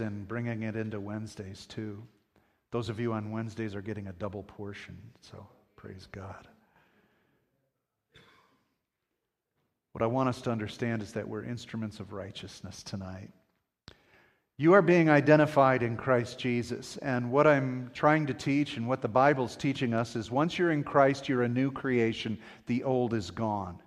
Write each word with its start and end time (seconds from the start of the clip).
and 0.00 0.26
bringing 0.26 0.62
it 0.62 0.76
into 0.76 1.00
Wednesdays 1.00 1.66
too. 1.66 2.02
Those 2.70 2.88
of 2.88 3.00
you 3.00 3.12
on 3.12 3.30
Wednesdays 3.30 3.74
are 3.74 3.82
getting 3.82 4.08
a 4.08 4.12
double 4.12 4.42
portion, 4.42 4.96
so 5.20 5.46
praise 5.76 6.06
God. 6.12 6.46
What 9.92 10.02
I 10.02 10.06
want 10.06 10.28
us 10.28 10.42
to 10.42 10.50
understand 10.50 11.02
is 11.02 11.12
that 11.12 11.26
we're 11.26 11.44
instruments 11.44 11.98
of 11.98 12.12
righteousness 12.12 12.82
tonight. 12.82 13.30
You 14.60 14.72
are 14.72 14.82
being 14.82 15.08
identified 15.08 15.84
in 15.84 15.96
Christ 15.96 16.38
Jesus. 16.38 16.96
And 16.98 17.30
what 17.30 17.46
I'm 17.46 17.90
trying 17.94 18.26
to 18.26 18.34
teach 18.34 18.76
and 18.76 18.88
what 18.88 19.02
the 19.02 19.08
Bible's 19.08 19.56
teaching 19.56 19.94
us 19.94 20.16
is 20.16 20.30
once 20.30 20.58
you're 20.58 20.72
in 20.72 20.82
Christ, 20.82 21.28
you're 21.28 21.44
a 21.44 21.48
new 21.48 21.70
creation. 21.70 22.36
The 22.66 22.82
old 22.82 23.14
is 23.14 23.30
gone. 23.30 23.78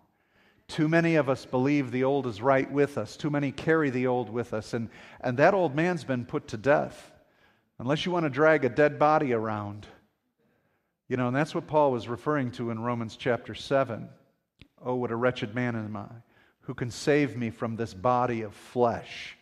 Too 0.72 0.88
many 0.88 1.16
of 1.16 1.28
us 1.28 1.46
believe 1.46 1.92
the 1.92 2.06
old 2.06 2.26
is 2.26 2.42
right 2.42 2.72
with 2.72 2.98
us. 2.98 3.18
Too 3.18 3.30
many 3.30 3.52
carry 3.52 3.90
the 3.90 4.08
old 4.08 4.30
with 4.30 4.54
us. 4.54 4.74
And, 4.74 4.88
and 5.20 5.36
that 5.36 5.54
old 5.54 5.76
man's 5.76 6.06
been 6.06 6.24
put 6.24 6.48
to 6.48 6.58
death. 6.58 7.12
Unless 7.78 8.06
you 8.06 8.14
want 8.14 8.24
to 8.24 8.30
drag 8.30 8.64
a 8.64 8.70
dead 8.70 8.98
body 8.98 9.34
around. 9.34 9.86
You 11.10 11.18
know, 11.18 11.28
and 11.28 11.36
that's 11.36 11.54
what 11.54 11.68
Paul 11.68 11.92
was 11.92 12.08
referring 12.08 12.52
to 12.52 12.72
in 12.72 12.80
Romans 12.80 13.18
chapter 13.18 13.54
7. 13.54 14.08
Oh, 14.82 14.96
what 14.96 15.12
a 15.12 15.16
wretched 15.18 15.54
man 15.54 15.76
am 15.76 15.98
I, 15.98 16.08
who 16.62 16.74
can 16.74 16.90
save 16.90 17.36
me 17.36 17.50
from 17.50 17.76
this 17.76 17.94
body 17.94 18.44
of 18.44 18.54
flesh. 18.54 19.36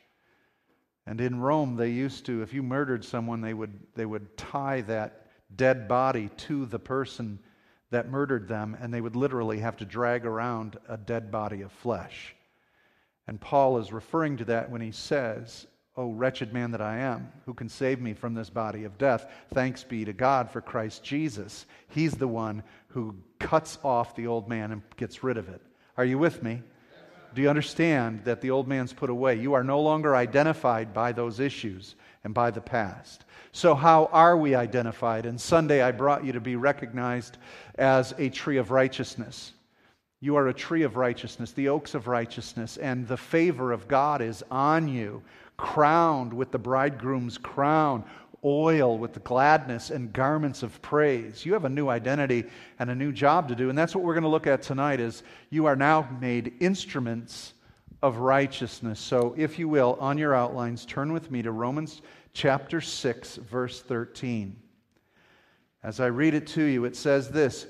And 1.05 1.21
in 1.21 1.39
Rome, 1.39 1.75
they 1.75 1.91
used 1.91 2.25
to, 2.25 2.41
if 2.41 2.55
you 2.55 2.63
murdered 2.63 3.05
someone, 3.05 3.41
they 3.41 3.53
would, 3.53 3.79
they 3.93 4.05
would 4.05 4.35
tie 4.35 4.81
that 4.81 5.27
dead 5.55 5.87
body 5.87 6.31
to 6.37 6.65
the 6.65 6.79
person 6.79 7.37
that 7.91 8.09
murdered 8.09 8.47
them, 8.47 8.77
and 8.79 8.93
they 8.93 9.01
would 9.01 9.15
literally 9.15 9.59
have 9.59 9.77
to 9.77 9.85
drag 9.85 10.25
around 10.25 10.77
a 10.87 10.97
dead 10.97 11.31
body 11.31 11.61
of 11.61 11.71
flesh. 11.71 12.35
And 13.27 13.39
Paul 13.39 13.77
is 13.77 13.93
referring 13.93 14.37
to 14.37 14.45
that 14.45 14.69
when 14.69 14.81
he 14.81 14.91
says, 14.91 15.67
O 15.95 16.11
wretched 16.11 16.53
man 16.53 16.71
that 16.71 16.81
I 16.81 16.97
am, 16.99 17.31
who 17.45 17.53
can 17.53 17.67
save 17.67 17.99
me 17.99 18.13
from 18.13 18.33
this 18.33 18.49
body 18.49 18.85
of 18.85 18.97
death? 18.97 19.29
Thanks 19.53 19.83
be 19.83 20.05
to 20.05 20.13
God 20.13 20.49
for 20.49 20.61
Christ 20.61 21.03
Jesus. 21.03 21.65
He's 21.89 22.13
the 22.13 22.27
one 22.27 22.63
who 22.87 23.15
cuts 23.39 23.77
off 23.83 24.15
the 24.15 24.27
old 24.27 24.47
man 24.47 24.71
and 24.71 24.81
gets 24.97 25.23
rid 25.23 25.37
of 25.37 25.49
it. 25.49 25.61
Are 25.97 26.05
you 26.05 26.17
with 26.17 26.41
me? 26.41 26.63
Do 27.33 27.41
you 27.41 27.49
understand 27.49 28.23
that 28.25 28.41
the 28.41 28.51
old 28.51 28.67
man's 28.67 28.93
put 28.93 29.09
away? 29.09 29.35
You 29.35 29.53
are 29.53 29.63
no 29.63 29.79
longer 29.79 30.15
identified 30.15 30.93
by 30.93 31.11
those 31.11 31.39
issues 31.39 31.95
and 32.23 32.33
by 32.33 32.51
the 32.51 32.61
past. 32.61 33.25
So, 33.51 33.75
how 33.75 34.05
are 34.11 34.37
we 34.37 34.55
identified? 34.55 35.25
And 35.25 35.39
Sunday, 35.39 35.81
I 35.81 35.91
brought 35.91 36.23
you 36.23 36.33
to 36.33 36.39
be 36.39 36.55
recognized 36.55 37.37
as 37.75 38.13
a 38.17 38.29
tree 38.29 38.57
of 38.57 38.71
righteousness. 38.71 39.53
You 40.21 40.35
are 40.35 40.49
a 40.49 40.53
tree 40.53 40.83
of 40.83 40.97
righteousness, 40.97 41.53
the 41.53 41.69
oaks 41.69 41.95
of 41.95 42.07
righteousness, 42.07 42.77
and 42.77 43.07
the 43.07 43.17
favor 43.17 43.71
of 43.71 43.87
God 43.87 44.21
is 44.21 44.43
on 44.51 44.87
you, 44.87 45.23
crowned 45.55 46.33
with 46.33 46.51
the 46.51 46.59
bridegroom's 46.59 47.37
crown, 47.37 48.03
oil 48.43 48.97
with 48.97 49.23
gladness 49.23 49.89
and 49.89 50.13
garments 50.13 50.63
of 50.63 50.81
praise. 50.81 51.45
You 51.45 51.53
have 51.53 51.65
a 51.65 51.69
new 51.69 51.89
identity 51.89 52.45
and 52.79 52.89
a 52.89 52.95
new 52.95 53.11
job 53.11 53.47
to 53.49 53.55
do. 53.55 53.69
And 53.69 53.77
that's 53.77 53.95
what 53.95 54.03
we're 54.03 54.13
going 54.13 54.23
to 54.23 54.29
look 54.29 54.47
at 54.47 54.61
tonight 54.61 54.99
is 54.99 55.23
you 55.49 55.65
are 55.65 55.75
now 55.75 56.07
made 56.21 56.53
instruments 56.59 57.53
of 58.01 58.17
righteousness. 58.17 58.99
So 58.99 59.33
if 59.37 59.59
you 59.59 59.67
will, 59.67 59.97
on 59.99 60.17
your 60.17 60.33
outlines, 60.33 60.85
turn 60.85 61.11
with 61.11 61.31
me 61.31 61.41
to 61.41 61.51
Romans 61.51 62.01
chapter 62.33 62.79
6 62.79 63.35
verse 63.37 63.81
13. 63.81 64.55
As 65.83 65.99
I 65.99 66.07
read 66.07 66.33
it 66.33 66.47
to 66.47 66.63
you, 66.63 66.85
it 66.85 66.95
says 66.95 67.29
this, 67.29 67.67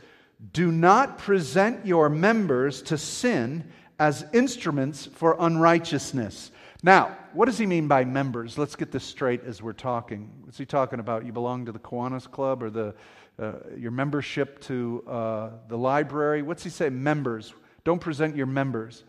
"Do 0.51 0.71
not 0.71 1.17
present 1.17 1.85
your 1.85 2.09
members 2.09 2.81
to 2.83 2.97
sin 2.97 3.65
as 3.99 4.25
instruments 4.33 5.05
for 5.05 5.35
unrighteousness." 5.39 6.51
Now, 6.81 7.17
what 7.33 7.45
does 7.45 7.57
he 7.57 7.65
mean 7.65 7.87
by 7.87 8.05
members? 8.05 8.57
Let's 8.57 8.75
get 8.75 8.91
this 8.91 9.03
straight 9.03 9.43
as 9.43 9.61
we're 9.61 9.73
talking. 9.73 10.31
What's 10.43 10.57
he 10.57 10.65
talking 10.65 10.99
about? 10.99 11.25
You 11.25 11.33
belong 11.33 11.65
to 11.65 11.73
the 11.73 11.79
Kiwanis 11.79 12.29
Club 12.29 12.63
or 12.63 12.69
the, 12.69 12.95
uh, 13.37 13.53
your 13.75 13.91
membership 13.91 14.61
to 14.61 15.03
uh, 15.05 15.49
the 15.67 15.77
library? 15.77 16.41
What's 16.41 16.63
he 16.63 16.69
say? 16.69 16.89
Members. 16.89 17.53
Don't 17.83 17.99
present 17.99 18.35
your 18.35 18.45
members. 18.45 19.03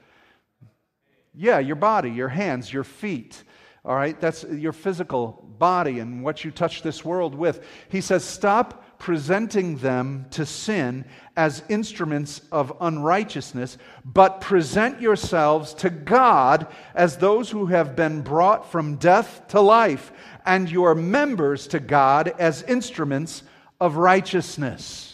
Yeah, 1.32 1.60
your 1.60 1.76
body, 1.76 2.10
your 2.10 2.28
hands, 2.28 2.72
your 2.72 2.82
feet. 2.82 3.44
All 3.84 3.94
right, 3.94 4.20
that's 4.20 4.42
your 4.44 4.72
physical 4.72 5.48
body 5.58 6.00
and 6.00 6.22
what 6.24 6.44
you 6.44 6.50
touch 6.50 6.82
this 6.82 7.04
world 7.04 7.34
with. 7.34 7.64
He 7.88 8.00
says, 8.00 8.24
stop 8.24 8.84
presenting 9.00 9.78
them 9.78 10.26
to 10.30 10.46
sin 10.46 11.04
as 11.36 11.64
instruments 11.68 12.42
of 12.52 12.72
unrighteousness, 12.80 13.78
but 14.04 14.40
present 14.40 15.00
yourselves 15.00 15.74
to 15.74 15.90
God 15.90 16.68
as 16.94 17.16
those 17.16 17.50
who 17.50 17.66
have 17.66 17.96
been 17.96 18.20
brought 18.20 18.70
from 18.70 18.96
death 18.96 19.42
to 19.48 19.60
life, 19.60 20.12
and 20.46 20.70
your 20.70 20.94
members 20.94 21.66
to 21.68 21.80
God 21.80 22.32
as 22.38 22.62
instruments 22.62 23.42
of 23.80 23.96
righteousness. 23.96 25.09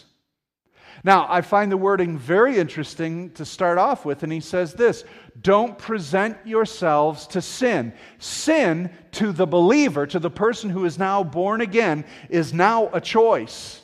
Now, 1.07 1.25
I 1.29 1.39
find 1.39 1.71
the 1.71 1.77
wording 1.77 2.17
very 2.17 2.57
interesting 2.57 3.29
to 3.35 3.45
start 3.45 3.77
off 3.77 4.03
with, 4.03 4.23
and 4.23 4.33
he 4.33 4.41
says 4.41 4.73
this 4.73 5.05
Don't 5.39 5.77
present 5.77 6.35
yourselves 6.45 7.27
to 7.27 7.41
sin. 7.41 7.93
Sin 8.19 8.89
to 9.13 9.31
the 9.31 9.47
believer, 9.47 10.05
to 10.05 10.19
the 10.19 10.29
person 10.29 10.69
who 10.69 10.83
is 10.83 10.99
now 10.99 11.23
born 11.23 11.61
again, 11.61 12.03
is 12.27 12.53
now 12.53 12.89
a 12.91 12.99
choice. 12.99 13.81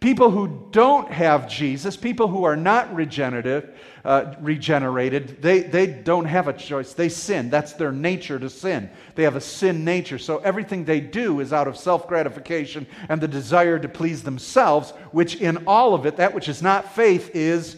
People 0.00 0.30
who 0.30 0.68
don't 0.72 1.10
have 1.10 1.48
Jesus, 1.48 1.96
people 1.96 2.28
who 2.28 2.44
are 2.44 2.56
not 2.56 2.94
regenerative, 2.94 3.78
uh, 4.04 4.34
regenerated, 4.40 5.40
they, 5.40 5.60
they 5.60 5.86
don't 5.86 6.26
have 6.26 6.48
a 6.48 6.52
choice. 6.52 6.92
They 6.92 7.08
sin. 7.08 7.48
That's 7.48 7.72
their 7.72 7.92
nature 7.92 8.38
to 8.38 8.50
sin. 8.50 8.90
They 9.14 9.22
have 9.22 9.36
a 9.36 9.40
sin 9.40 9.84
nature. 9.84 10.18
So 10.18 10.38
everything 10.38 10.84
they 10.84 11.00
do 11.00 11.40
is 11.40 11.52
out 11.52 11.66
of 11.66 11.78
self 11.78 12.08
gratification 12.08 12.86
and 13.08 13.20
the 13.20 13.28
desire 13.28 13.78
to 13.78 13.88
please 13.88 14.22
themselves, 14.22 14.90
which 15.12 15.36
in 15.36 15.64
all 15.66 15.94
of 15.94 16.04
it, 16.04 16.16
that 16.16 16.34
which 16.34 16.48
is 16.48 16.62
not 16.62 16.94
faith 16.94 17.30
is 17.34 17.76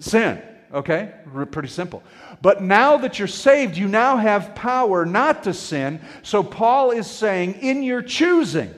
sin. 0.00 0.42
Okay? 0.72 1.12
Pretty 1.50 1.68
simple. 1.68 2.02
But 2.42 2.62
now 2.62 2.98
that 2.98 3.18
you're 3.18 3.28
saved, 3.28 3.76
you 3.76 3.88
now 3.88 4.16
have 4.16 4.54
power 4.54 5.06
not 5.06 5.44
to 5.44 5.54
sin. 5.54 6.00
So 6.22 6.42
Paul 6.42 6.90
is 6.90 7.08
saying, 7.08 7.54
in 7.62 7.82
your 7.82 8.02
choosing, 8.02 8.74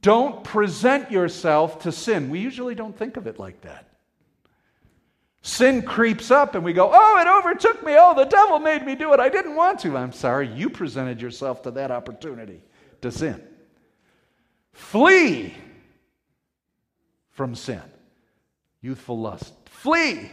don't 0.00 0.44
present 0.44 1.10
yourself 1.10 1.80
to 1.80 1.92
sin. 1.92 2.28
We 2.28 2.40
usually 2.40 2.74
don't 2.74 2.96
think 2.96 3.16
of 3.16 3.26
it 3.26 3.38
like 3.38 3.62
that. 3.62 3.86
Sin 5.40 5.82
creeps 5.82 6.30
up 6.30 6.54
and 6.54 6.64
we 6.64 6.72
go, 6.72 6.90
Oh, 6.92 7.18
it 7.20 7.26
overtook 7.26 7.84
me. 7.84 7.94
Oh, 7.96 8.14
the 8.14 8.24
devil 8.24 8.58
made 8.58 8.84
me 8.84 8.94
do 8.94 9.12
it. 9.14 9.20
I 9.20 9.28
didn't 9.28 9.54
want 9.54 9.80
to. 9.80 9.96
I'm 9.96 10.12
sorry. 10.12 10.48
You 10.48 10.68
presented 10.68 11.22
yourself 11.22 11.62
to 11.62 11.70
that 11.72 11.90
opportunity 11.90 12.62
to 13.00 13.10
sin. 13.10 13.42
Flee 14.72 15.54
from 17.30 17.54
sin. 17.54 17.82
Youthful 18.82 19.18
lust. 19.18 19.54
Flee. 19.66 20.30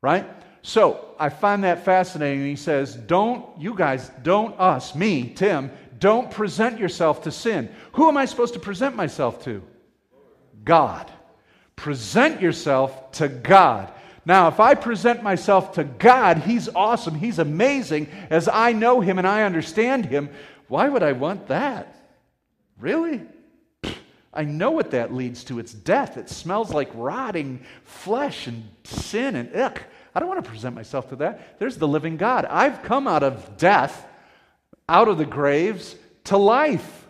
Right? 0.00 0.28
So 0.62 1.14
I 1.18 1.28
find 1.28 1.64
that 1.64 1.84
fascinating. 1.84 2.44
He 2.44 2.56
says, 2.56 2.94
Don't, 2.94 3.46
you 3.58 3.74
guys, 3.74 4.10
don't 4.22 4.58
us, 4.60 4.94
me, 4.94 5.30
Tim, 5.30 5.70
don't 5.98 6.30
present 6.30 6.78
yourself 6.78 7.22
to 7.22 7.32
sin. 7.32 7.68
Who 7.92 8.08
am 8.08 8.16
I 8.16 8.24
supposed 8.24 8.54
to 8.54 8.60
present 8.60 8.96
myself 8.96 9.44
to? 9.44 9.62
God. 10.64 11.10
Present 11.76 12.40
yourself 12.40 13.12
to 13.12 13.28
God. 13.28 13.92
Now, 14.24 14.48
if 14.48 14.58
I 14.58 14.74
present 14.74 15.22
myself 15.22 15.72
to 15.74 15.84
God, 15.84 16.38
He's 16.38 16.68
awesome, 16.68 17.14
He's 17.14 17.38
amazing, 17.38 18.08
as 18.28 18.48
I 18.48 18.72
know 18.72 19.00
Him 19.00 19.18
and 19.18 19.26
I 19.26 19.44
understand 19.44 20.06
Him. 20.06 20.30
Why 20.68 20.88
would 20.88 21.02
I 21.02 21.12
want 21.12 21.46
that? 21.46 21.94
Really? 22.78 23.22
I 24.32 24.44
know 24.44 24.72
what 24.72 24.90
that 24.90 25.14
leads 25.14 25.44
to. 25.44 25.58
It's 25.58 25.72
death. 25.72 26.18
It 26.18 26.28
smells 26.28 26.70
like 26.70 26.90
rotting 26.94 27.64
flesh 27.84 28.46
and 28.46 28.68
sin 28.84 29.36
and 29.36 29.54
ick. 29.56 29.82
I 30.14 30.20
don't 30.20 30.28
want 30.28 30.44
to 30.44 30.50
present 30.50 30.74
myself 30.74 31.08
to 31.10 31.16
that. 31.16 31.58
There's 31.58 31.78
the 31.78 31.88
living 31.88 32.16
God. 32.16 32.44
I've 32.44 32.82
come 32.82 33.06
out 33.06 33.22
of 33.22 33.56
death 33.56 34.06
out 34.88 35.08
of 35.08 35.18
the 35.18 35.26
graves 35.26 35.96
to 36.24 36.36
life. 36.36 37.06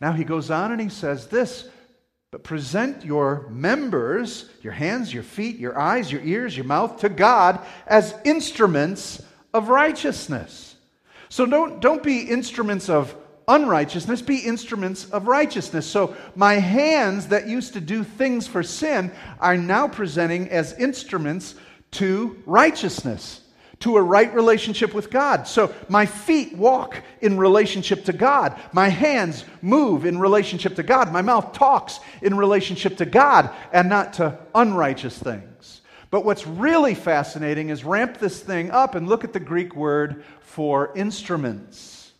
Now 0.00 0.12
he 0.12 0.24
goes 0.24 0.50
on 0.50 0.72
and 0.72 0.80
he 0.80 0.88
says 0.88 1.28
this 1.28 1.68
but 2.30 2.42
present 2.42 3.04
your 3.04 3.46
members, 3.48 4.50
your 4.60 4.72
hands, 4.72 5.14
your 5.14 5.22
feet, 5.22 5.56
your 5.56 5.78
eyes, 5.78 6.10
your 6.10 6.20
ears, 6.22 6.56
your 6.56 6.66
mouth 6.66 6.98
to 6.98 7.08
God 7.08 7.60
as 7.86 8.12
instruments 8.24 9.22
of 9.52 9.68
righteousness. 9.68 10.74
So 11.28 11.46
don't, 11.46 11.80
don't 11.80 12.02
be 12.02 12.22
instruments 12.22 12.88
of 12.88 13.14
unrighteousness, 13.46 14.20
be 14.20 14.38
instruments 14.38 15.08
of 15.10 15.28
righteousness. 15.28 15.86
So 15.86 16.16
my 16.34 16.54
hands 16.54 17.28
that 17.28 17.46
used 17.46 17.74
to 17.74 17.80
do 17.80 18.02
things 18.02 18.48
for 18.48 18.64
sin 18.64 19.12
are 19.38 19.56
now 19.56 19.86
presenting 19.86 20.48
as 20.48 20.72
instruments 20.72 21.54
to 21.92 22.42
righteousness 22.46 23.43
to 23.84 23.98
a 23.98 24.02
right 24.02 24.34
relationship 24.34 24.94
with 24.94 25.10
God. 25.10 25.46
So 25.46 25.74
my 25.90 26.06
feet 26.06 26.56
walk 26.56 27.02
in 27.20 27.36
relationship 27.36 28.06
to 28.06 28.14
God. 28.14 28.58
My 28.72 28.88
hands 28.88 29.44
move 29.60 30.06
in 30.06 30.18
relationship 30.18 30.76
to 30.76 30.82
God. 30.82 31.12
My 31.12 31.20
mouth 31.20 31.52
talks 31.52 32.00
in 32.22 32.34
relationship 32.34 32.96
to 32.96 33.04
God 33.04 33.50
and 33.74 33.90
not 33.90 34.14
to 34.14 34.38
unrighteous 34.54 35.18
things. 35.18 35.82
But 36.10 36.24
what's 36.24 36.46
really 36.46 36.94
fascinating 36.94 37.68
is 37.68 37.84
ramp 37.84 38.16
this 38.16 38.40
thing 38.40 38.70
up 38.70 38.94
and 38.94 39.06
look 39.06 39.22
at 39.22 39.34
the 39.34 39.40
Greek 39.40 39.76
word 39.76 40.24
for 40.40 40.90
instruments. 40.96 42.14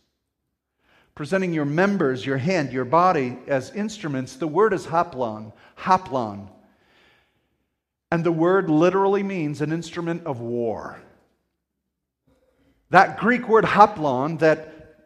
Presenting 1.14 1.54
your 1.54 1.64
members, 1.64 2.26
your 2.26 2.36
hand, 2.36 2.74
your 2.74 2.84
body 2.84 3.38
as 3.46 3.70
instruments, 3.70 4.36
the 4.36 4.46
word 4.46 4.74
is 4.74 4.84
hoplon, 4.84 5.54
hoplon. 5.78 6.50
And 8.12 8.22
the 8.22 8.32
word 8.32 8.68
literally 8.68 9.22
means 9.22 9.62
an 9.62 9.72
instrument 9.72 10.26
of 10.26 10.40
war. 10.40 11.00
That 12.94 13.18
Greek 13.18 13.48
word 13.48 13.64
hoplon 13.64 14.38
that 14.38 15.00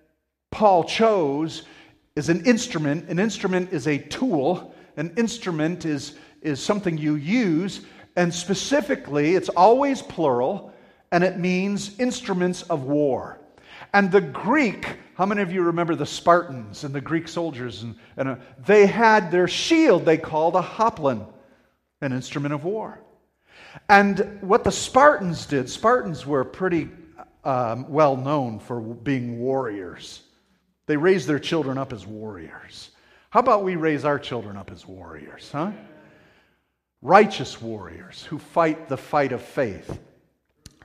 Paul 0.51 0.85
chose 0.85 1.63
is 2.17 2.29
an 2.29 2.45
instrument. 2.45 3.09
An 3.09 3.19
instrument 3.19 3.73
is 3.73 3.87
a 3.87 3.97
tool. 3.97 4.75
An 4.99 5.15
instrument 5.17 5.87
is, 5.87 6.15
is 6.43 6.61
something 6.63 6.99
you 6.99 7.15
use 7.15 7.81
and 8.15 8.35
specifically, 8.35 9.37
it's 9.37 9.49
always 9.49 10.03
plural, 10.03 10.71
and 11.13 11.25
it 11.25 11.39
means 11.39 11.99
instruments 11.99 12.61
of 12.65 12.83
war. 12.83 13.39
And 13.95 14.13
the 14.13 14.21
Greek, 14.21 14.99
how 15.15 15.25
many 15.25 15.41
of 15.41 15.51
you 15.51 15.63
remember 15.63 15.95
the 15.95 16.05
Spartans 16.05 16.85
and 16.85 16.95
the 16.95 17.01
Greek 17.01 17.27
soldiers? 17.27 17.85
And, 17.85 17.95
and 18.19 18.29
uh, 18.29 18.37
they 18.67 18.85
had 18.85 19.31
their 19.31 19.49
shield 19.49 20.05
they 20.05 20.19
called 20.19 20.57
a 20.57 20.61
hoplon, 20.61 21.27
an 22.03 22.13
instrument 22.13 22.53
of 22.53 22.65
war. 22.65 23.01
And 23.89 24.43
what 24.43 24.65
the 24.65 24.73
Spartans 24.73 25.47
did, 25.47 25.71
Spartans 25.71 26.27
were 26.27 26.45
pretty 26.45 26.91
um, 27.49 27.89
well 27.89 28.17
known 28.17 28.59
for 28.59 28.79
being 28.79 29.39
warriors. 29.39 30.23
They 30.87 30.99
raise 30.99 31.27
their 31.27 31.39
children 31.39 31.79
up 31.79 31.95
as 31.95 32.07
warriors. 32.07 32.91
How 33.31 33.41
about 33.41 33.65
we 33.65 33.75
raise 33.75 34.05
our 34.05 34.19
children 34.19 34.57
up 34.57 34.71
as 34.71 34.87
warriors, 34.87 35.51
huh? 35.51 35.73
righteous 37.01 37.61
warriors 37.63 38.25
who 38.25 38.39
fight 38.39 38.89
the 38.89 38.97
fight 38.97 39.33
of 39.33 39.41
faith. 39.41 39.99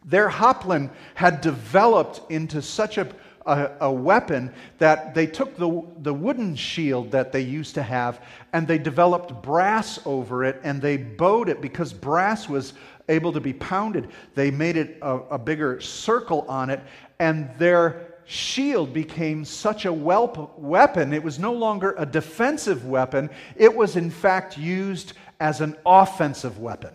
Their 0.06 0.30
hoplon 0.30 0.92
had 1.16 1.42
developed 1.42 2.22
into 2.32 2.62
such 2.62 2.98
a, 2.98 3.10
a, 3.46 3.72
a, 3.82 3.92
weapon 3.92 4.54
that 4.78 5.16
they 5.16 5.26
took 5.26 5.58
the, 5.58 5.86
the 5.98 6.14
wooden 6.14 6.56
shield 6.56 7.12
that 7.12 7.32
they 7.32 7.42
used 7.42 7.76
to 7.76 7.84
have 7.84 8.22
and 8.52 8.68
they 8.68 8.78
developed 8.78 9.42
brass 9.42 10.00
over 10.06 10.44
it 10.44 10.62
and 10.64 10.82
they 10.82 10.98
bowed 10.98 11.50
it 11.50 11.62
because 11.62 11.94
brass 11.94 12.48
was 12.48 12.74
able 13.10 13.34
to 13.34 13.40
be 13.40 13.54
pounded. 13.54 14.10
They 14.36 14.52
made 14.52 14.78
it 14.78 14.98
a, 15.02 15.16
a 15.32 15.38
bigger 15.38 15.80
circle 15.82 16.46
on 16.48 16.70
it 16.70 16.82
and 17.20 17.50
their 17.58 18.14
shield 18.26 18.94
became 18.94 19.46
such 19.46 19.86
a 19.86 19.94
weapon. 19.94 21.14
It 21.14 21.24
was 21.24 21.40
no 21.40 21.54
longer 21.54 21.96
a 21.98 22.06
defensive 22.06 22.86
weapon, 22.86 23.30
it 23.56 23.76
was 23.76 23.96
in 23.96 24.10
fact 24.10 24.58
used 24.58 25.14
as 25.40 25.62
an 25.62 25.76
offensive 25.86 26.60
weapon. 26.60 26.94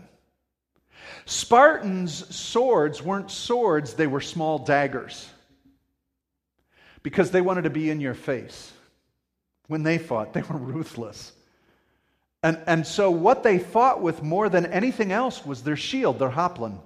Spartans' 1.26 2.34
swords 2.34 3.02
weren't 3.02 3.30
swords, 3.30 3.94
they 3.94 4.06
were 4.06 4.20
small 4.20 4.58
daggers 4.58 5.28
because 7.02 7.30
they 7.30 7.40
wanted 7.40 7.62
to 7.62 7.70
be 7.70 7.90
in 7.90 8.00
your 8.00 8.14
face. 8.14 8.72
When 9.66 9.82
they 9.82 9.98
fought, 9.98 10.32
they 10.32 10.42
were 10.42 10.56
ruthless. 10.56 11.32
And, 12.42 12.58
and 12.66 12.86
so, 12.86 13.10
what 13.10 13.42
they 13.42 13.58
fought 13.58 14.00
with 14.00 14.22
more 14.22 14.48
than 14.48 14.66
anything 14.66 15.10
else 15.10 15.44
was 15.44 15.62
their 15.62 15.76
shield, 15.76 16.18
their 16.18 16.30
hoplon. 16.30 16.78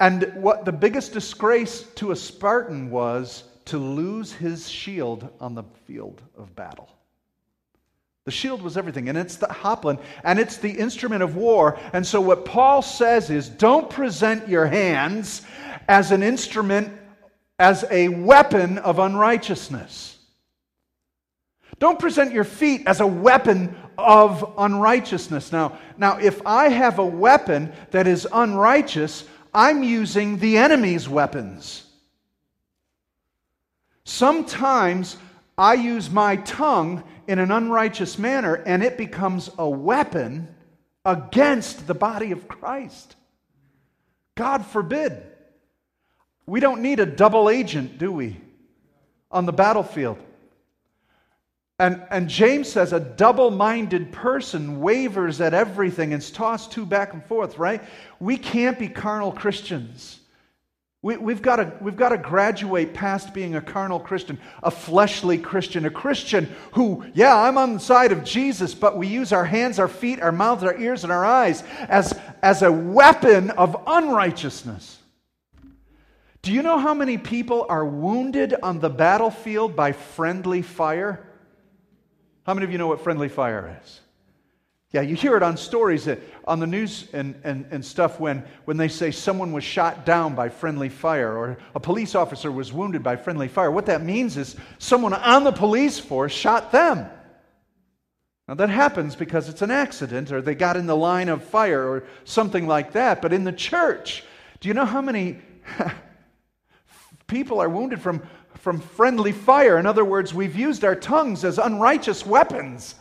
And 0.00 0.32
what 0.36 0.64
the 0.64 0.72
biggest 0.72 1.12
disgrace 1.12 1.82
to 1.96 2.10
a 2.10 2.16
Spartan 2.16 2.90
was 2.90 3.44
to 3.66 3.78
lose 3.78 4.32
his 4.32 4.68
shield 4.68 5.28
on 5.40 5.54
the 5.54 5.64
field 5.86 6.22
of 6.38 6.54
battle. 6.54 6.88
The 8.24 8.30
shield 8.30 8.60
was 8.60 8.76
everything, 8.76 9.08
and 9.08 9.16
it's 9.16 9.36
the 9.36 9.46
hoplon, 9.46 10.00
and 10.24 10.38
it's 10.38 10.56
the 10.56 10.70
instrument 10.70 11.22
of 11.22 11.36
war. 11.36 11.78
And 11.92 12.04
so, 12.04 12.20
what 12.20 12.44
Paul 12.44 12.82
says 12.82 13.30
is 13.30 13.48
don't 13.48 13.90
present 13.90 14.48
your 14.48 14.66
hands 14.66 15.42
as 15.86 16.12
an 16.12 16.22
instrument, 16.22 16.92
as 17.58 17.84
a 17.90 18.08
weapon 18.08 18.78
of 18.78 18.98
unrighteousness. 18.98 20.15
Don't 21.78 21.98
present 21.98 22.32
your 22.32 22.44
feet 22.44 22.82
as 22.86 23.00
a 23.00 23.06
weapon 23.06 23.76
of 23.98 24.54
unrighteousness. 24.58 25.52
Now, 25.52 25.78
now, 25.98 26.18
if 26.18 26.46
I 26.46 26.68
have 26.68 26.98
a 26.98 27.06
weapon 27.06 27.72
that 27.90 28.06
is 28.06 28.26
unrighteous, 28.32 29.24
I'm 29.52 29.82
using 29.82 30.38
the 30.38 30.58
enemy's 30.58 31.08
weapons. 31.08 31.84
Sometimes 34.04 35.16
I 35.58 35.74
use 35.74 36.10
my 36.10 36.36
tongue 36.36 37.02
in 37.26 37.38
an 37.38 37.50
unrighteous 37.50 38.18
manner 38.18 38.54
and 38.54 38.82
it 38.82 38.96
becomes 38.96 39.50
a 39.58 39.68
weapon 39.68 40.54
against 41.04 41.86
the 41.86 41.94
body 41.94 42.32
of 42.32 42.48
Christ. 42.48 43.16
God 44.34 44.64
forbid. 44.66 45.22
We 46.46 46.60
don't 46.60 46.82
need 46.82 47.00
a 47.00 47.06
double 47.06 47.50
agent, 47.50 47.98
do 47.98 48.12
we, 48.12 48.40
on 49.30 49.46
the 49.46 49.52
battlefield? 49.52 50.18
And, 51.78 52.02
and 52.10 52.28
James 52.28 52.70
says 52.72 52.94
a 52.94 53.00
double 53.00 53.50
minded 53.50 54.10
person 54.10 54.80
wavers 54.80 55.42
at 55.42 55.52
everything 55.52 56.14
and 56.14 56.22
is 56.22 56.30
tossed 56.30 56.72
to 56.72 56.86
back 56.86 57.12
and 57.12 57.22
forth, 57.24 57.58
right? 57.58 57.82
We 58.18 58.38
can't 58.38 58.78
be 58.78 58.88
carnal 58.88 59.30
Christians. 59.30 60.20
We, 61.02 61.14
have 61.14 61.42
got 61.42 61.56
to, 61.56 61.72
we've 61.80 61.96
got 61.96 62.08
to 62.08 62.18
graduate 62.18 62.94
past 62.94 63.32
being 63.32 63.54
a 63.54 63.60
carnal 63.60 64.00
Christian, 64.00 64.38
a 64.62 64.70
fleshly 64.70 65.38
Christian, 65.38 65.84
a 65.84 65.90
Christian 65.90 66.48
who, 66.72 67.04
yeah, 67.14 67.36
I'm 67.36 67.58
on 67.58 67.74
the 67.74 67.80
side 67.80 68.10
of 68.10 68.24
Jesus, 68.24 68.74
but 68.74 68.96
we 68.96 69.06
use 69.06 69.32
our 69.32 69.44
hands, 69.44 69.78
our 69.78 69.86
feet, 69.86 70.20
our 70.20 70.32
mouths, 70.32 70.64
our 70.64 70.76
ears, 70.76 71.04
and 71.04 71.12
our 71.12 71.24
eyes 71.24 71.62
as, 71.88 72.18
as 72.42 72.62
a 72.62 72.72
weapon 72.72 73.50
of 73.50 73.80
unrighteousness. 73.86 74.98
Do 76.42 76.52
you 76.52 76.62
know 76.62 76.78
how 76.78 76.94
many 76.94 77.18
people 77.18 77.66
are 77.68 77.84
wounded 77.84 78.54
on 78.62 78.80
the 78.80 78.90
battlefield 78.90 79.76
by 79.76 79.92
friendly 79.92 80.62
fire? 80.62 81.25
How 82.46 82.54
many 82.54 82.64
of 82.64 82.70
you 82.70 82.78
know 82.78 82.86
what 82.86 83.00
friendly 83.00 83.28
fire 83.28 83.76
is? 83.82 84.00
Yeah, 84.92 85.00
you 85.00 85.16
hear 85.16 85.36
it 85.36 85.42
on 85.42 85.56
stories 85.56 86.04
that, 86.04 86.20
on 86.44 86.60
the 86.60 86.66
news 86.66 87.08
and, 87.12 87.34
and, 87.42 87.66
and 87.72 87.84
stuff 87.84 88.20
when, 88.20 88.44
when 88.66 88.76
they 88.76 88.86
say 88.86 89.10
someone 89.10 89.50
was 89.50 89.64
shot 89.64 90.06
down 90.06 90.36
by 90.36 90.48
friendly 90.48 90.88
fire 90.88 91.36
or 91.36 91.58
a 91.74 91.80
police 91.80 92.14
officer 92.14 92.52
was 92.52 92.72
wounded 92.72 93.02
by 93.02 93.16
friendly 93.16 93.48
fire. 93.48 93.72
What 93.72 93.86
that 93.86 94.04
means 94.04 94.36
is 94.36 94.54
someone 94.78 95.12
on 95.12 95.42
the 95.42 95.50
police 95.50 95.98
force 95.98 96.32
shot 96.32 96.70
them. 96.70 97.10
Now, 98.46 98.54
that 98.54 98.70
happens 98.70 99.16
because 99.16 99.48
it's 99.48 99.62
an 99.62 99.72
accident 99.72 100.30
or 100.30 100.40
they 100.40 100.54
got 100.54 100.76
in 100.76 100.86
the 100.86 100.96
line 100.96 101.28
of 101.28 101.42
fire 101.42 101.84
or 101.84 102.04
something 102.22 102.68
like 102.68 102.92
that. 102.92 103.20
But 103.20 103.32
in 103.32 103.42
the 103.42 103.52
church, 103.52 104.22
do 104.60 104.68
you 104.68 104.74
know 104.74 104.84
how 104.84 105.00
many 105.00 105.40
people 107.26 107.60
are 107.60 107.68
wounded 107.68 108.00
from, 108.00 108.22
from 108.58 108.80
friendly 108.80 109.32
fire? 109.32 109.78
In 109.78 109.86
other 109.86 110.04
words, 110.04 110.34
we've 110.34 110.56
used 110.56 110.84
our 110.84 110.96
tongues 110.96 111.44
as 111.44 111.58
unrighteous 111.58 112.26
weapons 112.26 112.94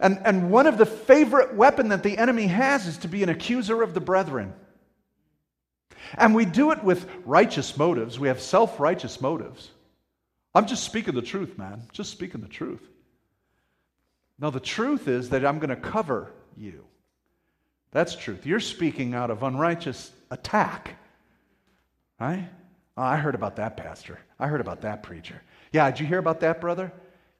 and, 0.00 0.18
and 0.24 0.50
one 0.50 0.66
of 0.66 0.78
the 0.78 0.86
favorite 0.86 1.54
weapon 1.54 1.88
that 1.90 2.02
the 2.02 2.16
enemy 2.16 2.46
has 2.46 2.86
is 2.86 2.96
to 2.98 3.08
be 3.08 3.22
an 3.22 3.28
accuser 3.28 3.82
of 3.82 3.92
the 3.92 4.00
brethren. 4.00 4.54
And 6.16 6.34
we 6.34 6.46
do 6.46 6.72
it 6.72 6.82
with 6.82 7.08
righteous 7.24 7.76
motives. 7.76 8.18
We 8.18 8.28
have 8.28 8.40
self 8.40 8.80
righteous 8.80 9.20
motives. 9.20 9.70
I'm 10.54 10.66
just 10.66 10.84
speaking 10.84 11.14
the 11.14 11.22
truth, 11.22 11.58
man. 11.58 11.82
Just 11.92 12.10
speaking 12.10 12.40
the 12.40 12.48
truth. 12.48 12.82
No, 14.38 14.50
the 14.50 14.58
truth 14.58 15.06
is 15.06 15.28
that 15.30 15.44
I'm 15.44 15.58
going 15.58 15.68
to 15.70 15.76
cover 15.76 16.32
you. 16.56 16.84
That's 17.92 18.16
truth. 18.16 18.46
You're 18.46 18.58
speaking 18.58 19.14
out 19.14 19.30
of 19.30 19.42
unrighteous 19.42 20.10
attack. 20.30 20.96
Right? 22.18 22.48
Oh, 22.96 23.02
I 23.02 23.16
heard 23.16 23.34
about 23.34 23.56
that 23.56 23.76
pastor. 23.76 24.18
I 24.38 24.46
heard 24.46 24.60
about 24.60 24.82
that 24.82 25.02
preacher. 25.02 25.40
Yeah, 25.72 25.90
did 25.90 26.00
you 26.00 26.06
hear 26.06 26.18
about 26.18 26.40
that 26.40 26.60
brother? 26.60 26.92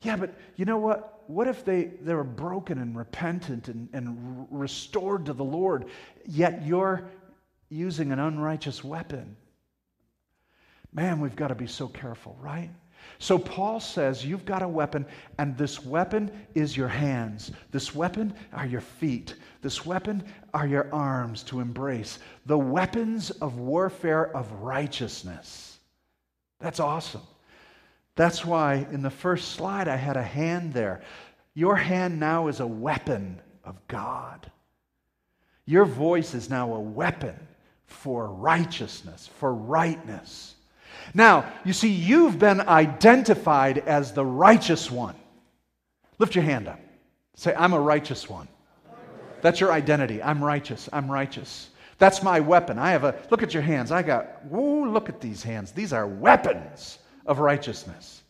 Yeah, 0.03 0.17
but 0.17 0.35
you 0.57 0.65
know 0.65 0.79
what? 0.79 1.21
what 1.31 1.47
if 1.47 1.65
they, 1.65 1.85
they 1.85 2.13
were 2.13 2.25
broken 2.25 2.79
and 2.79 2.97
repentant 2.97 3.69
and, 3.69 3.89
and 3.93 4.49
restored 4.51 5.27
to 5.27 5.33
the 5.33 5.45
Lord, 5.45 5.87
yet 6.27 6.67
you're 6.67 7.09
using 7.69 8.11
an 8.11 8.19
unrighteous 8.19 8.83
weapon? 8.83 9.37
Man, 10.93 11.21
we've 11.21 11.37
got 11.37 11.49
to 11.49 11.55
be 11.55 11.69
so 11.69 11.87
careful, 11.87 12.37
right? 12.41 12.71
So 13.19 13.39
Paul 13.39 13.81
says 13.81 14.25
you've 14.25 14.45
got 14.47 14.63
a 14.63 14.69
weapon, 14.69 15.05
and 15.39 15.57
this 15.57 15.85
weapon 15.85 16.31
is 16.55 16.77
your 16.77 16.89
hands. 16.89 17.53
This 17.71 17.95
weapon 17.95 18.33
are 18.53 18.67
your 18.67 18.81
feet. 18.81 19.35
This 19.61 19.85
weapon 19.85 20.25
are 20.55 20.67
your 20.67 20.93
arms 20.93 21.43
to 21.45 21.61
embrace. 21.61 22.19
The 22.47 22.59
weapons 22.59 23.31
of 23.31 23.59
warfare 23.59 24.35
of 24.35 24.51
righteousness. 24.53 25.79
That's 26.61 26.81
awesome. 26.81 27.23
That's 28.17 28.45
why 28.45 28.87
in 28.91 29.03
the 29.03 29.11
first 29.11 29.53
slide 29.53 29.89
I 29.89 29.97
had 29.97 30.17
a 30.17 30.23
hand 30.23 30.73
there. 30.73 31.03
Your 31.55 31.77
hand 31.77 32.19
now 32.19 32.49
is 32.49 32.61
a 32.61 32.67
weapon 32.67 33.41
of 33.65 33.77
God. 33.89 34.51
Your 35.67 35.85
voice 35.85 36.35
is 36.35 36.51
now 36.51 36.75
a 36.75 36.81
weapon 36.81 37.39
for 37.85 38.29
righteousness, 38.29 39.29
for 39.39 39.55
rightness. 39.55 40.55
Now, 41.15 41.53
you 41.65 41.73
see, 41.73 41.89
you've 41.89 42.39
been 42.39 42.61
identified 42.61 43.79
as 43.79 44.13
the 44.13 44.25
righteous 44.25 44.91
one. 44.91 45.17
Lift 46.19 46.35
your 46.35 46.45
hand 46.45 46.69
up. 46.69 46.81
Say, 47.35 47.55
I'm 47.55 47.73
a 47.73 47.81
righteous 47.81 48.29
one. 48.29 48.49
That's 49.41 49.61
your 49.61 49.73
identity. 49.73 50.23
I'm 50.23 50.43
righteous. 50.45 50.89
I'm 50.93 51.11
righteous. 51.11 51.71
That's 51.99 52.23
my 52.23 52.41
weapon. 52.41 52.79
I 52.79 52.91
have 52.91 53.05
a, 53.05 53.15
look 53.31 53.43
at 53.43 53.55
your 53.55 53.63
hands. 53.63 53.93
I 53.93 54.03
got, 54.03 54.45
whoa, 54.45 54.91
look 54.91 55.09
at 55.09 55.21
these 55.21 55.43
hands. 55.43 55.73
These 55.73 55.93
are 55.93 56.07
weapons 56.07 56.99
of 57.27 57.39
righteousness. 57.39 58.23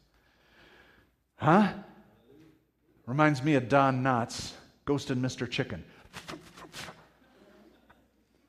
Huh? 1.37 1.73
Reminds 3.07 3.43
me 3.43 3.55
of 3.55 3.69
Don 3.69 4.03
Knotts, 4.03 4.53
Ghost 4.85 5.11
and 5.11 5.25
Mr. 5.25 5.49
Chicken. 5.49 5.85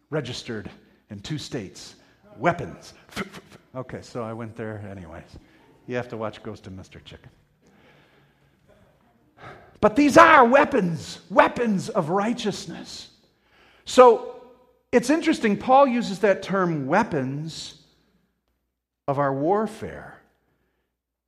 Registered 0.10 0.70
in 1.10 1.20
two 1.20 1.38
states. 1.38 1.96
Weapons. 2.38 2.94
Okay, 3.74 4.02
so 4.02 4.22
I 4.24 4.34
went 4.34 4.56
there 4.56 4.86
anyways. 4.90 5.38
You 5.88 5.96
have 5.96 6.10
to 6.10 6.18
watch 6.18 6.44
Ghost 6.44 6.68
and 6.68 6.78
Mr. 6.78 7.04
Chicken. 7.04 7.30
But 9.80 9.96
these 9.96 10.18
are 10.18 10.46
weapons, 10.46 11.20
weapons 11.30 11.90
of 11.90 12.10
righteousness. 12.10 13.10
So 13.86 14.42
it's 14.92 15.10
interesting, 15.10 15.58
Paul 15.58 15.88
uses 15.88 16.20
that 16.20 16.44
term 16.44 16.86
weapons 16.86 17.82
of 19.08 19.20
our 19.20 19.34
warfare. 19.34 20.20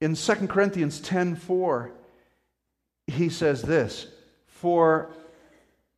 In 0.02 0.16
2 0.16 0.34
Corinthians 0.48 1.00
10 1.00 1.36
4, 1.36 1.92
he 3.08 3.30
says 3.30 3.62
this 3.62 4.08
For 4.48 5.10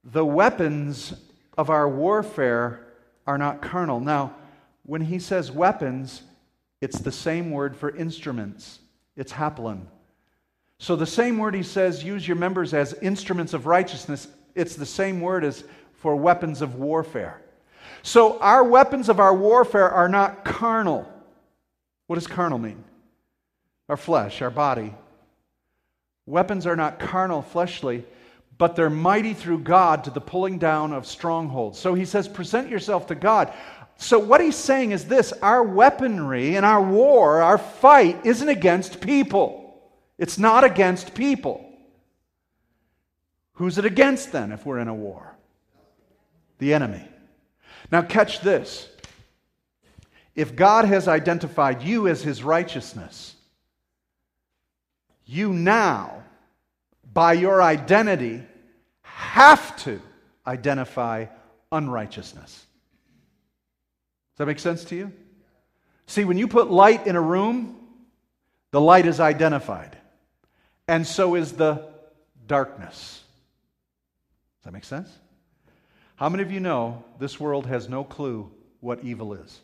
the 0.04 0.25
weapons 0.25 1.14
of 1.58 1.72
our 1.72 1.90
warfare 1.90 2.86
are 3.25 3.38
not 3.38 3.62
carnal. 3.62 4.00
Now, 4.00 4.36
when 4.84 5.02
he 5.02 5.18
says 5.18 5.52
weapons, 5.52 6.22
it's 6.86 7.00
the 7.00 7.12
same 7.12 7.50
word 7.50 7.75
for 7.75 7.96
instruments, 7.96 8.77
it's 9.15 9.32
hoplon. 9.32 9.88
So 10.77 10.96
the 10.96 11.08
same 11.08 11.39
word 11.39 11.56
he 11.56 11.63
says, 11.63 12.04
use 12.04 12.27
your 12.27 12.38
members 12.38 12.75
as 12.75 12.94
instruments 13.01 13.56
of 13.56 13.65
righteousness, 13.65 14.27
it's 14.54 14.75
the 14.75 14.86
same 14.86 15.20
word 15.20 15.44
as 15.44 15.63
for 15.94 16.15
weapons 16.15 16.62
of 16.62 16.75
warfare. 16.75 17.42
So 18.04 18.38
our 18.38 18.63
weapons 18.63 19.10
of 19.10 19.20
our 19.20 19.34
warfare 19.34 19.89
are 19.89 20.08
not 20.08 20.46
carnal. 20.46 21.12
What 22.06 22.18
does 22.18 22.27
carnal 22.27 22.60
mean? 22.60 22.84
Our 23.89 23.98
flesh, 23.98 24.44
our 24.44 24.51
body. 24.51 24.94
Weapons 26.27 26.68
are 26.68 26.75
not 26.75 27.00
carnal, 27.00 27.42
fleshly, 27.42 28.06
but 28.60 28.75
they're 28.75 28.92
mighty 28.92 29.34
through 29.34 29.60
God 29.60 30.04
to 30.04 30.12
the 30.12 30.22
pulling 30.22 30.60
down 30.60 30.94
of 30.94 31.08
strongholds. 31.08 31.80
So 31.80 31.96
he 31.96 32.06
says, 32.06 32.27
present 32.27 32.70
yourself 32.70 33.08
to 33.08 33.15
God. 33.15 33.51
So 33.98 34.20
what 34.20 34.42
he's 34.42 34.56
saying 34.56 34.92
is 34.92 35.06
this 35.06 35.32
our 35.42 35.64
weaponry 35.64 36.56
and 36.56 36.66
our 36.66 36.82
war, 36.82 37.42
our 37.42 37.58
fight, 37.58 38.25
isn't 38.25 38.50
against 38.50 39.02
people. 39.02 39.62
It's 40.18 40.38
not 40.38 40.64
against 40.64 41.14
people. 41.14 41.62
Who's 43.54 43.78
it 43.78 43.86
against 43.86 44.32
then 44.32 44.52
if 44.52 44.66
we're 44.66 44.80
in 44.80 44.88
a 44.88 44.94
war? 44.94 45.36
The 46.60 46.74
enemy. 46.74 47.04
Now, 47.92 48.02
catch 48.02 48.42
this. 48.42 48.90
If 50.36 50.56
God 50.56 50.86
has 50.86 51.08
identified 51.08 51.82
you 51.82 52.08
as 52.08 52.22
his 52.22 52.44
righteousness, 52.44 53.36
you 55.25 55.54
now, 55.54 56.24
by 57.14 57.34
your 57.34 57.62
identity, 57.62 58.44
have 59.02 59.75
to 59.84 60.02
identify 60.46 61.28
unrighteousness. 61.72 62.66
Does 64.36 64.39
that 64.39 64.48
make 64.48 64.60
sense 64.60 64.84
to 64.86 64.96
you? 64.96 65.13
See, 66.08 66.25
when 66.25 66.38
you 66.38 66.48
put 66.48 66.70
light 66.70 67.08
in 67.08 67.15
a 67.15 67.22
room, 67.22 67.80
the 68.72 68.82
light 68.82 69.06
is 69.06 69.22
identified 69.22 69.98
and 70.88 71.08
so 71.08 71.36
is 71.36 71.54
the 71.54 71.88
darkness. 72.46 73.24
Does 74.60 74.65
that 74.65 74.74
make 74.74 74.84
sense? 74.84 75.10
How 76.18 76.30
many 76.30 76.44
of 76.44 76.51
you 76.51 76.60
know 76.60 77.04
this 77.18 77.39
world 77.39 77.65
has 77.65 77.89
no 77.89 78.04
clue 78.04 78.51
what 78.82 79.04
evil 79.04 79.34
is? 79.34 79.62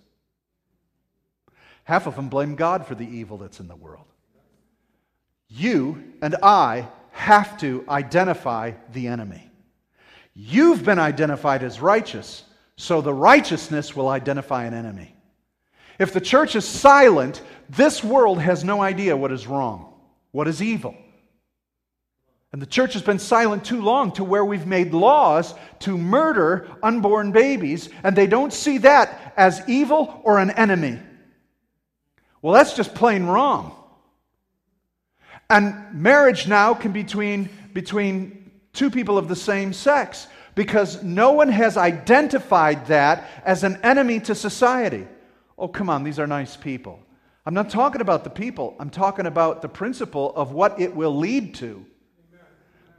Half 1.83 2.07
of 2.07 2.15
them 2.15 2.29
blame 2.29 2.55
God 2.55 2.85
for 2.85 2.95
the 2.95 3.07
evil 3.07 3.37
that's 3.37 3.59
in 3.59 3.67
the 3.67 3.75
world. 3.75 4.05
You 5.49 6.13
and 6.21 6.35
I 6.41 6.87
have 7.11 7.57
to 7.59 7.83
identify 7.89 8.71
the 8.93 9.07
enemy. 9.07 9.49
You've 10.33 10.85
been 10.85 10.99
identified 10.99 11.61
as 11.61 11.81
righteous, 11.81 12.43
so 12.81 12.99
the 12.99 13.13
righteousness 13.13 13.95
will 13.95 14.07
identify 14.07 14.63
an 14.63 14.73
enemy. 14.73 15.15
If 15.99 16.13
the 16.13 16.19
church 16.19 16.55
is 16.55 16.65
silent, 16.65 17.39
this 17.69 18.03
world 18.03 18.41
has 18.41 18.63
no 18.63 18.81
idea 18.81 19.15
what 19.15 19.31
is 19.31 19.45
wrong, 19.45 19.93
what 20.31 20.47
is 20.47 20.63
evil. 20.63 20.95
And 22.51 22.59
the 22.59 22.65
church 22.65 22.93
has 22.93 23.03
been 23.03 23.19
silent 23.19 23.63
too 23.63 23.83
long 23.83 24.13
to 24.13 24.23
where 24.23 24.43
we've 24.43 24.65
made 24.65 24.95
laws 24.95 25.53
to 25.81 25.95
murder 25.95 26.67
unborn 26.81 27.31
babies, 27.31 27.87
and 28.03 28.15
they 28.15 28.25
don't 28.25 28.51
see 28.51 28.79
that 28.79 29.31
as 29.37 29.61
evil 29.67 30.19
or 30.23 30.39
an 30.39 30.49
enemy. 30.49 30.97
Well, 32.41 32.55
that's 32.55 32.73
just 32.73 32.95
plain 32.95 33.27
wrong. 33.27 33.75
And 35.51 35.93
marriage 35.93 36.47
now 36.47 36.73
can 36.73 36.93
be 36.93 37.03
between, 37.03 37.47
between 37.73 38.49
two 38.73 38.89
people 38.89 39.19
of 39.19 39.27
the 39.27 39.35
same 39.35 39.71
sex 39.71 40.25
because 40.55 41.01
no 41.03 41.31
one 41.31 41.49
has 41.49 41.77
identified 41.77 42.87
that 42.87 43.27
as 43.45 43.63
an 43.63 43.79
enemy 43.83 44.19
to 44.21 44.35
society. 44.35 45.07
Oh, 45.57 45.67
come 45.67 45.89
on, 45.89 46.03
these 46.03 46.19
are 46.19 46.27
nice 46.27 46.55
people. 46.55 46.99
I'm 47.45 47.53
not 47.53 47.69
talking 47.69 48.01
about 48.01 48.23
the 48.23 48.29
people, 48.29 48.75
I'm 48.79 48.89
talking 48.89 49.25
about 49.25 49.61
the 49.61 49.69
principle 49.69 50.33
of 50.35 50.51
what 50.51 50.79
it 50.79 50.95
will 50.95 51.15
lead 51.15 51.55
to. 51.55 51.85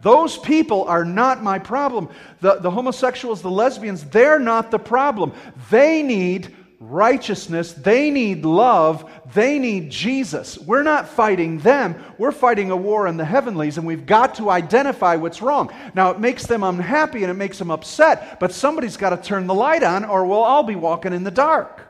Those 0.00 0.37
people 0.37 0.82
are 0.85 1.04
not 1.04 1.44
my 1.44 1.61
problem. 1.61 2.09
The, 2.40 2.56
the 2.56 2.73
homosexuals, 2.73 3.40
the 3.40 3.50
lesbians, 3.50 4.04
they're 4.04 4.40
not 4.40 4.73
the 4.73 4.80
problem. 4.80 5.32
They 5.71 6.02
need 6.02 6.54
righteousness. 6.83 7.73
They 7.73 8.11
need 8.11 8.45
love. 8.45 9.11
They 9.35 9.59
need 9.59 9.91
Jesus. 9.91 10.59
We're 10.59 10.83
not 10.83 11.09
fighting 11.09 11.59
them. 11.59 12.03
We're 12.19 12.33
fighting 12.33 12.71
a 12.71 12.77
war 12.77 13.07
in 13.07 13.17
the 13.17 13.25
heavenlies, 13.25 13.79
and 13.79 13.87
we've 13.87 14.07
got 14.07 14.35
to 14.37 14.51
identify 14.51 15.17
what's 15.17 15.41
wrong. 15.41 15.73
Now, 15.95 16.11
it 16.11 16.21
makes 16.21 16.47
them 16.47 16.62
unhappy 16.62 17.23
and 17.23 17.31
it 17.31 17.35
makes 17.35 17.59
them 17.59 17.71
upset, 17.71 18.41
but 18.41 18.53
somebody's 18.53 18.97
got 18.97 19.11
to 19.11 19.17
turn 19.17 19.47
the 19.47 19.55
light 19.55 19.83
on, 19.83 20.05
or 20.05 20.27
we'll 20.27 20.43
all 20.43 20.65
be 20.65 20.77
walking 20.77 21.12
in 21.12 21.25
the 21.25 21.31
dark. 21.31 21.81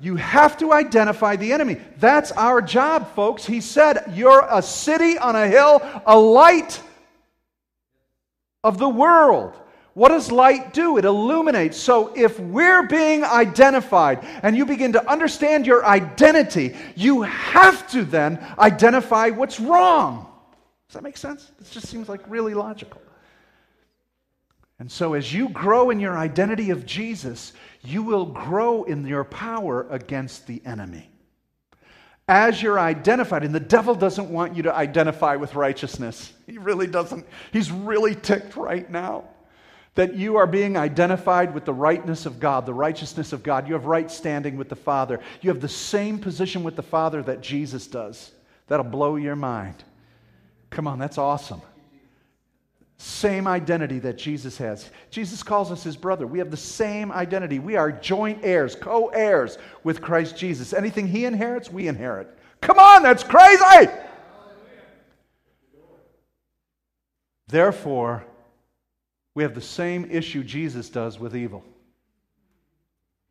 You 0.00 0.16
have 0.16 0.58
to 0.58 0.72
identify 0.72 1.36
the 1.36 1.52
enemy. 1.52 1.80
That's 1.98 2.32
our 2.32 2.60
job, 2.60 3.14
folks. 3.14 3.46
He 3.46 3.60
said, 3.60 4.12
You're 4.14 4.46
a 4.50 4.60
city 4.60 5.16
on 5.16 5.36
a 5.36 5.48
hill, 5.48 5.80
a 6.04 6.18
light 6.18 6.80
of 8.62 8.78
the 8.78 8.88
world. 8.88 9.54
What 9.94 10.08
does 10.08 10.32
light 10.32 10.72
do? 10.72 10.98
It 10.98 11.04
illuminates. 11.04 11.76
So 11.76 12.12
if 12.16 12.38
we're 12.40 12.82
being 12.82 13.22
identified 13.22 14.26
and 14.42 14.56
you 14.56 14.66
begin 14.66 14.92
to 14.92 15.10
understand 15.10 15.66
your 15.66 15.86
identity, 15.86 16.76
you 16.96 17.22
have 17.22 17.88
to 17.92 18.04
then 18.04 18.44
identify 18.58 19.30
what's 19.30 19.60
wrong. 19.60 20.26
Does 20.88 20.94
that 20.94 21.04
make 21.04 21.16
sense? 21.16 21.52
This 21.60 21.70
just 21.70 21.86
seems 21.86 22.08
like 22.08 22.20
really 22.28 22.54
logical. 22.54 23.00
And 24.80 24.90
so, 24.90 25.14
as 25.14 25.32
you 25.32 25.48
grow 25.50 25.90
in 25.90 26.00
your 26.00 26.18
identity 26.18 26.70
of 26.70 26.84
Jesus, 26.84 27.52
you 27.84 28.02
will 28.02 28.26
grow 28.26 28.82
in 28.82 29.06
your 29.06 29.22
power 29.22 29.86
against 29.88 30.48
the 30.48 30.60
enemy. 30.66 31.08
As 32.26 32.60
you're 32.60 32.80
identified, 32.80 33.44
and 33.44 33.54
the 33.54 33.60
devil 33.60 33.94
doesn't 33.94 34.30
want 34.30 34.56
you 34.56 34.64
to 34.64 34.74
identify 34.74 35.36
with 35.36 35.54
righteousness. 35.54 36.32
He 36.48 36.58
really 36.58 36.88
doesn't. 36.88 37.24
He's 37.52 37.70
really 37.70 38.16
ticked 38.16 38.56
right 38.56 38.90
now 38.90 39.24
that 39.94 40.14
you 40.14 40.36
are 40.36 40.46
being 40.46 40.76
identified 40.76 41.54
with 41.54 41.64
the 41.64 41.72
rightness 41.72 42.26
of 42.26 42.40
God, 42.40 42.66
the 42.66 42.74
righteousness 42.74 43.32
of 43.32 43.42
God. 43.42 43.68
You 43.68 43.74
have 43.74 43.84
right 43.84 44.10
standing 44.10 44.56
with 44.56 44.68
the 44.68 44.76
Father. 44.76 45.20
You 45.40 45.50
have 45.50 45.60
the 45.60 45.68
same 45.68 46.18
position 46.18 46.64
with 46.64 46.76
the 46.76 46.82
Father 46.82 47.22
that 47.22 47.40
Jesus 47.40 47.86
does. 47.86 48.32
That'll 48.66 48.84
blow 48.84 49.16
your 49.16 49.36
mind. 49.36 49.84
Come 50.70 50.88
on, 50.88 50.98
that's 50.98 51.18
awesome. 51.18 51.62
Same 52.96 53.46
identity 53.46 53.98
that 54.00 54.16
Jesus 54.16 54.56
has. 54.58 54.88
Jesus 55.10 55.42
calls 55.42 55.70
us 55.70 55.82
his 55.82 55.96
brother. 55.96 56.26
We 56.26 56.38
have 56.38 56.50
the 56.50 56.56
same 56.56 57.12
identity. 57.12 57.58
We 57.58 57.76
are 57.76 57.92
joint 57.92 58.40
heirs, 58.42 58.74
co 58.74 59.08
heirs 59.08 59.58
with 59.82 60.00
Christ 60.00 60.36
Jesus. 60.36 60.72
Anything 60.72 61.06
he 61.06 61.24
inherits, 61.24 61.70
we 61.70 61.86
inherit. 61.86 62.28
Come 62.60 62.78
on, 62.78 63.02
that's 63.02 63.22
crazy! 63.22 63.90
Therefore, 67.46 68.24
we 69.34 69.42
have 69.42 69.54
the 69.54 69.60
same 69.60 70.10
issue 70.10 70.44
Jesus 70.44 70.88
does 70.88 71.18
with 71.18 71.36
evil. 71.36 71.64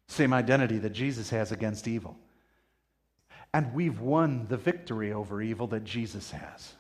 Same 0.08 0.34
identity 0.34 0.78
that 0.80 0.92
Jesus 0.92 1.30
has 1.30 1.52
against 1.52 1.88
evil. 1.88 2.18
And 3.54 3.74
we've 3.74 4.00
won 4.00 4.48
the 4.50 4.58
victory 4.58 5.14
over 5.14 5.42
evil 5.42 5.68
that 5.68 5.84
Jesus 5.84 6.32
has. 6.32 6.74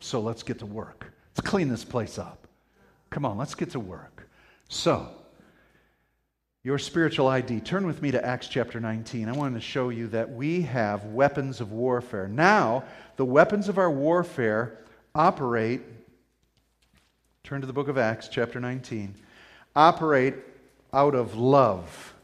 So 0.00 0.20
let's 0.20 0.42
get 0.42 0.58
to 0.60 0.66
work. 0.66 1.12
Let's 1.36 1.48
clean 1.48 1.68
this 1.68 1.84
place 1.84 2.18
up. 2.18 2.46
Come 3.10 3.24
on, 3.24 3.36
let's 3.36 3.54
get 3.54 3.70
to 3.70 3.80
work. 3.80 4.28
So, 4.68 5.08
your 6.64 6.78
spiritual 6.78 7.26
ID. 7.26 7.60
Turn 7.60 7.86
with 7.86 8.00
me 8.00 8.12
to 8.12 8.24
Acts 8.24 8.48
chapter 8.48 8.78
19. 8.78 9.28
I 9.28 9.32
wanted 9.32 9.56
to 9.56 9.60
show 9.60 9.88
you 9.88 10.06
that 10.08 10.30
we 10.30 10.62
have 10.62 11.04
weapons 11.06 11.60
of 11.60 11.72
warfare. 11.72 12.28
Now, 12.28 12.84
the 13.16 13.24
weapons 13.24 13.68
of 13.68 13.78
our 13.78 13.90
warfare 13.90 14.78
operate 15.14 15.82
Turn 17.44 17.60
to 17.60 17.66
the 17.66 17.72
book 17.72 17.88
of 17.88 17.98
Acts, 17.98 18.28
chapter 18.28 18.60
19. 18.60 19.16
Operate 19.74 20.34
out 20.92 21.16
of 21.16 21.34
love. 21.34 22.14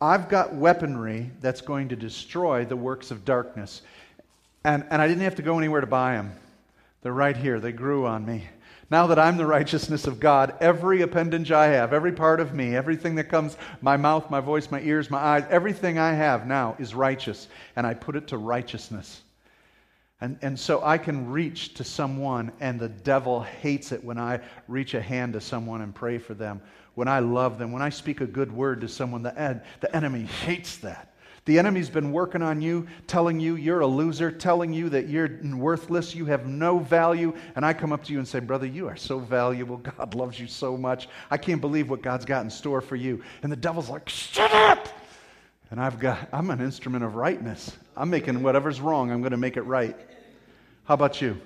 I've 0.00 0.28
got 0.28 0.56
weaponry 0.56 1.30
that's 1.40 1.60
going 1.60 1.88
to 1.90 1.96
destroy 1.96 2.64
the 2.64 2.74
works 2.74 3.12
of 3.12 3.24
darkness. 3.24 3.82
And, 4.64 4.84
and 4.90 5.00
I 5.00 5.06
didn't 5.06 5.22
have 5.22 5.36
to 5.36 5.42
go 5.42 5.56
anywhere 5.58 5.80
to 5.80 5.86
buy 5.86 6.14
them. 6.14 6.32
They're 7.02 7.12
right 7.12 7.36
here. 7.36 7.60
They 7.60 7.70
grew 7.70 8.06
on 8.06 8.26
me. 8.26 8.48
Now 8.90 9.06
that 9.06 9.20
I'm 9.20 9.36
the 9.36 9.46
righteousness 9.46 10.08
of 10.08 10.18
God, 10.18 10.54
every 10.60 11.02
appendage 11.02 11.52
I 11.52 11.68
have, 11.68 11.92
every 11.92 12.12
part 12.12 12.40
of 12.40 12.52
me, 12.52 12.74
everything 12.74 13.14
that 13.14 13.28
comes, 13.28 13.56
my 13.80 13.96
mouth, 13.96 14.30
my 14.30 14.40
voice, 14.40 14.72
my 14.72 14.80
ears, 14.80 15.10
my 15.10 15.18
eyes, 15.18 15.44
everything 15.48 15.96
I 15.96 16.12
have 16.12 16.44
now 16.44 16.74
is 16.80 16.92
righteous. 16.92 17.46
And 17.76 17.86
I 17.86 17.94
put 17.94 18.16
it 18.16 18.26
to 18.28 18.36
righteousness. 18.36 19.22
And, 20.20 20.38
and 20.40 20.58
so 20.58 20.82
I 20.82 20.96
can 20.96 21.30
reach 21.30 21.74
to 21.74 21.84
someone, 21.84 22.50
and 22.60 22.80
the 22.80 22.88
devil 22.88 23.42
hates 23.42 23.92
it 23.92 24.02
when 24.02 24.18
I 24.18 24.40
reach 24.66 24.94
a 24.94 25.02
hand 25.02 25.34
to 25.34 25.40
someone 25.40 25.82
and 25.82 25.94
pray 25.94 26.16
for 26.16 26.32
them, 26.32 26.62
when 26.94 27.06
I 27.06 27.18
love 27.18 27.58
them, 27.58 27.70
when 27.70 27.82
I 27.82 27.90
speak 27.90 28.22
a 28.22 28.26
good 28.26 28.50
word 28.50 28.80
to 28.80 28.88
someone. 28.88 29.22
The, 29.22 29.60
the 29.80 29.94
enemy 29.94 30.24
hates 30.24 30.78
that. 30.78 31.12
The 31.44 31.60
enemy's 31.60 31.90
been 31.90 32.10
working 32.10 32.42
on 32.42 32.60
you, 32.60 32.88
telling 33.06 33.38
you 33.38 33.54
you're 33.54 33.80
a 33.80 33.86
loser, 33.86 34.32
telling 34.32 34.72
you 34.72 34.88
that 34.88 35.08
you're 35.08 35.38
worthless, 35.54 36.12
you 36.12 36.24
have 36.26 36.46
no 36.46 36.80
value. 36.80 37.32
And 37.54 37.64
I 37.64 37.72
come 37.72 37.92
up 37.92 38.02
to 38.04 38.12
you 38.12 38.18
and 38.18 38.26
say, 38.26 38.40
Brother, 38.40 38.66
you 38.66 38.88
are 38.88 38.96
so 38.96 39.20
valuable. 39.20 39.76
God 39.76 40.14
loves 40.14 40.40
you 40.40 40.48
so 40.48 40.76
much. 40.76 41.08
I 41.30 41.36
can't 41.36 41.60
believe 41.60 41.88
what 41.88 42.02
God's 42.02 42.24
got 42.24 42.42
in 42.42 42.50
store 42.50 42.80
for 42.80 42.96
you. 42.96 43.22
And 43.44 43.52
the 43.52 43.56
devil's 43.56 43.88
like, 43.88 44.08
Shut 44.08 44.52
up! 44.52 44.88
And 45.70 45.80
I've 45.80 46.00
got, 46.00 46.28
I'm 46.32 46.50
an 46.50 46.60
instrument 46.60 47.04
of 47.04 47.14
rightness. 47.14 47.76
I'm 47.96 48.10
making 48.10 48.42
whatever's 48.42 48.80
wrong, 48.80 49.10
I'm 49.10 49.20
going 49.20 49.30
to 49.30 49.36
make 49.36 49.56
it 49.56 49.62
right. 49.62 49.96
How 50.84 50.94
about 50.94 51.20
you? 51.22 51.40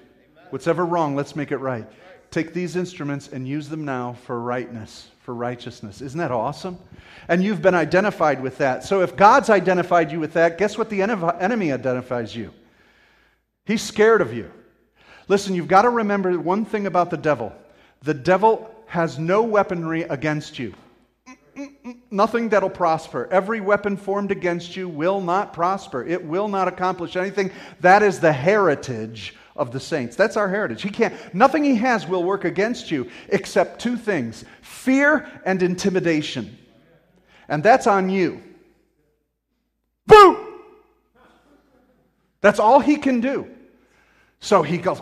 What's 0.51 0.67
ever 0.67 0.85
wrong, 0.85 1.15
let's 1.15 1.37
make 1.37 1.53
it 1.53 1.59
right. 1.59 1.87
Take 2.31 2.53
these 2.53 2.77
instruments 2.77 3.29
and 3.29 3.47
use 3.47 3.69
them 3.69 3.85
now 3.85 4.15
for 4.25 4.41
rightness, 4.41 5.09
for 5.21 5.35
righteousness. 5.35 6.01
Isn't 6.01 6.19
that 6.19 6.31
awesome? 6.31 6.79
And 7.29 7.43
you've 7.43 7.63
been 7.63 7.75
identified 7.75 8.43
with 8.43 8.59
that. 8.59 8.85
So 8.85 9.03
if 9.03 9.17
God's 9.17 9.51
identified 9.51 10.13
you 10.13 10.21
with 10.21 10.33
that, 10.35 10.59
guess 10.59 10.77
what 10.77 10.91
the 10.91 11.03
enemy 11.03 11.73
identifies 11.73 12.35
you? 12.35 12.53
He's 13.67 13.83
scared 13.83 14.21
of 14.21 14.33
you. 14.33 14.51
Listen, 15.29 15.55
you've 15.55 15.69
got 15.69 15.83
to 15.83 15.91
remember 15.91 16.39
one 16.39 16.65
thing 16.65 16.87
about 16.87 17.11
the 17.11 17.17
devil 17.17 17.53
the 18.03 18.15
devil 18.15 18.75
has 18.87 19.19
no 19.19 19.43
weaponry 19.43 20.03
against 20.03 20.59
you. 20.59 20.75
Nothing 22.11 22.49
that'll 22.49 22.71
prosper. 22.71 23.29
Every 23.31 23.61
weapon 23.61 23.97
formed 23.97 24.31
against 24.31 24.77
you 24.77 24.89
will 24.89 25.21
not 25.21 25.53
prosper. 25.53 26.05
It 26.05 26.25
will 26.25 26.49
not 26.49 26.69
accomplish 26.69 27.17
anything. 27.17 27.51
That 27.81 28.03
is 28.03 28.21
the 28.21 28.33
heritage 28.33 29.35
of 29.57 29.73
the 29.73 29.81
saints. 29.81 30.17
That's 30.17 30.37
our 30.37 30.49
heritage. 30.49 30.83
He 30.83 30.91
can't, 30.91 31.15
nothing 31.35 31.65
he 31.65 31.77
has 31.77 32.07
will 32.07 32.25
work 32.25 32.45
against 32.45 32.91
you 32.91 33.11
except 33.29 33.81
two 33.81 33.97
things 33.97 34.45
fear 34.63 35.29
and 35.45 35.63
intimidation. 35.63 36.57
And 37.49 37.63
that's 37.63 37.87
on 37.87 38.11
you. 38.11 38.43
Boo! 40.07 40.47
That's 42.41 42.59
all 42.59 42.81
he 42.81 42.97
can 42.97 43.21
do. 43.21 43.49
So 44.41 44.63
he 44.63 44.79
goes, 44.79 44.99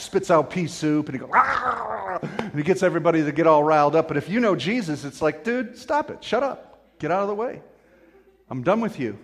spits 0.00 0.30
out 0.30 0.50
pea 0.50 0.68
soup, 0.68 1.08
and 1.08 1.14
he 1.14 1.18
goes, 1.18 1.30
and 1.32 2.54
he 2.54 2.62
gets 2.62 2.82
everybody 2.82 3.24
to 3.24 3.32
get 3.32 3.46
all 3.46 3.64
riled 3.64 3.96
up. 3.96 4.06
But 4.06 4.16
if 4.16 4.28
you 4.28 4.38
know 4.38 4.54
Jesus, 4.54 5.04
it's 5.04 5.20
like, 5.20 5.42
dude, 5.42 5.76
stop 5.76 6.10
it. 6.10 6.22
Shut 6.22 6.44
up. 6.44 6.96
Get 7.00 7.10
out 7.10 7.22
of 7.22 7.28
the 7.28 7.34
way. 7.34 7.60
I'm 8.48 8.62
done 8.62 8.80
with 8.80 9.00
you. 9.00 9.18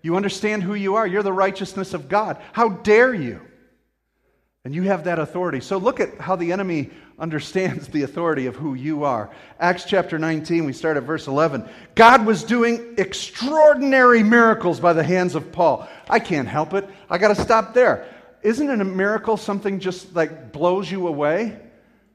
You 0.00 0.16
understand 0.16 0.62
who 0.62 0.74
you 0.74 0.94
are. 0.94 1.06
You're 1.06 1.22
the 1.22 1.32
righteousness 1.32 1.92
of 1.92 2.08
God. 2.08 2.40
How 2.52 2.70
dare 2.70 3.12
you? 3.12 3.42
And 4.64 4.74
you 4.74 4.82
have 4.82 5.04
that 5.04 5.18
authority. 5.18 5.60
So 5.60 5.78
look 5.78 6.00
at 6.00 6.18
how 6.18 6.36
the 6.36 6.52
enemy 6.52 6.90
understands 7.18 7.88
the 7.88 8.02
authority 8.02 8.46
of 8.46 8.56
who 8.56 8.74
you 8.74 9.04
are. 9.04 9.30
Acts 9.58 9.84
chapter 9.84 10.18
19, 10.18 10.64
we 10.64 10.72
start 10.72 10.96
at 10.96 11.02
verse 11.02 11.26
11. 11.26 11.68
God 11.94 12.24
was 12.24 12.44
doing 12.44 12.94
extraordinary 12.96 14.22
miracles 14.22 14.78
by 14.78 14.92
the 14.92 15.02
hands 15.02 15.34
of 15.34 15.50
Paul. 15.50 15.88
I 16.08 16.20
can't 16.20 16.46
help 16.46 16.74
it. 16.74 16.88
I 17.10 17.18
got 17.18 17.34
to 17.34 17.42
stop 17.42 17.74
there. 17.74 18.06
Isn't 18.42 18.70
a 18.70 18.84
miracle 18.84 19.36
something 19.36 19.80
just 19.80 20.14
like 20.14 20.52
blows 20.52 20.90
you 20.90 21.08
away? 21.08 21.58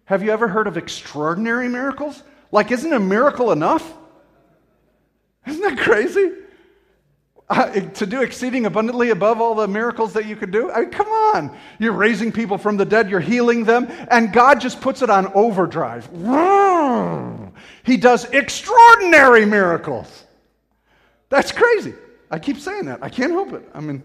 Have 0.06 0.24
you 0.24 0.32
ever 0.32 0.48
heard 0.48 0.68
of 0.68 0.78
extraordinary 0.78 1.68
miracles? 1.68 2.24
Like, 2.52 2.72
isn't 2.72 2.94
a 2.94 3.00
miracle 3.00 3.52
enough? 3.52 3.94
Isn't 5.48 5.62
that 5.62 5.78
crazy? 5.78 6.32
Uh, 7.50 7.70
to 7.70 8.06
do 8.06 8.22
exceeding 8.22 8.66
abundantly 8.66 9.10
above 9.10 9.42
all 9.42 9.54
the 9.54 9.68
miracles 9.68 10.14
that 10.14 10.26
you 10.26 10.36
could 10.36 10.50
do? 10.50 10.72
I 10.72 10.82
mean, 10.82 10.90
come 10.90 11.08
on. 11.08 11.56
You're 11.78 11.92
raising 11.92 12.32
people 12.32 12.58
from 12.58 12.78
the 12.78 12.86
dead, 12.86 13.10
you're 13.10 13.20
healing 13.20 13.66
them, 13.66 13.88
and 14.10 14.32
God 14.32 14.62
just 14.62 14.80
puts 14.80 15.02
it 15.02 15.10
on 15.10 15.28
overdrive. 15.34 16.08
He 17.84 17.98
does 17.98 18.26
extraordinary 18.26 19.46
miracles. 19.46 20.24
That's 21.30 21.52
crazy. 21.52 21.94
I 22.32 22.40
keep 22.40 22.58
saying 22.60 22.86
that. 22.86 23.04
I 23.04 23.10
can't 23.10 23.32
help 23.32 23.52
it. 23.54 23.70
I 23.74 23.82
mean, 23.82 24.04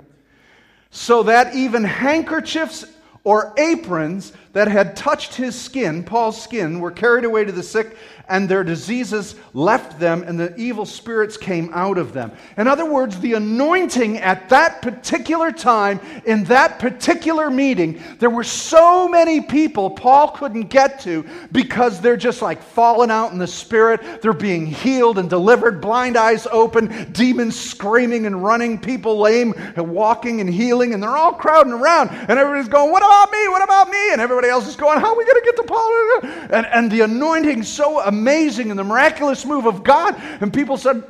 so 0.91 1.23
that 1.23 1.55
even 1.55 1.85
handkerchiefs 1.85 2.87
or 3.25 3.55
aprons 3.59 4.33
that 4.53 4.69
had 4.69 4.97
touched 4.97 5.35
his 5.35 5.55
skin, 5.55 6.03
Paul's 6.03 6.43
skin, 6.43 6.81
were 6.81 6.91
carried 6.91 7.25
away 7.25 7.45
to 7.45 7.53
the 7.53 7.63
sick, 7.63 7.97
and 8.29 8.49
their 8.49 8.63
diseases 8.63 9.35
left 9.55 9.99
them, 9.99 10.23
and 10.23 10.39
the 10.39 10.55
evil 10.57 10.85
spirits 10.85 11.37
came 11.37 11.71
out 11.73 11.97
of 11.97 12.13
them. 12.13 12.31
In 12.57 12.69
other 12.69 12.85
words, 12.85 13.19
the 13.21 13.35
anointing 13.35 14.19
at 14.19 14.49
that 14.51 14.83
particular 14.83 15.51
time, 15.51 16.01
in 16.27 16.45
that 16.45 16.79
particular 16.79 17.51
meeting, 17.51 18.03
there 18.19 18.31
were 18.31 18.45
so 18.45 19.09
many 19.09 19.41
people 19.41 19.91
Paul 19.91 20.31
couldn't 20.33 20.69
get 20.69 21.01
to 21.01 21.25
because 21.53 22.01
they're 22.01 22.17
just 22.17 22.43
like 22.43 22.63
falling 22.63 23.11
out 23.11 23.33
in 23.33 23.39
the 23.39 23.47
spirit. 23.47 24.21
They're 24.21 24.33
being 24.33 24.67
healed 24.67 25.19
and 25.19 25.31
delivered, 25.31 25.81
blind 25.81 26.17
eyes 26.17 26.47
open, 26.53 27.13
demons 27.13 27.59
screaming 27.59 28.27
and 28.27 28.45
running, 28.45 28.79
people 28.79 29.19
lame 29.19 29.55
and 29.57 29.91
walking 29.91 30.41
and 30.41 30.51
healing, 30.51 30.93
and 30.93 31.03
they're 31.03 31.17
all 31.17 31.33
crowding 31.33 31.73
around, 31.73 32.11
and 32.11 32.39
everybody's 32.39 32.69
going, 32.69 32.93
What 32.93 33.03
about 33.03 33.31
me? 33.33 33.49
What 33.49 33.65
about 33.65 33.89
me? 33.89 34.13
And 34.13 34.21
everybody 34.21 34.49
else 34.49 34.69
is 34.69 34.77
going, 34.77 35.01
How 35.01 35.13
are 35.13 35.17
we 35.17 35.25
going 35.25 35.41
to 35.41 35.45
get 35.45 35.57
to 35.57 35.63
Paul? 35.63 35.89
And, 36.51 36.67
and 36.67 36.93
the 36.93 37.01
anointing 37.01 37.63
so 37.63 38.01
amazing 38.01 38.18
and 38.27 38.79
the 38.79 38.85
miraculous 38.85 39.45
move 39.45 39.67
of 39.67 39.85
God. 39.85 40.15
And 40.41 40.53
people 40.53 40.77
said, 40.77 41.03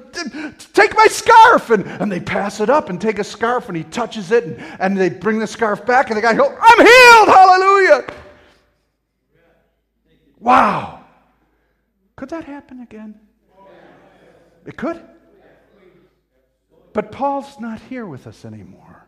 Take 0.75 0.97
my 0.97 1.07
scarf. 1.07 1.71
And, 1.71 1.87
and 1.87 2.11
they 2.11 2.21
pass 2.21 2.61
it 2.61 2.71
up 2.71 2.91
and 2.91 3.01
take 3.01 3.19
a 3.19 3.25
scarf, 3.25 3.69
and 3.69 3.77
he 3.77 3.85
touches 3.85 4.33
it, 4.33 4.45
and, 4.45 4.59
and 4.81 4.97
they 4.97 5.09
bring 5.09 5.39
the 5.39 5.47
scarf 5.47 5.85
back, 5.87 6.11
and 6.11 6.17
the 6.17 6.23
guy 6.23 6.35
goes, 6.35 6.53
I'm 6.61 6.79
healed. 6.79 7.29
Hallelujah. 7.29 8.07
Wow. 10.41 11.05
Could 12.17 12.31
that 12.31 12.45
happen 12.45 12.81
again? 12.81 13.19
It 14.67 14.77
could. 14.77 15.01
But 16.93 17.13
Paul's 17.13 17.61
not 17.61 17.81
here 17.89 18.07
with 18.07 18.27
us 18.27 18.45
anymore. 18.45 19.07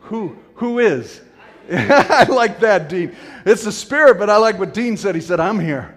Who, 0.00 0.36
who 0.56 0.78
is? 0.78 1.22
I 1.72 2.26
like 2.28 2.60
that, 2.60 2.88
Dean. 2.88 3.16
It's 3.46 3.64
the 3.64 3.72
spirit, 3.72 4.18
but 4.18 4.28
I 4.28 4.36
like 4.36 4.58
what 4.58 4.74
Dean 4.74 4.96
said. 4.96 5.14
He 5.14 5.20
said, 5.20 5.40
I'm 5.40 5.58
here. 5.58 5.94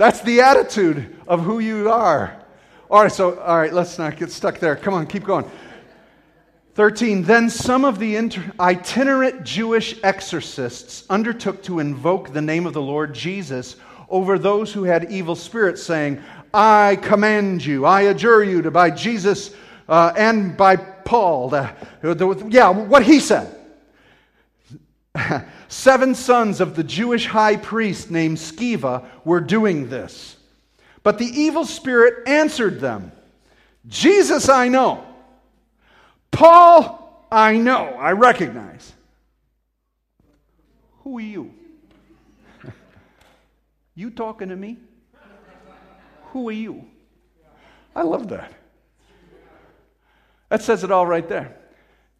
That's 0.00 0.22
the 0.22 0.40
attitude 0.40 1.14
of 1.28 1.42
who 1.42 1.58
you 1.58 1.90
are. 1.90 2.34
All 2.90 3.02
right, 3.02 3.12
so, 3.12 3.38
all 3.38 3.58
right, 3.58 3.70
let's 3.70 3.98
not 3.98 4.16
get 4.16 4.32
stuck 4.32 4.58
there. 4.58 4.74
Come 4.74 4.94
on, 4.94 5.06
keep 5.06 5.24
going. 5.24 5.44
13. 6.72 7.22
Then 7.22 7.50
some 7.50 7.84
of 7.84 7.98
the 7.98 8.16
inter- 8.16 8.50
itinerant 8.58 9.44
Jewish 9.44 10.02
exorcists 10.02 11.04
undertook 11.10 11.62
to 11.64 11.80
invoke 11.80 12.32
the 12.32 12.40
name 12.40 12.64
of 12.64 12.72
the 12.72 12.80
Lord 12.80 13.14
Jesus 13.14 13.76
over 14.08 14.38
those 14.38 14.72
who 14.72 14.84
had 14.84 15.12
evil 15.12 15.36
spirits, 15.36 15.82
saying, 15.82 16.22
I 16.54 16.96
command 17.02 17.62
you, 17.62 17.84
I 17.84 18.00
adjure 18.04 18.42
you 18.42 18.62
to 18.62 18.70
by 18.70 18.88
Jesus 18.88 19.54
uh, 19.86 20.14
and 20.16 20.56
by 20.56 20.76
Paul. 20.76 21.50
Yeah, 22.48 22.70
what 22.70 23.02
he 23.02 23.20
said. 23.20 23.54
Seven 25.68 26.14
sons 26.14 26.60
of 26.60 26.76
the 26.76 26.84
Jewish 26.84 27.26
high 27.26 27.56
priest 27.56 28.10
named 28.10 28.36
Sceva 28.36 29.04
were 29.24 29.40
doing 29.40 29.88
this. 29.88 30.36
But 31.02 31.18
the 31.18 31.26
evil 31.26 31.64
spirit 31.64 32.28
answered 32.28 32.80
them 32.80 33.12
Jesus, 33.88 34.48
I 34.48 34.68
know. 34.68 35.04
Paul, 36.30 37.26
I 37.32 37.56
know. 37.56 37.86
I 37.98 38.12
recognize. 38.12 38.92
Who 41.02 41.18
are 41.18 41.22
you? 41.22 41.54
you 43.94 44.10
talking 44.10 44.50
to 44.50 44.56
me? 44.56 44.78
Who 46.26 46.48
are 46.48 46.52
you? 46.52 46.84
I 47.96 48.02
love 48.02 48.28
that. 48.28 48.52
That 50.50 50.62
says 50.62 50.84
it 50.84 50.90
all 50.90 51.06
right 51.06 51.28
there. 51.28 51.56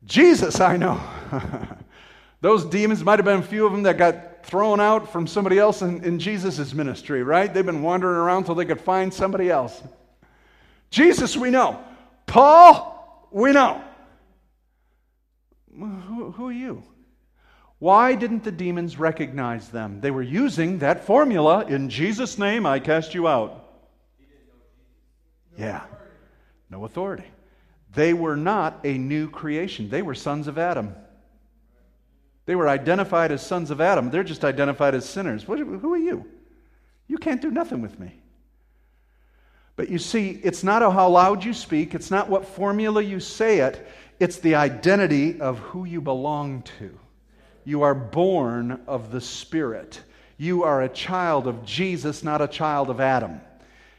Jesus, 0.04 0.60
I 0.60 0.76
know. 0.76 1.00
Those 2.40 2.64
demons 2.64 3.04
might 3.04 3.18
have 3.18 3.26
been 3.26 3.40
a 3.40 3.42
few 3.42 3.66
of 3.66 3.72
them 3.72 3.82
that 3.82 3.98
got 3.98 4.44
thrown 4.44 4.80
out 4.80 5.12
from 5.12 5.26
somebody 5.26 5.58
else 5.58 5.82
in, 5.82 6.02
in 6.02 6.18
Jesus' 6.18 6.72
ministry, 6.72 7.22
right? 7.22 7.52
They've 7.52 7.66
been 7.66 7.82
wandering 7.82 8.16
around 8.16 8.44
till 8.44 8.54
they 8.54 8.64
could 8.64 8.80
find 8.80 9.12
somebody 9.12 9.50
else. 9.50 9.82
Jesus, 10.90 11.36
we 11.36 11.50
know. 11.50 11.82
Paul, 12.26 13.28
we 13.30 13.52
know. 13.52 13.82
Who, 15.78 16.30
who 16.32 16.48
are 16.48 16.52
you? 16.52 16.82
Why 17.78 18.14
didn't 18.14 18.44
the 18.44 18.52
demons 18.52 18.98
recognize 18.98 19.68
them? 19.68 20.00
They 20.00 20.10
were 20.10 20.22
using 20.22 20.78
that 20.78 21.04
formula 21.04 21.64
in 21.64 21.88
Jesus' 21.88 22.38
name, 22.38 22.66
I 22.66 22.78
cast 22.78 23.14
you 23.14 23.26
out. 23.26 23.64
Yeah, 25.58 25.82
no 26.68 26.84
authority. 26.84 27.24
They 27.94 28.14
were 28.14 28.36
not 28.36 28.80
a 28.84 28.96
new 28.96 29.28
creation, 29.28 29.88
they 29.90 30.02
were 30.02 30.14
sons 30.14 30.46
of 30.46 30.58
Adam. 30.58 30.94
They 32.50 32.56
were 32.56 32.68
identified 32.68 33.30
as 33.30 33.46
sons 33.46 33.70
of 33.70 33.80
Adam. 33.80 34.10
They're 34.10 34.24
just 34.24 34.44
identified 34.44 34.96
as 34.96 35.08
sinners. 35.08 35.44
Who 35.44 35.94
are 35.94 35.96
you? 35.96 36.26
You 37.06 37.16
can't 37.16 37.40
do 37.40 37.48
nothing 37.48 37.80
with 37.80 38.00
me. 38.00 38.12
But 39.76 39.88
you 39.88 40.00
see, 40.00 40.30
it's 40.42 40.64
not 40.64 40.82
how 40.82 41.10
loud 41.10 41.44
you 41.44 41.54
speak, 41.54 41.94
it's 41.94 42.10
not 42.10 42.28
what 42.28 42.44
formula 42.44 43.04
you 43.04 43.20
say 43.20 43.60
it, 43.60 43.86
it's 44.18 44.38
the 44.38 44.56
identity 44.56 45.40
of 45.40 45.60
who 45.60 45.84
you 45.84 46.00
belong 46.00 46.62
to. 46.80 46.98
You 47.64 47.82
are 47.82 47.94
born 47.94 48.80
of 48.88 49.12
the 49.12 49.20
Spirit. 49.20 50.00
You 50.36 50.64
are 50.64 50.82
a 50.82 50.88
child 50.88 51.46
of 51.46 51.64
Jesus, 51.64 52.24
not 52.24 52.42
a 52.42 52.48
child 52.48 52.90
of 52.90 52.98
Adam. 53.00 53.40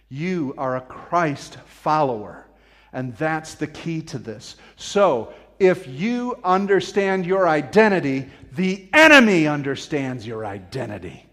You 0.09 0.55
are 0.57 0.75
a 0.75 0.81
Christ 0.81 1.55
follower. 1.67 2.45
And 2.91 3.15
that's 3.15 3.55
the 3.55 3.67
key 3.67 4.01
to 4.01 4.19
this. 4.19 4.57
So, 4.75 5.33
if 5.61 5.87
you 5.87 6.39
understand 6.43 7.23
your 7.23 7.47
identity, 7.47 8.27
the 8.53 8.89
enemy 8.93 9.45
understands 9.45 10.25
your 10.25 10.43
identity. 10.43 11.23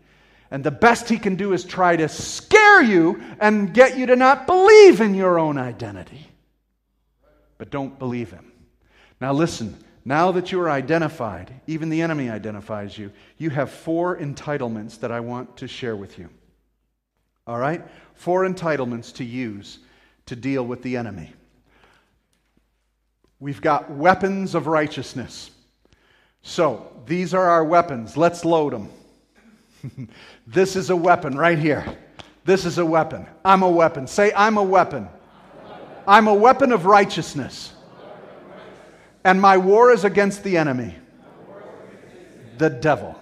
And 0.51 0.63
the 0.63 0.71
best 0.71 1.09
he 1.09 1.19
can 1.19 1.37
do 1.37 1.55
is 1.55 1.65
try 1.65 1.97
to 1.97 2.11
scare 2.11 2.83
you 2.83 3.23
and 3.41 3.73
get 3.73 3.97
you 3.97 4.05
to 4.05 4.17
not 4.17 4.47
believe 4.47 5.01
in 5.01 5.15
your 5.15 5.39
own 5.39 5.57
identity. 5.57 6.27
But 7.57 7.71
don't 7.71 7.99
believe 7.99 8.31
him. 8.31 8.53
Now, 9.19 9.33
listen, 9.33 9.83
now 10.05 10.31
that 10.33 10.53
you 10.53 10.61
are 10.61 10.71
identified, 10.71 11.51
even 11.67 11.89
the 11.89 12.03
enemy 12.03 12.29
identifies 12.29 12.99
you, 12.99 13.11
you 13.39 13.49
have 13.49 13.71
four 13.71 14.19
entitlements 14.19 15.01
that 15.01 15.11
I 15.11 15.21
want 15.21 15.57
to 15.57 15.67
share 15.67 15.97
with 15.97 16.19
you. 16.19 16.29
All 17.47 17.59
right? 17.59 17.83
Four 18.13 18.47
entitlements 18.47 19.15
to 19.15 19.25
use 19.25 19.79
to 20.27 20.37
deal 20.37 20.67
with 20.67 20.83
the 20.83 20.99
enemy. 20.99 21.33
We've 23.41 23.61
got 23.61 23.91
weapons 23.91 24.55
of 24.55 24.67
righteousness. 24.67 25.51
So, 26.43 26.93
these 27.07 27.35
are 27.35 27.49
our 27.49 27.65
weapons. 27.65 28.17
Let's 28.17 28.45
load 28.45 28.73
them. 28.73 30.09
this 30.47 30.77
is 30.77 30.91
a 30.91 30.97
weapon 30.97 31.37
right 31.37 31.59
here. 31.59 31.85
This 32.45 32.65
is 32.65 32.79
a 32.79 32.85
weapon. 32.85 33.27
I'm 33.45 33.63
a 33.63 33.71
weapon. 33.71 34.07
Say, 34.07 34.33
I'm 34.35 34.57
a 34.57 34.63
weapon. 34.63 35.09
I'm 36.07 36.27
a 36.27 36.35
weapon 36.35 36.73
of 36.73 36.87
righteousness. 36.87 37.73
And 39.25 39.41
my 39.41 39.59
war 39.59 39.93
is 39.93 40.05
against 40.05 40.43
the 40.43 40.57
enemy, 40.57 40.95
the 42.57 42.71
devil. 42.71 43.15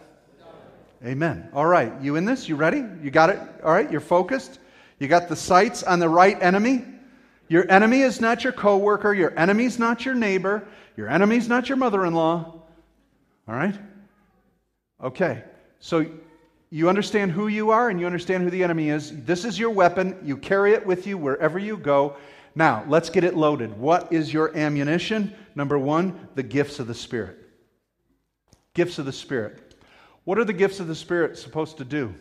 Amen. 1.04 1.48
All 1.52 1.66
right. 1.66 1.92
You 2.00 2.16
in 2.16 2.24
this? 2.24 2.48
You 2.48 2.56
ready? 2.56 2.84
You 3.02 3.10
got 3.10 3.30
it? 3.30 3.40
All 3.62 3.72
right. 3.72 3.90
You're 3.90 4.00
focused? 4.00 4.60
You 4.98 5.08
got 5.08 5.28
the 5.28 5.36
sights 5.36 5.82
on 5.82 5.98
the 5.98 6.08
right 6.08 6.40
enemy? 6.42 6.84
Your 7.48 7.70
enemy 7.70 8.02
is 8.02 8.20
not 8.20 8.44
your 8.44 8.52
coworker. 8.52 9.14
Your 9.14 9.38
enemy's 9.38 9.78
not 9.78 10.04
your 10.04 10.14
neighbor. 10.14 10.66
Your 10.96 11.08
enemy's 11.08 11.48
not 11.48 11.68
your 11.68 11.76
mother 11.76 12.04
in 12.04 12.14
law. 12.14 12.62
All 13.48 13.54
right? 13.54 13.74
Okay. 15.02 15.44
So 15.78 16.06
you 16.70 16.88
understand 16.88 17.30
who 17.30 17.48
you 17.48 17.70
are 17.70 17.88
and 17.90 18.00
you 18.00 18.06
understand 18.06 18.42
who 18.42 18.50
the 18.50 18.64
enemy 18.64 18.90
is. 18.90 19.24
This 19.24 19.44
is 19.44 19.58
your 19.58 19.70
weapon. 19.70 20.18
You 20.24 20.36
carry 20.36 20.72
it 20.72 20.84
with 20.84 21.06
you 21.06 21.16
wherever 21.16 21.58
you 21.58 21.76
go. 21.76 22.16
Now, 22.54 22.84
let's 22.88 23.10
get 23.10 23.22
it 23.22 23.36
loaded. 23.36 23.78
What 23.78 24.12
is 24.12 24.32
your 24.32 24.56
ammunition? 24.56 25.32
Number 25.54 25.78
one, 25.78 26.28
the 26.34 26.42
gifts 26.42 26.80
of 26.80 26.86
the 26.86 26.94
Spirit. 26.94 27.38
Gifts 28.74 28.98
of 28.98 29.04
the 29.04 29.12
Spirit. 29.12 29.74
What 30.24 30.38
are 30.38 30.44
the 30.44 30.52
gifts 30.52 30.80
of 30.80 30.88
the 30.88 30.94
Spirit 30.94 31.38
supposed 31.38 31.76
to 31.78 31.84
do? 31.84 32.14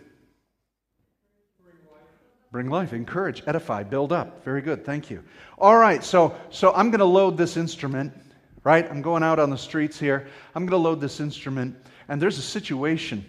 Bring 2.56 2.70
life, 2.70 2.94
encourage, 2.94 3.44
edify, 3.48 3.84
build 3.84 4.14
up. 4.14 4.46
Very 4.46 4.62
good. 4.62 4.86
Thank 4.86 5.10
you. 5.10 5.22
All 5.58 5.78
right, 5.78 6.02
so 6.02 6.38
so 6.50 6.72
I'm 6.74 6.90
going 6.90 7.00
to 7.00 7.04
load 7.04 7.36
this 7.36 7.58
instrument, 7.58 8.14
right? 8.64 8.90
I'm 8.90 9.02
going 9.02 9.24
out 9.24 9.40
on 9.40 9.50
the 9.50 9.58
streets 9.58 10.00
here. 10.00 10.26
I'm 10.56 10.66
going 10.66 10.82
to 10.82 10.90
load 10.90 11.02
this 11.02 11.20
instrument 11.20 11.76
and 12.08 12.22
there's 12.22 12.38
a 12.38 12.42
situation 12.42 13.26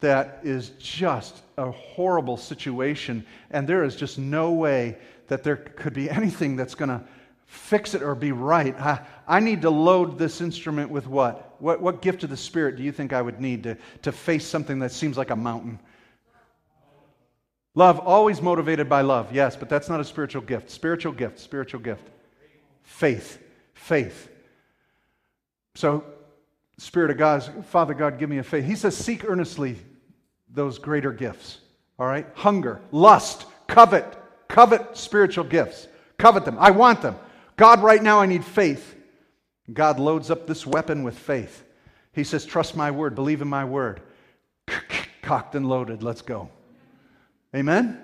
that 0.00 0.40
is 0.42 0.72
just 0.78 1.40
a 1.56 1.70
horrible 1.70 2.36
situation 2.36 3.24
and 3.50 3.66
there 3.66 3.82
is 3.82 3.96
just 3.96 4.18
no 4.18 4.52
way 4.52 4.98
that 5.28 5.42
there 5.42 5.56
could 5.56 5.94
be 5.94 6.10
anything 6.10 6.54
that's 6.54 6.74
going 6.74 6.90
to 6.90 7.00
fix 7.46 7.94
it 7.94 8.02
or 8.02 8.14
be 8.14 8.32
right. 8.32 8.78
I, 8.78 9.06
I, 9.26 9.40
need 9.40 9.62
to 9.62 9.70
load 9.70 10.18
this 10.18 10.42
instrument 10.42 10.90
with 10.90 11.06
what? 11.06 11.56
what? 11.62 11.80
What 11.80 12.02
gift 12.02 12.24
of 12.24 12.28
the 12.28 12.36
Spirit 12.36 12.76
do 12.76 12.82
you 12.82 12.92
think 12.92 13.14
I 13.14 13.22
would 13.22 13.40
need 13.40 13.62
to, 13.62 13.78
to 14.02 14.12
face 14.12 14.46
something 14.46 14.80
that 14.80 14.92
seems 14.92 15.16
like 15.16 15.30
a 15.30 15.36
mountain? 15.36 15.78
Love, 17.74 17.98
always 17.98 18.40
motivated 18.40 18.88
by 18.88 19.00
love, 19.00 19.32
yes, 19.32 19.56
but 19.56 19.68
that's 19.68 19.88
not 19.88 20.00
a 20.00 20.04
spiritual 20.04 20.42
gift. 20.42 20.70
Spiritual 20.70 21.12
gift, 21.12 21.40
spiritual 21.40 21.80
gift. 21.80 22.08
Faith, 22.82 23.38
faith. 23.74 24.28
So, 25.74 26.04
Spirit 26.78 27.10
of 27.10 27.18
God, 27.18 27.66
Father 27.66 27.94
God, 27.94 28.18
give 28.18 28.28
me 28.28 28.38
a 28.38 28.42
faith. 28.42 28.64
He 28.64 28.76
says, 28.76 28.96
seek 28.96 29.24
earnestly 29.24 29.76
those 30.48 30.78
greater 30.78 31.12
gifts. 31.12 31.58
All 31.98 32.06
right? 32.06 32.26
Hunger, 32.34 32.80
lust, 32.90 33.46
covet, 33.68 34.16
covet 34.48 34.96
spiritual 34.96 35.44
gifts. 35.44 35.86
Covet 36.18 36.44
them. 36.44 36.56
I 36.58 36.70
want 36.70 37.02
them. 37.02 37.16
God, 37.56 37.82
right 37.82 38.02
now, 38.02 38.20
I 38.20 38.26
need 38.26 38.44
faith. 38.44 38.96
God 39.72 39.98
loads 39.98 40.30
up 40.30 40.46
this 40.46 40.66
weapon 40.66 41.04
with 41.04 41.18
faith. 41.18 41.64
He 42.12 42.24
says, 42.24 42.44
Trust 42.44 42.76
my 42.76 42.90
word, 42.90 43.14
believe 43.14 43.42
in 43.42 43.48
my 43.48 43.64
word. 43.64 44.00
Cocked 45.22 45.54
and 45.54 45.68
loaded, 45.68 46.02
let's 46.02 46.22
go. 46.22 46.50
Amen? 47.54 48.00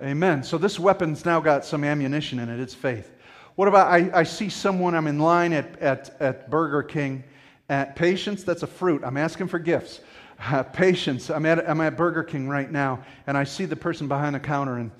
Amen? 0.00 0.10
Amen. 0.10 0.42
So 0.42 0.56
this 0.56 0.78
weapon's 0.78 1.24
now 1.26 1.40
got 1.40 1.64
some 1.64 1.84
ammunition 1.84 2.38
in 2.38 2.48
it. 2.48 2.60
It's 2.60 2.74
faith. 2.74 3.12
What 3.56 3.68
about 3.68 3.92
I, 3.92 4.10
I 4.14 4.22
see 4.22 4.48
someone, 4.48 4.94
I'm 4.94 5.06
in 5.06 5.18
line 5.18 5.52
at, 5.52 5.78
at, 5.80 6.16
at 6.20 6.50
Burger 6.50 6.82
King. 6.82 7.24
At 7.68 7.94
patience, 7.94 8.42
that's 8.42 8.62
a 8.62 8.66
fruit. 8.66 9.02
I'm 9.04 9.18
asking 9.18 9.48
for 9.48 9.58
gifts. 9.58 10.00
Uh, 10.42 10.62
patience. 10.62 11.28
I'm 11.28 11.44
at, 11.44 11.68
I'm 11.68 11.80
at 11.82 11.96
Burger 11.96 12.22
King 12.22 12.48
right 12.48 12.70
now, 12.70 13.04
and 13.26 13.36
I 13.36 13.44
see 13.44 13.66
the 13.66 13.76
person 13.76 14.08
behind 14.08 14.34
the 14.34 14.40
counter, 14.40 14.78
and, 14.78 14.90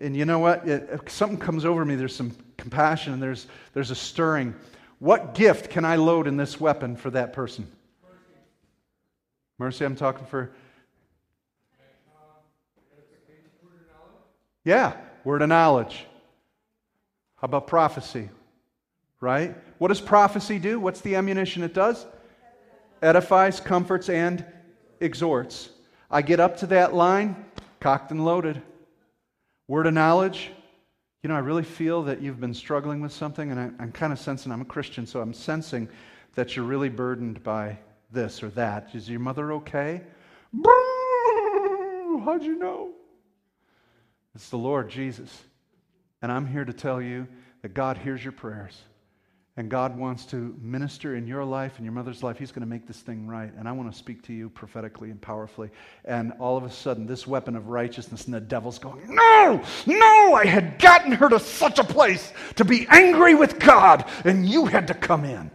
and 0.00 0.16
you 0.16 0.24
know 0.24 0.38
what? 0.38 0.66
It, 0.68 1.10
something 1.10 1.38
comes 1.38 1.64
over 1.64 1.84
me. 1.84 1.96
There's 1.96 2.14
some 2.14 2.36
compassion, 2.56 3.12
and 3.12 3.22
there's, 3.22 3.48
there's 3.72 3.90
a 3.90 3.96
stirring. 3.96 4.54
What 5.00 5.34
gift 5.34 5.70
can 5.70 5.84
I 5.84 5.96
load 5.96 6.28
in 6.28 6.36
this 6.36 6.60
weapon 6.60 6.94
for 6.94 7.10
that 7.10 7.32
person? 7.32 7.66
Mercy, 9.58 9.84
I'm 9.84 9.96
talking 9.96 10.26
for 10.26 10.52
Yeah, 14.64 14.94
word 15.24 15.42
of 15.42 15.50
knowledge. 15.50 16.06
How 17.36 17.44
about 17.46 17.66
prophecy? 17.66 18.30
Right? 19.20 19.54
What 19.78 19.88
does 19.88 20.00
prophecy 20.00 20.58
do? 20.58 20.80
What's 20.80 21.02
the 21.02 21.16
ammunition 21.16 21.62
it 21.62 21.74
does? 21.74 22.06
Edifies, 23.02 23.60
comforts, 23.60 24.08
and 24.08 24.44
exhorts. 25.00 25.68
I 26.10 26.22
get 26.22 26.40
up 26.40 26.56
to 26.58 26.66
that 26.68 26.94
line, 26.94 27.44
cocked 27.80 28.10
and 28.10 28.24
loaded. 28.24 28.62
Word 29.68 29.86
of 29.86 29.94
knowledge. 29.94 30.50
You 31.22 31.28
know, 31.28 31.36
I 31.36 31.40
really 31.40 31.62
feel 31.62 32.02
that 32.04 32.20
you've 32.20 32.40
been 32.40 32.54
struggling 32.54 33.00
with 33.00 33.12
something, 33.12 33.50
and 33.50 33.60
I, 33.60 33.82
am 33.82 33.92
kind 33.92 34.12
of 34.12 34.18
sensing, 34.18 34.52
I'm 34.52 34.60
a 34.60 34.66
Christian, 34.66 35.06
so 35.06 35.20
I'm 35.20 35.32
sensing 35.34 35.88
that 36.34 36.56
you're 36.56 36.64
really 36.64 36.88
burdened 36.88 37.42
by 37.42 37.78
this 38.10 38.42
or 38.42 38.48
that. 38.50 38.94
Is 38.94 39.08
your 39.08 39.20
mother 39.20 39.52
okay? 39.52 40.02
How'd 42.24 42.42
you 42.42 42.58
know? 42.58 42.92
It's 44.34 44.50
the 44.50 44.58
Lord 44.58 44.90
Jesus. 44.90 45.42
And 46.22 46.32
I'm 46.32 46.46
here 46.46 46.64
to 46.64 46.72
tell 46.72 47.00
you 47.00 47.28
that 47.62 47.74
God 47.74 47.96
hears 47.96 48.22
your 48.22 48.32
prayers. 48.32 48.78
And 49.56 49.70
God 49.70 49.96
wants 49.96 50.26
to 50.26 50.56
minister 50.60 51.14
in 51.14 51.28
your 51.28 51.44
life 51.44 51.74
and 51.76 51.84
your 51.84 51.92
mother's 51.92 52.24
life. 52.24 52.38
He's 52.38 52.50
going 52.50 52.62
to 52.62 52.68
make 52.68 52.88
this 52.88 52.98
thing 52.98 53.28
right. 53.28 53.52
And 53.56 53.68
I 53.68 53.72
want 53.72 53.92
to 53.92 53.96
speak 53.96 54.22
to 54.24 54.32
you 54.32 54.50
prophetically 54.50 55.10
and 55.10 55.20
powerfully. 55.20 55.70
And 56.04 56.32
all 56.40 56.56
of 56.56 56.64
a 56.64 56.70
sudden, 56.70 57.06
this 57.06 57.24
weapon 57.24 57.54
of 57.54 57.68
righteousness, 57.68 58.24
and 58.24 58.34
the 58.34 58.40
devil's 58.40 58.80
going, 58.80 59.14
No, 59.14 59.62
no, 59.86 60.34
I 60.34 60.44
had 60.44 60.80
gotten 60.80 61.12
her 61.12 61.28
to 61.28 61.38
such 61.38 61.78
a 61.78 61.84
place 61.84 62.32
to 62.56 62.64
be 62.64 62.84
angry 62.90 63.36
with 63.36 63.60
God, 63.60 64.04
and 64.24 64.48
you 64.48 64.66
had 64.66 64.88
to 64.88 64.94
come 64.94 65.24
in. 65.24 65.52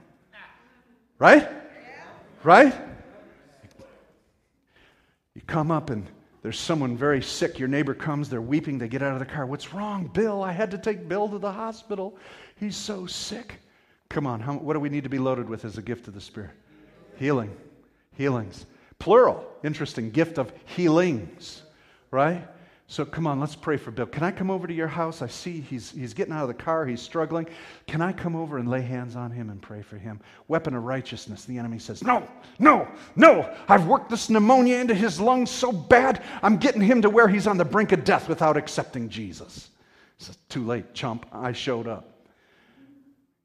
Right? 1.17 1.49
Right? 2.41 2.73
You 5.35 5.41
come 5.41 5.71
up 5.71 5.89
and 5.89 6.07
there's 6.41 6.59
someone 6.59 6.95
very 6.95 7.21
sick. 7.21 7.59
Your 7.59 7.67
neighbor 7.67 7.93
comes, 7.93 8.29
they're 8.29 8.41
weeping, 8.41 8.77
they 8.77 8.87
get 8.87 9.01
out 9.01 9.13
of 9.13 9.19
the 9.19 9.25
car. 9.25 9.45
What's 9.45 9.73
wrong, 9.73 10.07
Bill? 10.07 10.41
I 10.41 10.51
had 10.51 10.71
to 10.71 10.77
take 10.77 11.07
Bill 11.07 11.27
to 11.29 11.37
the 11.37 11.51
hospital. 11.51 12.17
He's 12.55 12.77
so 12.77 13.05
sick. 13.05 13.59
Come 14.09 14.25
on, 14.25 14.39
how, 14.39 14.53
what 14.53 14.73
do 14.73 14.79
we 14.79 14.89
need 14.89 15.03
to 15.03 15.09
be 15.09 15.19
loaded 15.19 15.49
with 15.49 15.65
as 15.65 15.77
a 15.77 15.81
gift 15.81 16.07
of 16.07 16.13
the 16.13 16.21
Spirit? 16.21 16.51
Healing. 17.17 17.55
Healings. 18.15 18.65
Plural. 18.97 19.45
Interesting. 19.63 20.11
Gift 20.11 20.37
of 20.37 20.51
healings. 20.65 21.61
Right? 22.11 22.47
So 22.91 23.05
come 23.05 23.27
on, 23.27 23.39
let's 23.39 23.55
pray 23.55 23.77
for 23.77 23.91
Bill. 23.91 24.07
Can 24.07 24.23
I 24.23 24.31
come 24.31 24.49
over 24.49 24.65
to 24.65 24.73
your 24.73 24.87
house? 24.87 25.21
I 25.21 25.27
see 25.27 25.61
he's, 25.61 25.91
he's 25.91 26.15
getting 26.15 26.33
out 26.33 26.41
of 26.41 26.47
the 26.47 26.55
car, 26.55 26.87
he's 26.87 26.99
struggling. 26.99 27.47
Can 27.85 28.01
I 28.01 28.11
come 28.11 28.35
over 28.35 28.57
and 28.57 28.67
lay 28.67 28.81
hands 28.81 29.15
on 29.15 29.29
him 29.29 29.51
and 29.51 29.61
pray 29.61 29.83
for 29.83 29.95
him? 29.95 30.19
Weapon 30.47 30.73
of 30.73 30.83
righteousness. 30.83 31.45
The 31.45 31.59
enemy 31.59 31.77
says, 31.77 32.03
No, 32.03 32.27
no, 32.57 32.87
no. 33.15 33.55
I've 33.67 33.85
worked 33.85 34.09
this 34.09 34.31
pneumonia 34.31 34.79
into 34.79 34.95
his 34.95 35.19
lungs 35.19 35.51
so 35.51 35.71
bad, 35.71 36.23
I'm 36.41 36.57
getting 36.57 36.81
him 36.81 37.03
to 37.03 37.11
where 37.11 37.27
he's 37.27 37.45
on 37.45 37.57
the 37.57 37.63
brink 37.63 37.91
of 37.91 38.03
death 38.03 38.27
without 38.27 38.57
accepting 38.57 39.07
Jesus. 39.07 39.69
He 40.17 40.25
says, 40.25 40.39
Too 40.49 40.65
late, 40.65 40.95
chump. 40.95 41.27
I 41.31 41.51
showed 41.51 41.87
up. 41.87 42.25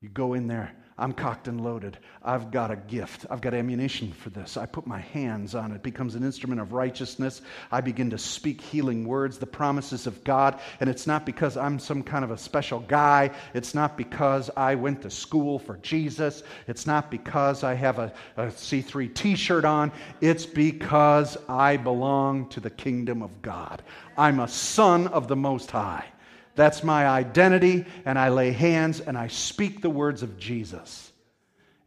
You 0.00 0.08
go 0.08 0.32
in 0.32 0.46
there 0.46 0.74
I'm 0.96 1.12
cocked 1.12 1.48
and 1.48 1.60
loaded. 1.62 1.98
I've 2.22 2.50
got 2.50 2.70
a 2.70 2.76
gift. 2.76 3.26
I've 3.28 3.40
got 3.40 3.52
ammunition 3.52 4.12
for 4.12 4.30
this. 4.30 4.56
I 4.56 4.66
put 4.66 4.86
my 4.86 5.00
hands 5.00 5.54
on 5.54 5.72
it. 5.72 5.76
it. 5.76 5.82
becomes 5.82 6.14
an 6.14 6.22
instrument 6.22 6.60
of 6.60 6.72
righteousness. 6.72 7.42
I 7.72 7.80
begin 7.80 8.10
to 8.10 8.18
speak 8.18 8.60
healing 8.60 9.04
words, 9.04 9.38
the 9.38 9.46
promises 9.46 10.06
of 10.06 10.22
God. 10.24 10.60
And 10.80 10.88
it's 10.88 11.06
not 11.06 11.26
because 11.26 11.56
I'm 11.56 11.78
some 11.78 12.02
kind 12.02 12.24
of 12.24 12.30
a 12.30 12.38
special 12.38 12.80
guy. 12.80 13.30
It's 13.54 13.74
not 13.74 13.96
because 13.96 14.50
I 14.56 14.76
went 14.76 15.02
to 15.02 15.10
school 15.10 15.58
for 15.58 15.78
Jesus. 15.78 16.42
It's 16.68 16.86
not 16.86 17.10
because 17.10 17.64
I 17.64 17.74
have 17.74 17.98
a 17.98 18.12
a 18.36 18.46
C3 18.46 19.14
t 19.14 19.36
shirt 19.36 19.64
on. 19.64 19.92
It's 20.20 20.46
because 20.46 21.36
I 21.48 21.76
belong 21.76 22.48
to 22.50 22.60
the 22.60 22.70
kingdom 22.70 23.22
of 23.22 23.42
God. 23.42 23.82
I'm 24.16 24.40
a 24.40 24.48
son 24.48 25.08
of 25.08 25.28
the 25.28 25.36
Most 25.36 25.70
High. 25.70 26.06
That's 26.56 26.84
my 26.84 27.06
identity, 27.06 27.84
and 28.04 28.18
I 28.18 28.28
lay 28.28 28.52
hands 28.52 29.00
and 29.00 29.18
I 29.18 29.26
speak 29.28 29.80
the 29.82 29.90
words 29.90 30.22
of 30.22 30.38
Jesus, 30.38 31.12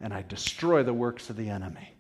and 0.01 0.13
I 0.13 0.23
destroy 0.27 0.83
the 0.83 0.93
works 0.93 1.29
of 1.29 1.37
the 1.37 1.49
enemy. 1.49 1.93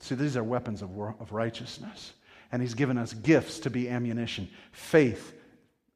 See, 0.00 0.14
these 0.14 0.36
are 0.36 0.44
weapons 0.44 0.82
of, 0.82 0.90
of 0.98 1.32
righteousness. 1.32 2.12
And 2.52 2.62
He's 2.62 2.74
given 2.74 2.96
us 2.96 3.12
gifts 3.12 3.58
to 3.60 3.70
be 3.70 3.88
ammunition 3.88 4.48
faith, 4.72 5.34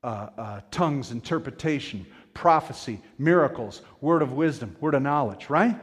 uh, 0.03 0.29
uh, 0.37 0.61
tongues, 0.71 1.13
interpretation, 1.13 2.07
prophecy, 2.35 3.01
miracles, 3.19 3.83
word 4.01 4.23
of 4.23 4.33
wisdom, 4.33 4.77
word 4.81 4.95
of 4.95 5.03
knowledge, 5.03 5.49
right? 5.49 5.77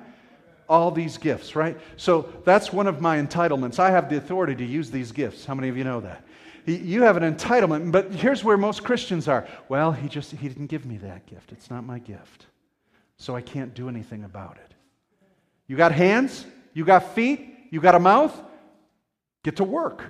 All 0.67 0.91
these 0.91 1.17
gifts, 1.17 1.55
right? 1.55 1.77
So 1.97 2.31
that's 2.45 2.71
one 2.71 2.85
of 2.85 3.01
my 3.01 3.17
entitlements. 3.17 3.79
I 3.79 3.89
have 3.91 4.09
the 4.09 4.17
authority 4.17 4.55
to 4.55 4.65
use 4.65 4.91
these 4.91 5.11
gifts. 5.11 5.45
How 5.45 5.55
many 5.55 5.69
of 5.69 5.77
you 5.77 5.83
know 5.83 6.01
that? 6.01 6.23
You 6.69 7.03
have 7.03 7.17
an 7.17 7.35
entitlement, 7.35 7.91
but 7.91 8.11
here's 8.11 8.43
where 8.43 8.57
most 8.57 8.83
Christians 8.83 9.27
are. 9.27 9.47
Well, 9.69 9.91
he 9.91 10.07
just 10.07 10.31
he 10.31 10.47
didn't 10.47 10.67
give 10.67 10.85
me 10.85 10.97
that 10.97 11.25
gift. 11.25 11.51
It's 11.51 11.69
not 11.69 11.83
my 11.83 11.99
gift. 11.99 12.45
So 13.17 13.35
I 13.35 13.41
can't 13.41 13.73
do 13.73 13.89
anything 13.89 14.23
about 14.23 14.57
it. 14.57 14.73
You 15.67 15.75
got 15.75 15.91
hands, 15.91 16.45
you 16.73 16.85
got 16.85 17.13
feet, 17.13 17.55
you 17.69 17.81
got 17.81 17.95
a 17.95 17.99
mouth, 17.99 18.39
get 19.43 19.57
to 19.57 19.63
work. 19.63 20.03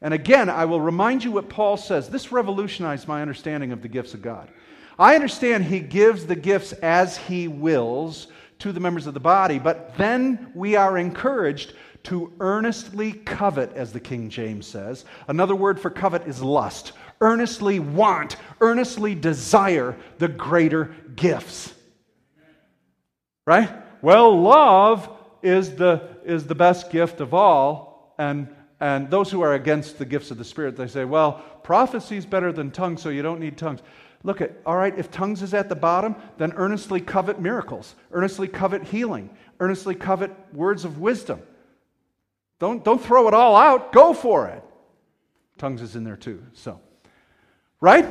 And 0.00 0.14
again, 0.14 0.48
I 0.48 0.64
will 0.64 0.80
remind 0.80 1.24
you 1.24 1.32
what 1.32 1.48
Paul 1.48 1.76
says. 1.76 2.08
This 2.08 2.30
revolutionized 2.30 3.08
my 3.08 3.20
understanding 3.20 3.72
of 3.72 3.82
the 3.82 3.88
gifts 3.88 4.14
of 4.14 4.22
God. 4.22 4.48
I 4.98 5.14
understand 5.14 5.64
he 5.64 5.80
gives 5.80 6.26
the 6.26 6.36
gifts 6.36 6.72
as 6.72 7.16
he 7.16 7.48
wills 7.48 8.28
to 8.60 8.72
the 8.72 8.80
members 8.80 9.06
of 9.06 9.14
the 9.14 9.20
body, 9.20 9.58
but 9.58 9.96
then 9.96 10.50
we 10.54 10.76
are 10.76 10.98
encouraged 10.98 11.74
to 12.04 12.32
earnestly 12.40 13.12
covet, 13.12 13.72
as 13.74 13.92
the 13.92 14.00
King 14.00 14.30
James 14.30 14.66
says. 14.66 15.04
Another 15.26 15.54
word 15.54 15.80
for 15.80 15.90
covet 15.90 16.26
is 16.26 16.42
lust. 16.42 16.92
Earnestly 17.20 17.80
want, 17.80 18.36
earnestly 18.60 19.14
desire 19.14 19.96
the 20.18 20.28
greater 20.28 20.94
gifts. 21.16 21.74
Right? 23.46 23.70
Well, 24.02 24.40
love 24.40 25.10
is 25.42 25.74
the, 25.74 26.08
is 26.24 26.46
the 26.46 26.54
best 26.54 26.90
gift 26.90 27.20
of 27.20 27.34
all. 27.34 28.14
And, 28.18 28.48
and 28.80 29.10
those 29.10 29.30
who 29.30 29.40
are 29.40 29.54
against 29.54 29.98
the 29.98 30.04
gifts 30.04 30.30
of 30.30 30.38
the 30.38 30.44
Spirit, 30.44 30.76
they 30.76 30.86
say, 30.86 31.04
well, 31.04 31.32
prophecy 31.62 32.16
is 32.16 32.26
better 32.26 32.52
than 32.52 32.70
tongues, 32.70 33.02
so 33.02 33.08
you 33.08 33.22
don't 33.22 33.40
need 33.40 33.56
tongues. 33.56 33.80
Look 34.24 34.40
at, 34.40 34.52
all 34.66 34.76
right, 34.76 34.96
if 34.98 35.10
tongues 35.10 35.42
is 35.42 35.54
at 35.54 35.68
the 35.68 35.76
bottom, 35.76 36.16
then 36.38 36.52
earnestly 36.56 37.00
covet 37.00 37.40
miracles, 37.40 37.94
earnestly 38.12 38.48
covet 38.48 38.84
healing, 38.84 39.30
earnestly 39.60 39.94
covet 39.94 40.32
words 40.52 40.84
of 40.84 40.98
wisdom. 40.98 41.40
Don't, 42.58 42.84
don't 42.84 43.02
throw 43.02 43.28
it 43.28 43.34
all 43.34 43.56
out, 43.56 43.92
go 43.92 44.12
for 44.12 44.48
it. 44.48 44.62
Tongues 45.58 45.82
is 45.82 45.96
in 45.96 46.04
there 46.04 46.16
too. 46.16 46.42
So, 46.54 46.80
right? 47.80 48.06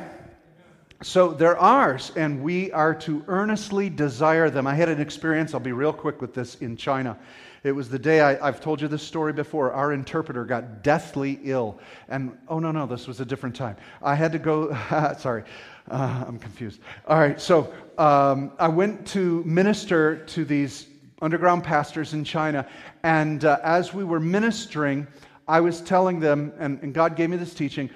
So 1.03 1.31
they're 1.31 1.59
ours, 1.59 2.11
and 2.15 2.41
we 2.41 2.71
are 2.71 2.95
to 2.95 3.23
earnestly 3.27 3.89
desire 3.89 4.49
them. 4.49 4.65
I 4.65 4.73
had 4.73 4.89
an 4.89 4.99
experience, 4.99 5.53
I'll 5.53 5.59
be 5.59 5.71
real 5.71 5.93
quick 5.93 6.21
with 6.21 6.33
this, 6.33 6.55
in 6.55 6.75
China. 6.75 7.17
It 7.63 7.71
was 7.71 7.89
the 7.89 7.99
day 7.99 8.21
I, 8.21 8.45
have 8.45 8.61
told 8.61 8.81
you 8.81 8.87
this 8.87 9.03
story 9.03 9.33
before. 9.33 9.73
Our 9.73 9.93
interpreter 9.93 10.43
got 10.45 10.83
deathly 10.83 11.39
ill. 11.43 11.79
And 12.07 12.35
oh, 12.47 12.59
no, 12.59 12.71
no, 12.71 12.87
this 12.87 13.07
was 13.07 13.19
a 13.19 13.25
different 13.25 13.55
time. 13.55 13.75
I 14.01 14.15
had 14.15 14.31
to 14.31 14.39
go, 14.39 14.73
sorry, 15.19 15.43
uh, 15.89 16.25
I'm 16.27 16.39
confused. 16.39 16.79
All 17.07 17.19
right, 17.19 17.39
so 17.39 17.73
um, 17.97 18.51
I 18.57 18.67
went 18.67 19.05
to 19.07 19.43
minister 19.43 20.25
to 20.27 20.45
these 20.45 20.87
underground 21.21 21.63
pastors 21.63 22.13
in 22.13 22.23
China. 22.23 22.67
And 23.03 23.45
uh, 23.45 23.59
as 23.63 23.93
we 23.93 24.03
were 24.03 24.19
ministering, 24.19 25.07
I 25.47 25.61
was 25.61 25.81
telling 25.81 26.19
them, 26.19 26.53
and, 26.59 26.79
and 26.81 26.93
God 26.93 27.15
gave 27.15 27.29
me 27.29 27.37
this 27.37 27.53
teaching, 27.53 27.89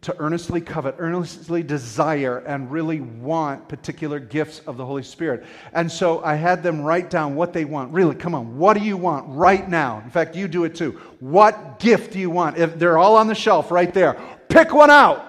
to 0.00 0.14
earnestly 0.18 0.60
covet, 0.60 0.96
earnestly 0.98 1.62
desire, 1.62 2.38
and 2.38 2.70
really 2.70 3.00
want 3.00 3.68
particular 3.68 4.18
gifts 4.18 4.60
of 4.66 4.76
the 4.76 4.84
Holy 4.84 5.02
Spirit. 5.02 5.44
And 5.72 5.90
so 5.90 6.22
I 6.22 6.34
had 6.34 6.62
them 6.62 6.82
write 6.82 7.08
down 7.08 7.36
what 7.36 7.52
they 7.52 7.64
want. 7.64 7.92
Really, 7.92 8.14
come 8.14 8.34
on, 8.34 8.58
what 8.58 8.76
do 8.76 8.84
you 8.84 8.96
want 8.96 9.24
right 9.28 9.66
now? 9.66 10.02
In 10.04 10.10
fact, 10.10 10.36
you 10.36 10.48
do 10.48 10.64
it 10.64 10.74
too. 10.74 11.00
What 11.20 11.78
gift 11.78 12.12
do 12.12 12.18
you 12.18 12.28
want? 12.28 12.58
If 12.58 12.78
they're 12.78 12.98
all 12.98 13.16
on 13.16 13.28
the 13.28 13.34
shelf 13.34 13.70
right 13.70 13.94
there, 13.94 14.20
pick 14.48 14.74
one 14.74 14.90
out. 14.90 15.24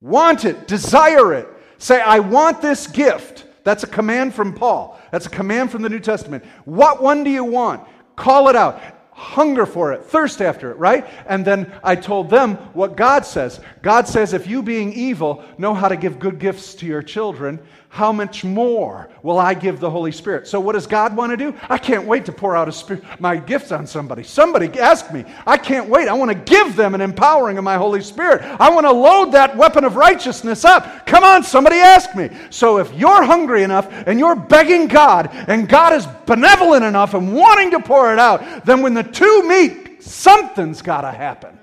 Want 0.00 0.44
it, 0.44 0.66
desire 0.66 1.34
it. 1.34 1.48
Say, 1.78 2.00
I 2.00 2.20
want 2.20 2.60
this 2.60 2.86
gift. 2.86 3.46
That's 3.64 3.82
a 3.82 3.88
command 3.88 4.34
from 4.34 4.54
Paul. 4.54 5.00
That's 5.10 5.26
a 5.26 5.30
command 5.30 5.70
from 5.70 5.82
the 5.82 5.88
New 5.88 6.00
Testament. 6.00 6.44
What 6.64 7.02
one 7.02 7.24
do 7.24 7.30
you 7.30 7.44
want? 7.44 7.86
Call 8.14 8.48
it 8.48 8.56
out. 8.56 8.80
Hunger 9.10 9.64
for 9.64 9.92
it, 9.92 10.04
thirst 10.04 10.42
after 10.42 10.72
it, 10.72 10.76
right? 10.76 11.06
And 11.26 11.44
then 11.44 11.72
I 11.84 11.94
told 11.94 12.30
them 12.30 12.56
what 12.72 12.96
God 12.96 13.24
says. 13.24 13.60
God 13.80 14.08
says, 14.08 14.32
if 14.32 14.48
you 14.48 14.60
being 14.60 14.92
evil 14.92 15.44
know 15.56 15.72
how 15.72 15.88
to 15.88 15.96
give 15.96 16.18
good 16.18 16.40
gifts 16.40 16.74
to 16.76 16.86
your 16.86 17.00
children, 17.00 17.64
how 17.94 18.10
much 18.10 18.42
more 18.42 19.08
will 19.22 19.38
I 19.38 19.54
give 19.54 19.78
the 19.78 19.88
Holy 19.88 20.10
Spirit? 20.10 20.48
So, 20.48 20.58
what 20.58 20.72
does 20.72 20.84
God 20.84 21.16
want 21.16 21.30
to 21.30 21.36
do? 21.36 21.54
I 21.68 21.78
can't 21.78 22.08
wait 22.08 22.24
to 22.24 22.32
pour 22.32 22.56
out 22.56 22.74
spirit, 22.74 23.04
my 23.20 23.36
gifts 23.36 23.70
on 23.70 23.86
somebody. 23.86 24.24
Somebody 24.24 24.66
ask 24.80 25.12
me. 25.12 25.24
I 25.46 25.56
can't 25.56 25.88
wait. 25.88 26.08
I 26.08 26.14
want 26.14 26.32
to 26.32 26.34
give 26.34 26.74
them 26.74 26.96
an 26.96 27.00
empowering 27.00 27.56
of 27.56 27.62
my 27.62 27.76
Holy 27.76 28.00
Spirit. 28.00 28.42
I 28.58 28.68
want 28.70 28.84
to 28.84 28.90
load 28.90 29.30
that 29.30 29.56
weapon 29.56 29.84
of 29.84 29.94
righteousness 29.94 30.64
up. 30.64 31.06
Come 31.06 31.22
on, 31.22 31.44
somebody 31.44 31.76
ask 31.76 32.16
me. 32.16 32.30
So, 32.50 32.78
if 32.78 32.92
you're 32.94 33.22
hungry 33.22 33.62
enough 33.62 33.88
and 34.08 34.18
you're 34.18 34.34
begging 34.34 34.88
God, 34.88 35.30
and 35.46 35.68
God 35.68 35.92
is 35.92 36.04
benevolent 36.26 36.84
enough 36.84 37.14
and 37.14 37.32
wanting 37.32 37.70
to 37.70 37.78
pour 37.78 38.12
it 38.12 38.18
out, 38.18 38.64
then 38.64 38.82
when 38.82 38.94
the 38.94 39.04
two 39.04 39.48
meet, 39.48 40.02
something's 40.02 40.82
got 40.82 41.02
to 41.02 41.12
happen. 41.12 41.56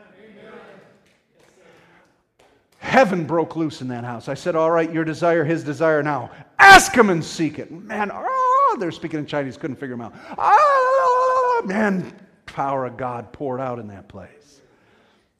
Heaven 2.82 3.26
broke 3.26 3.56
loose 3.56 3.82
in 3.82 3.88
that 3.90 4.04
house. 4.04 4.28
I 4.28 4.34
said, 4.34 4.56
All 4.56 4.72
right, 4.72 4.92
your 4.92 5.06
desire, 5.06 5.44
his 5.44 5.64
desire 5.64 6.02
now. 6.02 6.32
Ask 6.58 6.96
him 6.96 7.12
and 7.12 7.24
seek 7.24 7.60
it. 7.60 7.70
Man, 7.70 8.10
oh, 8.12 8.78
they're 8.80 8.92
speaking 8.92 9.20
in 9.20 9.28
Chinese, 9.28 9.56
couldn't 9.56 9.76
figure 9.76 9.96
them 9.96 10.02
out. 10.02 10.16
Ah, 10.36 11.62
man, 11.64 12.12
power 12.48 12.88
of 12.88 12.98
God 12.98 13.32
poured 13.32 13.62
out 13.62 13.78
in 13.78 13.88
that 13.90 14.08
place. 14.08 14.62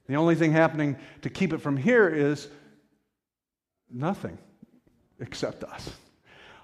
The 0.06 0.18
only 0.18 0.36
thing 0.36 0.52
happening 0.52 0.96
to 1.24 1.32
keep 1.32 1.52
it 1.52 1.58
from 1.58 1.76
here 1.76 2.08
is 2.08 2.48
nothing 3.90 4.38
except 5.20 5.64
us. 5.64 5.90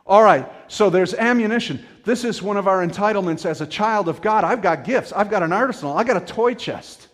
All 0.05 0.21
right, 0.21 0.47
so 0.67 0.91
there's 0.91 1.15
ammunition. 1.15 1.83
This 2.05 2.23
is 2.23 2.43
one 2.43 2.55
of 2.55 2.67
our 2.67 2.85
entitlements 2.85 3.47
as 3.47 3.61
a 3.61 3.67
child 3.67 4.07
of 4.07 4.21
God. 4.21 4.43
I've 4.43 4.61
got 4.61 4.83
gifts, 4.83 5.11
I've 5.11 5.31
got 5.31 5.41
an 5.41 5.51
arsenal, 5.51 5.97
I've 5.97 6.07
got 6.07 6.21
a 6.21 6.25
toy 6.25 6.53
chest 6.53 7.07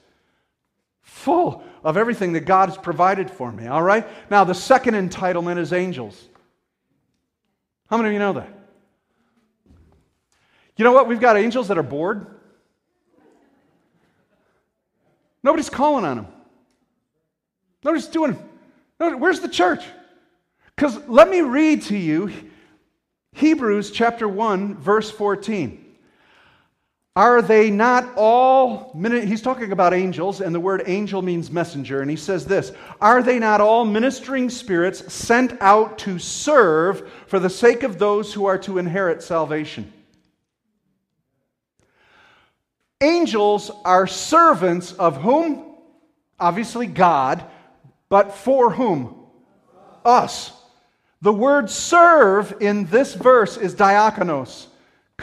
full 1.04 1.64
of 1.84 1.96
everything 1.98 2.34
that 2.34 2.42
God 2.42 2.70
has 2.70 2.78
provided 2.78 3.30
for 3.30 3.52
me. 3.52 3.68
All 3.68 3.84
right? 3.84 4.08
Now, 4.32 4.44
the 4.44 4.56
second 4.56 4.96
entitlement 4.96 5.60
is 5.60 5.72
angels. 5.72 6.30
How 7.90 7.98
many 7.98 8.10
of 8.10 8.14
you 8.14 8.20
know 8.20 8.34
that? 8.34 8.50
You 10.76 10.84
know 10.84 10.92
what? 10.92 11.08
We've 11.08 11.20
got 11.20 11.38
angels 11.38 11.68
that 11.68 11.78
are 11.78 11.84
bored. 11.84 12.26
Nobody's 15.44 15.70
calling 15.70 16.06
on 16.06 16.18
them. 16.18 16.28
Nobody's 17.84 18.08
doing. 18.08 18.38
Where's 18.98 19.42
the 19.42 19.50
church? 19.50 19.84
Because 20.76 20.98
let 21.08 21.30
me 21.30 21.42
read 21.42 21.84
to 21.84 21.98
you 21.98 22.32
Hebrews 23.34 23.92
chapter 23.92 24.28
1, 24.28 24.78
verse 24.78 25.12
14. 25.12 25.83
Are 27.16 27.44
they 27.44 27.70
not 27.70 28.12
all, 28.16 28.92
he's 28.96 29.44
talking 29.44 29.72
about 29.72 29.94
angels, 29.94 30.42
and 30.42 30.54
the 30.54 30.60
word 30.60 30.82
angel 30.88 31.22
means 31.22 31.52
messenger, 31.52 32.02
and 32.02 32.10
he 32.10 32.18
says 32.18 32.46
this 32.46 32.72
Are 33.00 33.22
they 33.22 33.38
not 33.38 33.62
all 33.62 33.86
ministering 33.86 34.50
spirits 34.50 35.14
sent 35.14 35.54
out 35.62 36.00
to 36.00 36.18
serve 36.18 37.12
for 37.28 37.40
the 37.40 37.52
sake 37.52 37.84
of 37.84 38.00
those 38.00 38.34
who 38.34 38.46
are 38.46 38.58
to 38.60 38.80
inherit 38.80 39.22
salvation? 39.22 39.94
Angels 43.00 43.70
are 43.86 44.08
servants 44.08 44.94
of 44.94 45.18
whom? 45.18 45.76
Obviously, 46.40 46.88
God, 46.88 47.44
but 48.10 48.34
for 48.34 48.72
whom? 48.72 49.28
Us. 50.04 50.52
The 51.22 51.34
word 51.34 51.70
serve 51.70 52.56
in 52.60 52.86
this 52.86 53.14
verse 53.14 53.56
is 53.56 53.76
diakonos. 53.76 54.68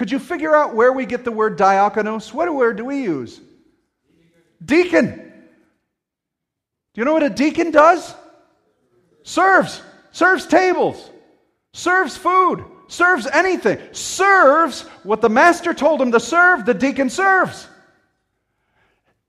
Could 0.00 0.10
you 0.10 0.18
figure 0.18 0.56
out 0.56 0.74
where 0.74 0.94
we 0.94 1.04
get 1.04 1.24
the 1.24 1.30
word 1.30 1.58
diakonos? 1.58 2.32
What 2.32 2.50
word 2.54 2.78
do 2.78 2.86
we 2.86 3.02
use? 3.02 3.38
Deacon. 4.64 5.10
Do 5.10 5.22
you 6.94 7.04
know 7.04 7.12
what 7.12 7.22
a 7.22 7.28
deacon 7.28 7.70
does? 7.70 8.14
Serves. 9.24 9.82
Serves 10.12 10.46
tables. 10.46 11.10
Serves 11.74 12.16
food. 12.16 12.64
Serves 12.88 13.26
anything. 13.26 13.78
Serves 13.92 14.84
what 15.02 15.20
the 15.20 15.28
master 15.28 15.74
told 15.74 16.00
him 16.00 16.12
to 16.12 16.20
serve, 16.20 16.64
the 16.64 16.72
deacon 16.72 17.10
serves. 17.10 17.68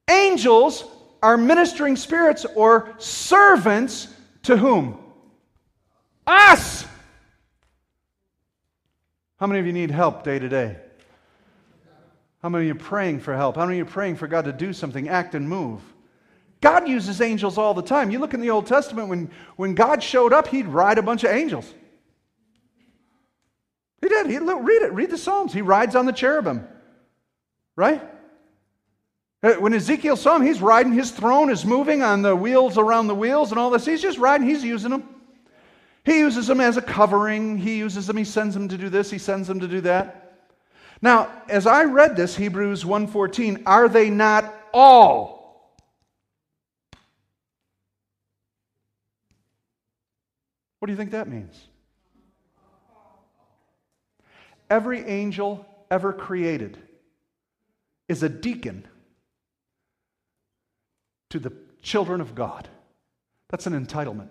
Angels 0.10 0.86
are 1.22 1.36
ministering 1.36 1.98
spirits 1.98 2.46
or 2.56 2.96
servants 2.98 4.08
to 4.44 4.56
whom? 4.56 4.98
Us! 6.26 6.86
How 9.42 9.48
many 9.48 9.60
of 9.60 9.66
you 9.66 9.74
need 9.74 9.90
help 9.90 10.24
day 10.24 10.38
to 10.38 10.48
day? 10.48 10.78
How 12.44 12.50
many 12.50 12.70
of 12.70 12.78
you 12.78 12.80
praying 12.80 13.22
for 13.22 13.36
help? 13.36 13.56
How 13.56 13.66
many 13.66 13.80
of 13.80 13.88
you 13.88 13.90
are 13.90 13.94
praying 13.94 14.18
for 14.18 14.28
God 14.28 14.46
to 14.46 14.54
do 14.54 14.72
something, 14.72 15.10
act 15.10 15.34
and 15.34 15.50
move? 15.50 15.82
God 16.62 16.88
uses 16.88 17.22
angels 17.22 17.58
all 17.58 17.74
the 17.74 17.82
time. 17.82 18.12
You 18.12 18.20
look 18.20 18.36
in 18.36 18.42
the 18.42 18.52
Old 18.52 18.68
Testament, 18.68 19.08
when, 19.08 19.32
when 19.56 19.74
God 19.74 20.04
showed 20.04 20.32
up, 20.32 20.48
he'd 20.48 20.68
ride 20.68 21.00
a 21.00 21.02
bunch 21.02 21.24
of 21.24 21.32
angels. 21.32 21.74
He 24.00 24.10
did. 24.10 24.28
He, 24.28 24.38
read 24.38 24.84
it. 24.84 24.94
Read 24.94 25.10
the 25.10 25.18
Psalms. 25.18 25.54
He 25.54 25.64
rides 25.64 25.96
on 25.96 26.06
the 26.06 26.14
cherubim. 26.14 26.68
Right? 27.76 28.00
Uh, 29.42 29.54
when 29.54 29.74
Ezekiel 29.74 30.18
saw 30.18 30.36
him, 30.36 30.44
he's 30.44 30.62
riding, 30.62 30.94
his 30.94 31.10
throne 31.10 31.50
is 31.50 31.66
moving 31.66 32.04
on 32.04 32.22
the 32.22 32.36
wheels 32.36 32.78
around 32.78 33.08
the 33.08 33.16
wheels 33.16 33.50
and 33.50 33.60
all 33.60 33.72
this. 33.72 33.88
He's 33.88 34.04
just 34.04 34.20
riding, 34.20 34.48
he's 34.48 34.64
using 34.64 34.92
them. 34.92 35.21
He 36.04 36.20
uses 36.20 36.48
them 36.48 36.60
as 36.60 36.78
a 36.78 36.82
covering. 36.82 37.58
He 37.58 37.78
uses 37.78 38.08
them, 38.08 38.18
he 38.18 38.24
sends 38.24 38.54
them 38.56 38.68
to 38.70 38.78
do 38.78 38.90
this, 38.90 39.12
he 39.12 39.18
sends 39.18 39.48
them 39.48 39.60
to 39.60 39.68
do 39.68 39.82
that. 39.82 40.18
Now, 41.02 41.30
as 41.50 41.66
I 41.66 41.84
read 41.84 42.16
this, 42.16 42.36
Hebrews 42.36 42.84
1:14, 42.84 43.64
are 43.66 43.90
they 43.90 44.10
not 44.10 44.54
all? 44.74 45.42
What 50.80 50.88
do 50.88 50.94
you 50.94 50.98
think 50.98 51.12
that 51.12 51.28
means? 51.28 51.68
Every 54.70 55.06
angel 55.06 55.66
ever 55.92 56.14
created 56.14 56.78
is 58.08 58.24
a 58.24 58.30
deacon 58.30 58.88
to 61.30 61.40
the 61.40 61.54
children 61.82 62.22
of 62.22 62.36
God. 62.36 62.68
That's 63.50 63.68
an 63.68 63.74
entitlement. 63.74 64.30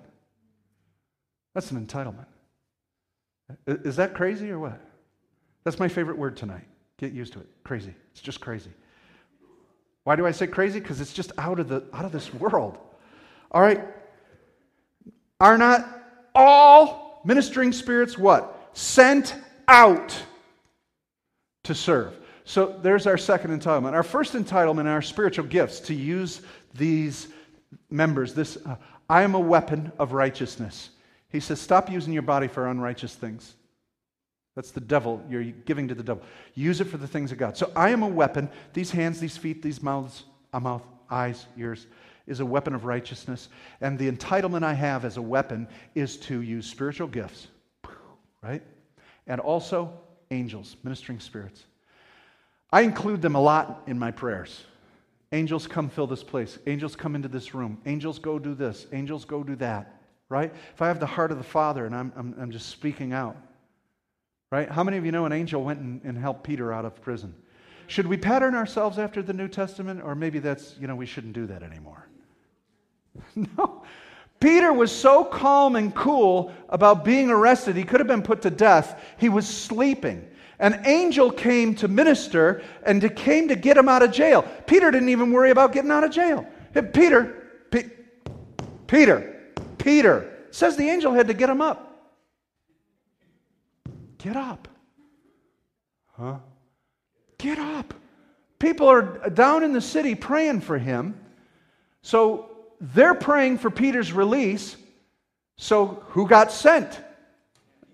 That's 1.55 1.71
an 1.71 1.85
entitlement. 1.85 2.27
Is 3.67 3.97
that 3.97 4.15
crazy 4.15 4.51
or 4.51 4.59
what? 4.59 4.81
That's 5.65 5.79
my 5.79 5.89
favorite 5.89 6.17
word 6.17 6.37
tonight. 6.37 6.65
Get 6.99 7.13
used 7.13 7.33
to 7.35 7.41
it. 7.41 7.47
Crazy. 7.65 7.95
It's 8.13 8.21
just 8.21 8.41
crazy. 8.41 8.71
Why 10.05 10.17
do 10.17 10.27
I 10.27 10.31
say 10.31 10.47
crazy? 10.47 10.81
Because 10.81 11.01
it's 11.01 11.13
just 11.13 11.33
out 11.39 11.59
of, 11.59 11.69
the, 11.69 11.85
out 11.93 12.05
of 12.05 12.13
this 12.13 12.33
world. 12.33 12.79
All 13.51 13.61
right. 13.61 13.83
Are 15.41 15.59
not 15.59 15.87
all 16.35 17.23
ministering 17.25 17.73
spirits 17.73 18.17
what? 18.17 18.71
Sent 18.73 19.35
out 19.69 20.17
to 21.65 21.75
serve. 21.75 22.17
So 22.45 22.79
there's 22.83 23.07
our 23.07 23.19
second 23.19 23.59
entitlement. 23.59 23.93
Our 23.93 24.03
first 24.03 24.35
entitlement 24.35 24.87
are 24.87 25.03
spiritual 25.03 25.47
gifts 25.47 25.81
to 25.81 25.95
use 25.95 26.43
these 26.75 27.29
members. 27.91 28.35
This 28.35 28.57
uh, 28.67 28.77
I 29.09 29.23
am 29.23 29.35
a 29.35 29.41
weapon 29.41 29.93
of 29.99 30.13
righteousness. 30.13 30.91
He 31.31 31.41
says, 31.41 31.61
stop 31.61 31.91
using 31.91 32.13
your 32.13 32.23
body 32.23 32.49
for 32.49 32.67
unrighteous 32.69 33.15
things. 33.15 33.55
That's 34.57 34.73
the 34.73 34.81
devil 34.81 35.25
you're 35.29 35.45
giving 35.45 35.89
to 35.89 35.95
the 35.95 36.03
devil. 36.03 36.23
Use 36.55 36.81
it 36.81 36.87
for 36.87 36.97
the 36.97 37.07
things 37.07 37.31
of 37.31 37.39
God. 37.39 37.57
So 37.57 37.71
I 37.77 37.91
am 37.91 38.03
a 38.03 38.09
weapon. 38.09 38.51
These 38.73 38.91
hands, 38.91 39.21
these 39.21 39.37
feet, 39.37 39.63
these 39.63 39.83
mouths, 39.83 40.25
a 40.53 40.61
mouth, 40.61 40.83
eyes, 41.09 41.47
ears, 41.57 41.87
is 42.27 42.41
a 42.41 42.47
weapon 42.47 42.75
of 42.75 42.85
righteousness. 42.85 43.49
And 43.81 43.99
the 43.99 44.11
entitlement 44.11 44.65
I 44.65 44.75
have 44.75 45.05
as 45.05 45.17
a 45.17 45.23
weapon 45.23 45.69
is 45.95 46.17
to 46.19 46.43
use 46.43 46.67
spiritual 46.67 47.07
gifts, 47.07 47.47
right? 48.43 48.63
And 49.27 49.41
also 49.41 49.93
angels, 50.31 50.77
ministering 50.83 51.21
spirits. 51.21 51.65
I 52.73 52.83
include 52.83 53.23
them 53.23 53.37
a 53.37 53.41
lot 53.41 53.83
in 53.87 53.99
my 53.99 54.11
prayers. 54.11 54.65
Angels 55.33 55.69
come 55.69 55.89
fill 55.89 56.09
this 56.09 56.25
place. 56.25 56.59
Angels 56.67 56.97
come 56.97 57.15
into 57.15 57.29
this 57.29 57.55
room. 57.55 57.79
Angels 57.87 58.19
go 58.19 58.39
do 58.39 58.55
this. 58.55 58.87
Angels 58.93 59.25
go 59.25 59.45
do 59.45 59.55
that. 59.57 60.00
Right? 60.31 60.51
If 60.75 60.81
I 60.81 60.89
have 60.89 61.01
the 61.01 61.07
heart 61.07 61.33
of 61.33 61.37
the 61.37 61.45
Father 61.45 61.85
and 61.85 61.95
I'm, 61.95 62.13
I'm, 62.17 62.35
I'm 62.41 62.51
just 62.53 62.71
speaking 62.71 63.13
out. 63.13 63.37
Right? 64.51 64.71
How 64.71 64.83
many 64.83 64.97
of 64.97 65.05
you 65.05 65.13
know 65.13 65.27
an 65.27 65.33
angel 65.33 65.63
went 65.63 65.81
and, 65.81 66.01
and 66.05 66.17
helped 66.17 66.45
Peter 66.45 66.73
out 66.73 66.87
of 66.87 67.03
prison? 67.03 67.35
Should 67.89 68.07
we 68.07 68.17
pattern 68.17 68.55
ourselves 68.55 68.99
after 68.99 69.23
the 69.23 69.33
New 69.33 69.49
Testament? 69.49 70.01
Or 70.03 70.15
maybe 70.15 70.39
that's, 70.39 70.77
you 70.81 70.87
know, 70.87 70.95
we 70.95 71.07
shouldn't 71.07 71.33
do 71.35 71.47
that 71.49 71.63
anymore. 71.63 72.07
no. 73.35 73.83
Peter 74.39 74.73
was 74.73 74.91
so 74.91 75.25
calm 75.25 75.77
and 75.77 75.95
cool 75.95 76.53
about 76.69 77.05
being 77.05 77.29
arrested, 77.29 77.77
he 77.77 77.85
could 77.85 78.01
have 78.01 78.07
been 78.07 78.23
put 78.23 78.43
to 78.43 78.51
death. 78.51 79.03
He 79.19 79.29
was 79.29 79.47
sleeping. 79.47 80.27
An 80.59 80.83
angel 80.85 81.31
came 81.31 81.75
to 81.77 81.89
minister 81.89 82.63
and 82.85 83.01
to, 83.01 83.09
came 83.09 83.49
to 83.49 83.57
get 83.57 83.77
him 83.77 83.89
out 83.89 84.03
of 84.03 84.13
jail. 84.13 84.43
Peter 84.67 84.91
didn't 84.91 85.09
even 85.09 85.33
worry 85.33 85.51
about 85.51 85.73
getting 85.73 85.91
out 85.91 86.05
of 86.05 86.11
jail. 86.11 86.47
Peter, 86.93 87.49
Peter, 88.87 89.40
Peter. 89.81 90.31
Says 90.51 90.77
the 90.77 90.89
angel 90.89 91.13
had 91.13 91.29
to 91.29 91.35
get 91.35 91.49
him 91.49 91.61
up. 91.61 91.87
Get 94.19 94.37
up. 94.37 94.69
Huh? 96.17 96.37
Get 97.39 97.59
up. 97.59 97.95
People 98.59 98.89
are 98.89 99.31
down 99.31 99.63
in 99.63 99.73
the 99.73 99.81
city 99.81 100.15
praying 100.15 100.61
for 100.61 100.77
him. 100.77 101.19
So 102.03 102.51
they're 102.81 103.15
praying 103.15 103.59
for 103.59 103.71
Peter's 103.71 104.13
release. 104.13 104.77
So 105.57 106.03
who 106.09 106.29
got 106.29 106.53
sent? 106.53 106.99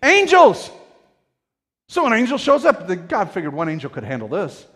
Angels. 0.02 0.70
So 1.88 2.06
an 2.06 2.12
angel 2.12 2.38
shows 2.38 2.64
up. 2.64 2.88
God 3.08 3.30
figured 3.30 3.54
one 3.54 3.68
angel 3.68 3.90
could 3.90 4.04
handle 4.04 4.28
this. 4.28 4.66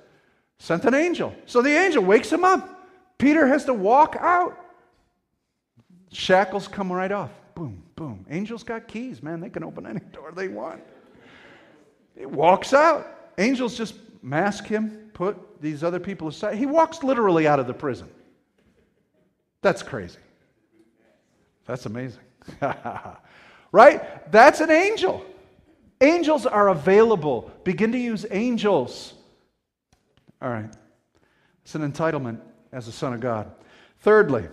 Sent 0.60 0.84
an 0.84 0.94
angel. 0.94 1.34
So 1.46 1.62
the 1.62 1.70
angel 1.70 2.04
wakes 2.04 2.30
him 2.30 2.44
up. 2.44 2.86
Peter 3.18 3.46
has 3.46 3.64
to 3.64 3.74
walk 3.74 4.16
out. 4.20 4.56
Shackles 6.12 6.68
come 6.68 6.90
right 6.90 7.12
off. 7.12 7.30
Boom, 7.54 7.82
boom. 7.94 8.26
Angels 8.30 8.62
got 8.62 8.88
keys, 8.88 9.22
man. 9.22 9.40
They 9.40 9.50
can 9.50 9.64
open 9.64 9.86
any 9.86 10.00
door 10.12 10.32
they 10.32 10.48
want. 10.48 10.82
He 12.16 12.26
walks 12.26 12.72
out. 12.72 13.32
Angels 13.38 13.76
just 13.76 13.94
mask 14.22 14.66
him, 14.66 15.10
put 15.14 15.60
these 15.60 15.82
other 15.82 16.00
people 16.00 16.28
aside. 16.28 16.56
He 16.56 16.66
walks 16.66 17.02
literally 17.02 17.46
out 17.46 17.60
of 17.60 17.66
the 17.66 17.74
prison. 17.74 18.08
That's 19.62 19.82
crazy. 19.82 20.18
That's 21.66 21.86
amazing. 21.86 22.22
right? 23.72 24.32
That's 24.32 24.60
an 24.60 24.70
angel. 24.70 25.24
Angels 26.00 26.46
are 26.46 26.68
available. 26.68 27.50
Begin 27.62 27.92
to 27.92 27.98
use 27.98 28.26
angels. 28.30 29.14
All 30.40 30.50
right. 30.50 30.70
It's 31.62 31.74
an 31.74 31.90
entitlement 31.90 32.40
as 32.72 32.88
a 32.88 32.92
son 32.92 33.12
of 33.12 33.20
God. 33.20 33.50
Thirdly, 34.00 34.48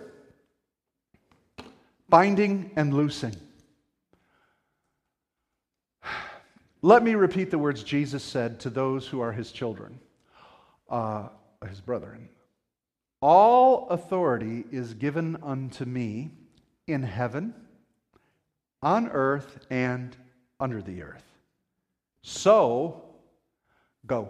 binding 2.09 2.71
and 2.75 2.93
loosing. 2.93 3.35
Let 6.81 7.03
me 7.03 7.15
repeat 7.15 7.51
the 7.51 7.57
words 7.57 7.83
Jesus 7.83 8.23
said 8.23 8.59
to 8.61 8.69
those 8.69 9.07
who 9.07 9.19
are 9.19 9.31
his 9.31 9.51
children, 9.51 9.99
uh, 10.89 11.29
his 11.67 11.81
brethren. 11.81 12.29
All 13.19 13.89
authority 13.89 14.63
is 14.71 14.93
given 14.93 15.37
unto 15.41 15.85
me 15.85 16.29
in 16.85 17.01
heaven, 17.01 17.53
on 18.81 19.09
earth, 19.09 19.65
and 19.71 20.15
under 20.59 20.81
the 20.81 21.01
earth. 21.01 21.25
So, 22.21 23.03
go. 24.05 24.29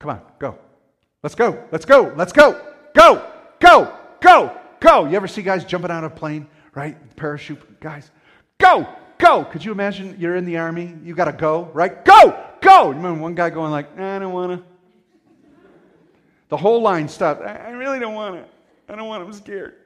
Come 0.00 0.10
on, 0.10 0.22
go. 0.38 0.58
Let's 1.22 1.34
go. 1.34 1.62
Let's 1.70 1.84
go. 1.84 2.12
Let's 2.16 2.32
go. 2.32 2.60
Go. 2.94 3.30
Go. 3.60 3.96
Go. 4.20 4.61
Go. 4.82 5.06
You 5.06 5.14
ever 5.14 5.28
see 5.28 5.42
guys 5.42 5.64
jumping 5.64 5.92
out 5.92 6.02
of 6.02 6.12
a 6.12 6.14
plane, 6.14 6.48
right? 6.74 6.96
Parachute 7.14 7.80
guys. 7.80 8.10
Go. 8.58 8.88
Go. 9.18 9.44
Could 9.44 9.64
you 9.64 9.70
imagine 9.70 10.16
you're 10.18 10.34
in 10.34 10.44
the 10.44 10.58
army? 10.58 10.96
You 11.04 11.14
got 11.14 11.26
to 11.26 11.32
go, 11.32 11.70
right? 11.72 12.04
Go. 12.04 12.36
Go. 12.60 12.88
Remember 12.88 13.20
one 13.20 13.36
guy 13.36 13.50
going 13.50 13.70
like, 13.70 13.96
I 13.96 14.18
don't 14.18 14.32
want 14.32 14.58
to. 14.58 14.64
The 16.48 16.56
whole 16.56 16.82
line 16.82 17.08
stopped. 17.08 17.42
I 17.42 17.70
really 17.70 18.00
don't 18.00 18.14
want 18.14 18.34
to. 18.34 18.92
I 18.92 18.96
don't 18.96 19.06
want 19.06 19.22
to. 19.22 19.26
I'm 19.26 19.32
scared. 19.32 19.76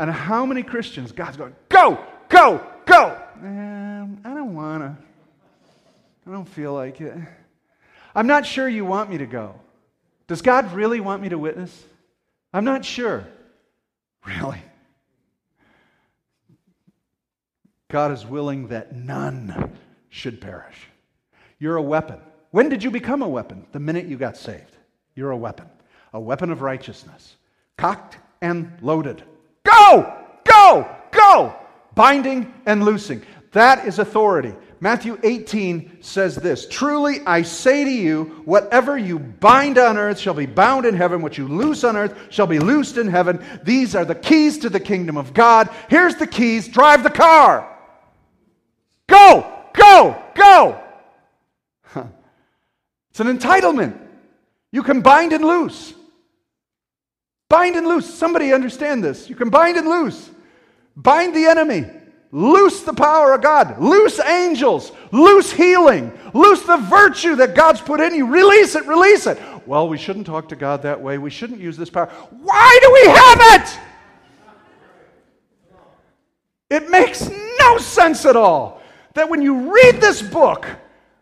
And 0.00 0.10
how 0.10 0.46
many 0.46 0.62
Christians, 0.62 1.12
God's 1.12 1.36
going, 1.36 1.54
go, 1.68 2.02
go, 2.28 2.66
go. 2.86 3.20
Um, 3.40 4.18
I 4.24 4.30
don't 4.30 4.54
want 4.54 4.82
to. 4.82 4.96
I 6.26 6.32
don't 6.32 6.48
feel 6.48 6.72
like 6.72 7.00
it. 7.02 7.14
I'm 8.14 8.26
not 8.26 8.46
sure 8.46 8.66
you 8.66 8.84
want 8.86 9.10
me 9.10 9.18
to 9.18 9.26
go. 9.26 9.60
Does 10.26 10.40
God 10.40 10.72
really 10.72 11.00
want 11.00 11.22
me 11.22 11.28
to 11.28 11.38
witness? 11.38 11.84
I'm 12.52 12.64
not 12.64 12.84
sure. 12.84 13.26
Really? 14.26 14.62
God 17.90 18.12
is 18.12 18.26
willing 18.26 18.68
that 18.68 18.94
none 18.94 19.70
should 20.08 20.40
perish. 20.40 20.88
You're 21.58 21.76
a 21.76 21.82
weapon. 21.82 22.18
When 22.50 22.68
did 22.68 22.82
you 22.82 22.90
become 22.90 23.22
a 23.22 23.28
weapon? 23.28 23.66
The 23.72 23.80
minute 23.80 24.06
you 24.06 24.16
got 24.16 24.36
saved. 24.36 24.76
You're 25.14 25.30
a 25.30 25.36
weapon, 25.36 25.66
a 26.12 26.20
weapon 26.20 26.50
of 26.50 26.62
righteousness, 26.62 27.36
cocked 27.76 28.18
and 28.42 28.72
loaded. 28.80 29.22
Go, 29.64 30.12
go, 30.44 30.88
go, 31.12 31.54
binding 31.94 32.52
and 32.66 32.84
loosing. 32.84 33.22
That 33.54 33.86
is 33.86 33.98
authority. 33.98 34.52
Matthew 34.80 35.18
18 35.22 36.02
says 36.02 36.34
this 36.34 36.66
Truly 36.66 37.20
I 37.24 37.42
say 37.42 37.84
to 37.84 37.90
you, 37.90 38.42
whatever 38.44 38.98
you 38.98 39.18
bind 39.18 39.78
on 39.78 39.96
earth 39.96 40.18
shall 40.18 40.34
be 40.34 40.46
bound 40.46 40.84
in 40.84 40.94
heaven, 40.94 41.22
what 41.22 41.38
you 41.38 41.48
loose 41.48 41.84
on 41.84 41.96
earth 41.96 42.14
shall 42.30 42.48
be 42.48 42.58
loosed 42.58 42.98
in 42.98 43.06
heaven. 43.08 43.42
These 43.62 43.94
are 43.94 44.04
the 44.04 44.14
keys 44.14 44.58
to 44.58 44.68
the 44.68 44.80
kingdom 44.80 45.16
of 45.16 45.32
God. 45.32 45.70
Here's 45.88 46.16
the 46.16 46.26
keys 46.26 46.68
drive 46.68 47.02
the 47.02 47.10
car. 47.10 47.70
Go, 49.08 49.50
go, 49.72 50.22
go. 50.34 50.80
It's 53.10 53.20
an 53.20 53.38
entitlement. 53.38 53.96
You 54.72 54.82
can 54.82 55.00
bind 55.00 55.32
and 55.32 55.44
loose. 55.44 55.94
Bind 57.48 57.76
and 57.76 57.86
loose. 57.86 58.12
Somebody 58.12 58.52
understand 58.52 59.04
this. 59.04 59.30
You 59.30 59.36
can 59.36 59.50
bind 59.50 59.76
and 59.76 59.86
loose. 59.86 60.28
Bind 60.96 61.36
the 61.36 61.46
enemy. 61.46 61.88
Loose 62.34 62.80
the 62.80 62.92
power 62.92 63.32
of 63.32 63.42
God. 63.42 63.80
Loose 63.80 64.18
angels. 64.18 64.90
Loose 65.12 65.52
healing. 65.52 66.12
Loose 66.34 66.62
the 66.62 66.78
virtue 66.78 67.36
that 67.36 67.54
God's 67.54 67.80
put 67.80 68.00
in 68.00 68.12
you. 68.12 68.26
Release 68.26 68.74
it. 68.74 68.84
Release 68.86 69.28
it. 69.28 69.38
Well, 69.66 69.88
we 69.88 69.96
shouldn't 69.96 70.26
talk 70.26 70.48
to 70.48 70.56
God 70.56 70.82
that 70.82 71.00
way. 71.00 71.16
We 71.16 71.30
shouldn't 71.30 71.60
use 71.60 71.76
this 71.76 71.90
power. 71.90 72.06
Why 72.42 72.78
do 72.82 72.92
we 72.92 73.06
have 73.08 73.62
it? 73.62 73.78
It 76.70 76.90
makes 76.90 77.30
no 77.60 77.78
sense 77.78 78.26
at 78.26 78.34
all 78.34 78.82
that 79.12 79.30
when 79.30 79.40
you 79.40 79.72
read 79.72 80.00
this 80.00 80.20
book, 80.20 80.66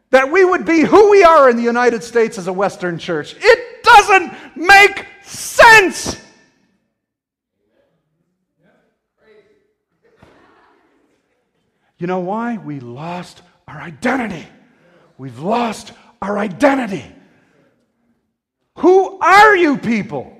that 0.09 0.33
we 0.33 0.47
would 0.47 0.65
be 0.65 0.81
who 0.81 1.11
we 1.11 1.25
are 1.25 1.51
in 1.51 1.57
the 1.57 1.63
United 1.63 2.03
States 2.03 2.39
as 2.39 2.47
a 2.47 2.53
Western 2.55 2.97
church. 2.97 3.37
It 3.39 3.85
doesn't 3.85 4.33
make 4.57 5.05
sense. 5.23 6.22
You 12.03 12.09
know 12.09 12.19
why? 12.19 12.57
We 12.57 12.81
lost 12.81 13.43
our 13.69 13.81
identity. 13.81 14.45
We've 15.19 15.39
lost 15.39 15.93
our 16.21 16.37
identity. 16.37 17.05
Who 18.79 19.21
are 19.21 19.55
you 19.55 19.79
people? 19.79 20.37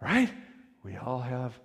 Right? 0.00 0.30
We 0.84 0.96
all 0.96 1.18
have, 1.18 1.58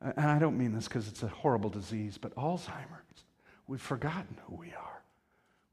and 0.00 0.26
I 0.26 0.40
don't 0.40 0.58
mean 0.58 0.72
this 0.72 0.88
because 0.88 1.06
it's 1.06 1.22
a 1.22 1.28
horrible 1.28 1.70
disease, 1.70 2.18
but 2.18 2.34
Alzheimer's. 2.34 3.22
We've 3.68 3.80
forgotten 3.80 4.38
who 4.48 4.56
we 4.56 4.72
are. 4.72 5.02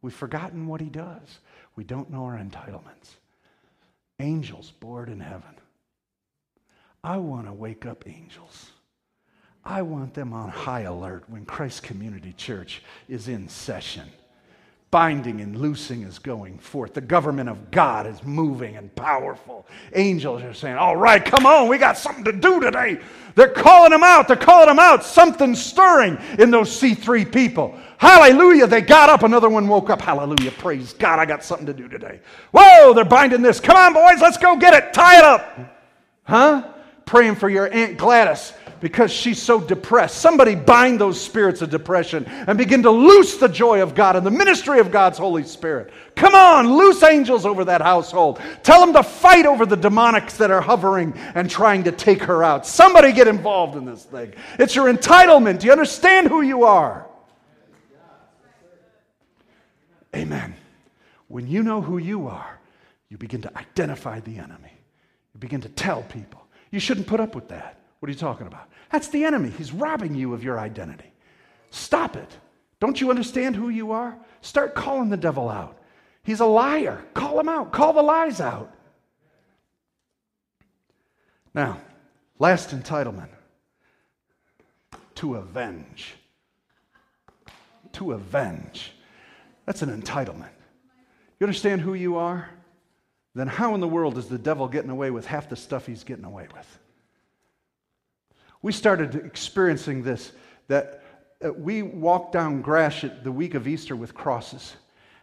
We've 0.03 0.13
forgotten 0.13 0.67
what 0.67 0.79
He 0.79 0.89
does. 0.89 1.39
We 1.75 1.85
don't 1.85 2.11
know 2.11 2.23
our 2.23 2.37
entitlements. 2.37 3.15
Angels 4.19 4.69
bored 4.79 5.09
in 5.09 5.21
heaven. 5.21 5.55
I 7.03 7.17
want 7.17 7.47
to 7.47 7.53
wake 7.53 7.87
up 7.87 8.07
angels. 8.07 8.69
I 9.65 9.81
want 9.81 10.13
them 10.13 10.31
on 10.31 10.49
high 10.49 10.81
alert 10.81 11.23
when 11.27 11.43
Christ 11.45 11.81
Community 11.81 12.33
Church 12.37 12.83
is 13.09 13.27
in 13.27 13.49
session. 13.49 14.03
Binding 14.91 15.41
and 15.41 15.57
loosing 15.57 16.03
is 16.03 16.19
going 16.19 16.59
forth. 16.59 16.93
The 16.93 17.01
government 17.01 17.49
of 17.49 17.71
God 17.71 18.05
is 18.05 18.23
moving 18.23 18.77
and 18.77 18.95
powerful. 18.95 19.65
Angels 19.93 20.43
are 20.43 20.53
saying, 20.53 20.77
All 20.77 20.95
right, 20.95 21.25
come 21.25 21.47
on, 21.47 21.67
we 21.67 21.79
got 21.79 21.97
something 21.97 22.23
to 22.25 22.31
do 22.31 22.61
today. 22.61 23.01
They're 23.33 23.49
calling 23.49 23.89
them 23.89 24.03
out. 24.03 24.27
They're 24.27 24.37
calling 24.37 24.67
them 24.67 24.79
out. 24.79 25.03
Something's 25.03 25.61
stirring 25.61 26.19
in 26.37 26.51
those 26.51 26.69
C3 26.69 27.29
people. 27.33 27.77
Hallelujah. 27.97 28.67
They 28.67 28.81
got 28.81 29.09
up. 29.09 29.23
Another 29.23 29.49
one 29.49 29.67
woke 29.67 29.89
up. 29.89 29.99
Hallelujah. 29.99 30.51
Praise 30.51 30.93
God. 30.93 31.17
I 31.17 31.25
got 31.25 31.43
something 31.43 31.65
to 31.65 31.73
do 31.73 31.89
today. 31.89 32.21
Whoa, 32.53 32.93
they're 32.93 33.03
binding 33.03 33.41
this. 33.41 33.59
Come 33.59 33.75
on, 33.75 33.93
boys. 33.93 34.21
Let's 34.21 34.37
go 34.37 34.55
get 34.55 34.75
it. 34.75 34.93
Tie 34.93 35.17
it 35.17 35.25
up. 35.25 35.59
Huh? 36.23 36.71
Praying 37.05 37.35
for 37.35 37.49
your 37.49 37.69
Aunt 37.73 37.97
Gladys 37.97 38.53
because 38.79 39.11
she's 39.11 39.41
so 39.41 39.59
depressed. 39.59 40.17
Somebody 40.17 40.55
bind 40.55 40.99
those 40.99 41.19
spirits 41.19 41.61
of 41.61 41.69
depression 41.69 42.25
and 42.25 42.57
begin 42.57 42.83
to 42.83 42.91
loose 42.91 43.37
the 43.37 43.47
joy 43.47 43.81
of 43.81 43.95
God 43.95 44.15
and 44.15 44.25
the 44.25 44.31
ministry 44.31 44.79
of 44.79 44.91
God's 44.91 45.17
Holy 45.17 45.43
Spirit. 45.43 45.91
Come 46.15 46.35
on, 46.35 46.77
loose 46.77 47.03
angels 47.03 47.45
over 47.45 47.65
that 47.65 47.81
household. 47.81 48.39
Tell 48.63 48.79
them 48.79 48.93
to 48.93 49.03
fight 49.03 49.45
over 49.45 49.65
the 49.65 49.77
demonics 49.77 50.37
that 50.37 50.51
are 50.51 50.61
hovering 50.61 51.13
and 51.35 51.49
trying 51.49 51.83
to 51.83 51.91
take 51.91 52.23
her 52.23 52.43
out. 52.43 52.65
Somebody 52.65 53.11
get 53.11 53.27
involved 53.27 53.75
in 53.75 53.85
this 53.85 54.03
thing. 54.03 54.33
It's 54.59 54.75
your 54.75 54.91
entitlement. 54.91 55.59
Do 55.59 55.67
you 55.67 55.71
understand 55.71 56.27
who 56.27 56.41
you 56.41 56.63
are? 56.63 57.07
Amen. 60.15 60.55
When 61.27 61.47
you 61.47 61.63
know 61.63 61.81
who 61.81 61.97
you 61.97 62.27
are, 62.27 62.59
you 63.09 63.17
begin 63.17 63.41
to 63.41 63.57
identify 63.57 64.19
the 64.19 64.37
enemy. 64.37 64.71
You 65.33 65.39
begin 65.39 65.61
to 65.61 65.69
tell 65.69 66.03
people. 66.03 66.45
You 66.71 66.79
shouldn't 66.79 67.07
put 67.07 67.19
up 67.19 67.35
with 67.35 67.49
that. 67.49 67.79
What 68.05 68.09
are 68.09 68.11
you 68.11 68.19
talking 68.19 68.45
about? 68.45 68.69
That's 68.91 69.07
the 69.07 69.25
enemy. 69.25 69.49
He's 69.49 69.71
robbing 69.71 70.13
you 70.13 70.35
of 70.35 70.43
your 70.43 70.59
identity. 70.59 71.11
Stop 71.71 72.15
it. 72.15 72.29
Don't 72.79 73.01
you 73.01 73.09
understand 73.09 73.55
who 73.55 73.69
you 73.69 73.93
are? 73.93 74.15
Start 74.41 74.75
calling 74.75 75.09
the 75.09 75.17
devil 75.17 75.49
out. 75.49 75.79
He's 76.21 76.39
a 76.39 76.45
liar. 76.45 77.03
Call 77.15 77.39
him 77.39 77.49
out. 77.49 77.71
Call 77.71 77.93
the 77.93 78.03
lies 78.03 78.39
out. 78.39 78.71
Now, 81.55 81.81
last 82.37 82.69
entitlement 82.69 83.29
to 85.15 85.37
avenge. 85.37 86.13
To 87.93 88.11
avenge. 88.11 88.91
That's 89.65 89.81
an 89.81 89.89
entitlement. 89.99 90.53
You 91.39 91.47
understand 91.47 91.81
who 91.81 91.95
you 91.95 92.17
are? 92.17 92.51
Then 93.33 93.47
how 93.47 93.73
in 93.73 93.79
the 93.79 93.87
world 93.87 94.19
is 94.19 94.27
the 94.27 94.37
devil 94.37 94.67
getting 94.67 94.91
away 94.91 95.09
with 95.09 95.25
half 95.25 95.49
the 95.49 95.55
stuff 95.55 95.87
he's 95.87 96.03
getting 96.03 96.25
away 96.25 96.47
with? 96.55 96.79
We 98.65 98.71
started 98.71 99.13
experiencing 99.13 100.01
this 100.01 100.31
that 100.69 101.03
we 101.55 101.83
walked 101.83 102.31
down 102.31 102.63
Gratiot 102.63 103.23
the 103.23 103.31
week 103.31 103.53
of 103.53 103.67
Easter 103.67 103.95
with 103.95 104.15
crosses, 104.15 104.75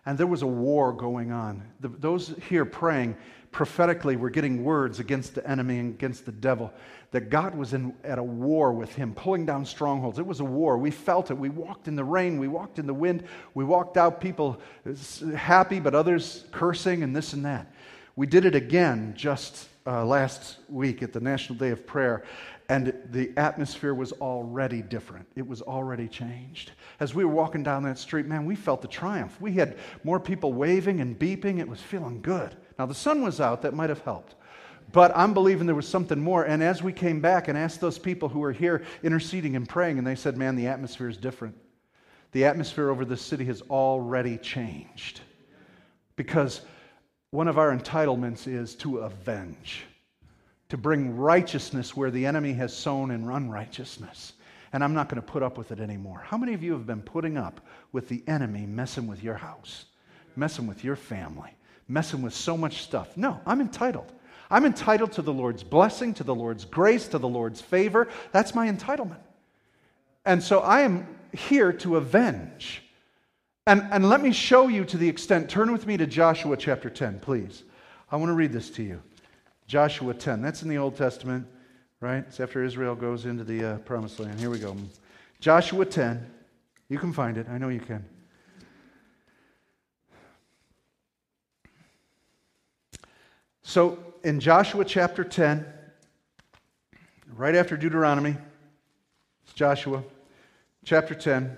and 0.06 0.16
there 0.16 0.28
was 0.28 0.42
a 0.42 0.46
war 0.46 0.92
going 0.92 1.32
on. 1.32 1.64
The, 1.80 1.88
those 1.88 2.36
here 2.48 2.64
praying 2.64 3.16
prophetically 3.50 4.14
were 4.14 4.30
getting 4.30 4.62
words 4.62 5.00
against 5.00 5.34
the 5.34 5.44
enemy 5.44 5.80
and 5.80 5.92
against 5.92 6.24
the 6.24 6.30
devil 6.30 6.72
that 7.10 7.30
God 7.30 7.56
was 7.56 7.74
in, 7.74 7.92
at 8.04 8.20
a 8.20 8.22
war 8.22 8.72
with 8.72 8.94
him, 8.94 9.12
pulling 9.12 9.44
down 9.44 9.64
strongholds. 9.64 10.20
It 10.20 10.26
was 10.26 10.38
a 10.38 10.44
war. 10.44 10.78
We 10.78 10.92
felt 10.92 11.32
it. 11.32 11.34
We 11.34 11.48
walked 11.48 11.88
in 11.88 11.96
the 11.96 12.04
rain. 12.04 12.38
We 12.38 12.46
walked 12.46 12.78
in 12.78 12.86
the 12.86 12.94
wind. 12.94 13.24
We 13.54 13.64
walked 13.64 13.96
out, 13.96 14.20
people 14.20 14.60
happy, 15.34 15.80
but 15.80 15.96
others 15.96 16.44
cursing 16.52 17.02
and 17.02 17.16
this 17.16 17.32
and 17.32 17.44
that. 17.44 17.66
We 18.14 18.28
did 18.28 18.44
it 18.44 18.54
again 18.54 19.14
just 19.16 19.68
uh, 19.86 20.04
last 20.04 20.58
week 20.68 21.02
at 21.02 21.12
the 21.12 21.20
National 21.20 21.58
Day 21.58 21.70
of 21.70 21.86
Prayer, 21.86 22.24
and 22.72 22.94
the 23.10 23.30
atmosphere 23.36 23.92
was 23.92 24.12
already 24.12 24.80
different. 24.80 25.26
It 25.36 25.46
was 25.46 25.60
already 25.60 26.08
changed. 26.08 26.72
As 27.00 27.14
we 27.14 27.22
were 27.22 27.30
walking 27.30 27.62
down 27.62 27.82
that 27.82 27.98
street, 27.98 28.24
man, 28.24 28.46
we 28.46 28.54
felt 28.54 28.80
the 28.80 28.88
triumph. 28.88 29.38
We 29.42 29.52
had 29.52 29.76
more 30.04 30.18
people 30.18 30.54
waving 30.54 31.00
and 31.02 31.18
beeping. 31.18 31.58
It 31.58 31.68
was 31.68 31.82
feeling 31.82 32.22
good. 32.22 32.56
Now, 32.78 32.86
the 32.86 32.94
sun 32.94 33.20
was 33.20 33.42
out, 33.42 33.60
that 33.60 33.74
might 33.74 33.90
have 33.90 34.00
helped. 34.00 34.36
But 34.90 35.14
I'm 35.14 35.34
believing 35.34 35.66
there 35.66 35.74
was 35.74 35.86
something 35.86 36.18
more. 36.18 36.44
And 36.44 36.62
as 36.62 36.82
we 36.82 36.94
came 36.94 37.20
back 37.20 37.48
and 37.48 37.58
asked 37.58 37.82
those 37.82 37.98
people 37.98 38.30
who 38.30 38.38
were 38.38 38.52
here 38.52 38.82
interceding 39.02 39.54
and 39.54 39.68
praying, 39.68 39.98
and 39.98 40.06
they 40.06 40.14
said, 40.14 40.38
Man, 40.38 40.56
the 40.56 40.68
atmosphere 40.68 41.10
is 41.10 41.18
different. 41.18 41.54
The 42.30 42.46
atmosphere 42.46 42.88
over 42.88 43.04
this 43.04 43.20
city 43.20 43.44
has 43.44 43.60
already 43.68 44.38
changed. 44.38 45.20
Because 46.16 46.62
one 47.32 47.48
of 47.48 47.58
our 47.58 47.76
entitlements 47.76 48.48
is 48.48 48.74
to 48.76 49.00
avenge, 49.00 49.84
to 50.72 50.78
bring 50.78 51.14
righteousness 51.14 51.94
where 51.94 52.10
the 52.10 52.24
enemy 52.24 52.54
has 52.54 52.74
sown 52.74 53.10
in 53.10 53.28
unrighteousness. 53.28 54.32
And 54.72 54.82
I'm 54.82 54.94
not 54.94 55.10
going 55.10 55.20
to 55.20 55.26
put 55.26 55.42
up 55.42 55.58
with 55.58 55.70
it 55.70 55.78
anymore. 55.78 56.22
How 56.24 56.38
many 56.38 56.54
of 56.54 56.62
you 56.62 56.72
have 56.72 56.86
been 56.86 57.02
putting 57.02 57.36
up 57.36 57.60
with 57.92 58.08
the 58.08 58.24
enemy 58.26 58.64
messing 58.64 59.06
with 59.06 59.22
your 59.22 59.34
house, 59.34 59.84
messing 60.34 60.66
with 60.66 60.82
your 60.82 60.96
family, 60.96 61.50
messing 61.88 62.22
with 62.22 62.32
so 62.32 62.56
much 62.56 62.84
stuff? 62.84 63.18
No, 63.18 63.38
I'm 63.44 63.60
entitled. 63.60 64.14
I'm 64.50 64.64
entitled 64.64 65.12
to 65.12 65.20
the 65.20 65.30
Lord's 65.30 65.62
blessing, 65.62 66.14
to 66.14 66.24
the 66.24 66.34
Lord's 66.34 66.64
grace, 66.64 67.06
to 67.08 67.18
the 67.18 67.28
Lord's 67.28 67.60
favor. 67.60 68.08
That's 68.32 68.54
my 68.54 68.66
entitlement. 68.66 69.20
And 70.24 70.42
so 70.42 70.60
I 70.60 70.80
am 70.80 71.06
here 71.34 71.74
to 71.74 71.96
avenge. 71.96 72.82
And, 73.66 73.86
and 73.90 74.08
let 74.08 74.22
me 74.22 74.32
show 74.32 74.68
you 74.68 74.86
to 74.86 74.96
the 74.96 75.10
extent. 75.10 75.50
Turn 75.50 75.70
with 75.70 75.86
me 75.86 75.98
to 75.98 76.06
Joshua 76.06 76.56
chapter 76.56 76.88
10, 76.88 77.20
please. 77.20 77.64
I 78.10 78.16
want 78.16 78.30
to 78.30 78.34
read 78.34 78.54
this 78.54 78.70
to 78.70 78.82
you. 78.82 79.02
Joshua 79.72 80.12
10. 80.12 80.42
That's 80.42 80.62
in 80.62 80.68
the 80.68 80.76
Old 80.76 80.96
Testament, 80.96 81.46
right? 82.02 82.24
It's 82.28 82.40
after 82.40 82.62
Israel 82.62 82.94
goes 82.94 83.24
into 83.24 83.42
the 83.42 83.64
uh, 83.64 83.78
promised 83.78 84.20
land. 84.20 84.38
Here 84.38 84.50
we 84.50 84.58
go. 84.58 84.76
Joshua 85.40 85.86
10. 85.86 86.30
You 86.90 86.98
can 86.98 87.10
find 87.10 87.38
it. 87.38 87.46
I 87.48 87.56
know 87.56 87.70
you 87.70 87.80
can. 87.80 88.04
So 93.62 93.98
in 94.22 94.40
Joshua 94.40 94.84
chapter 94.84 95.24
10, 95.24 95.64
right 97.34 97.54
after 97.54 97.74
Deuteronomy. 97.74 98.36
It's 99.44 99.54
Joshua, 99.54 100.04
chapter 100.84 101.14
10, 101.14 101.56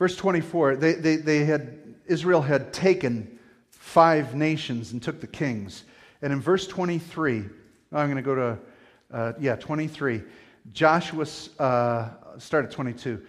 verse 0.00 0.16
24. 0.16 0.74
They, 0.74 0.94
they, 0.94 1.14
they 1.14 1.44
had, 1.44 1.78
Israel 2.06 2.42
had 2.42 2.72
taken 2.72 3.38
five 3.70 4.34
nations 4.34 4.90
and 4.90 5.00
took 5.00 5.20
the 5.20 5.28
kings. 5.28 5.84
And 6.22 6.32
in 6.32 6.40
verse 6.40 6.66
23, 6.66 7.44
I'm 7.92 8.06
going 8.10 8.16
to 8.16 8.22
go 8.22 8.34
to, 8.34 8.58
uh, 9.12 9.32
yeah, 9.38 9.56
23. 9.56 10.22
Joshua, 10.72 11.26
uh, 11.58 12.10
start 12.38 12.64
at 12.64 12.70
22. 12.70 13.22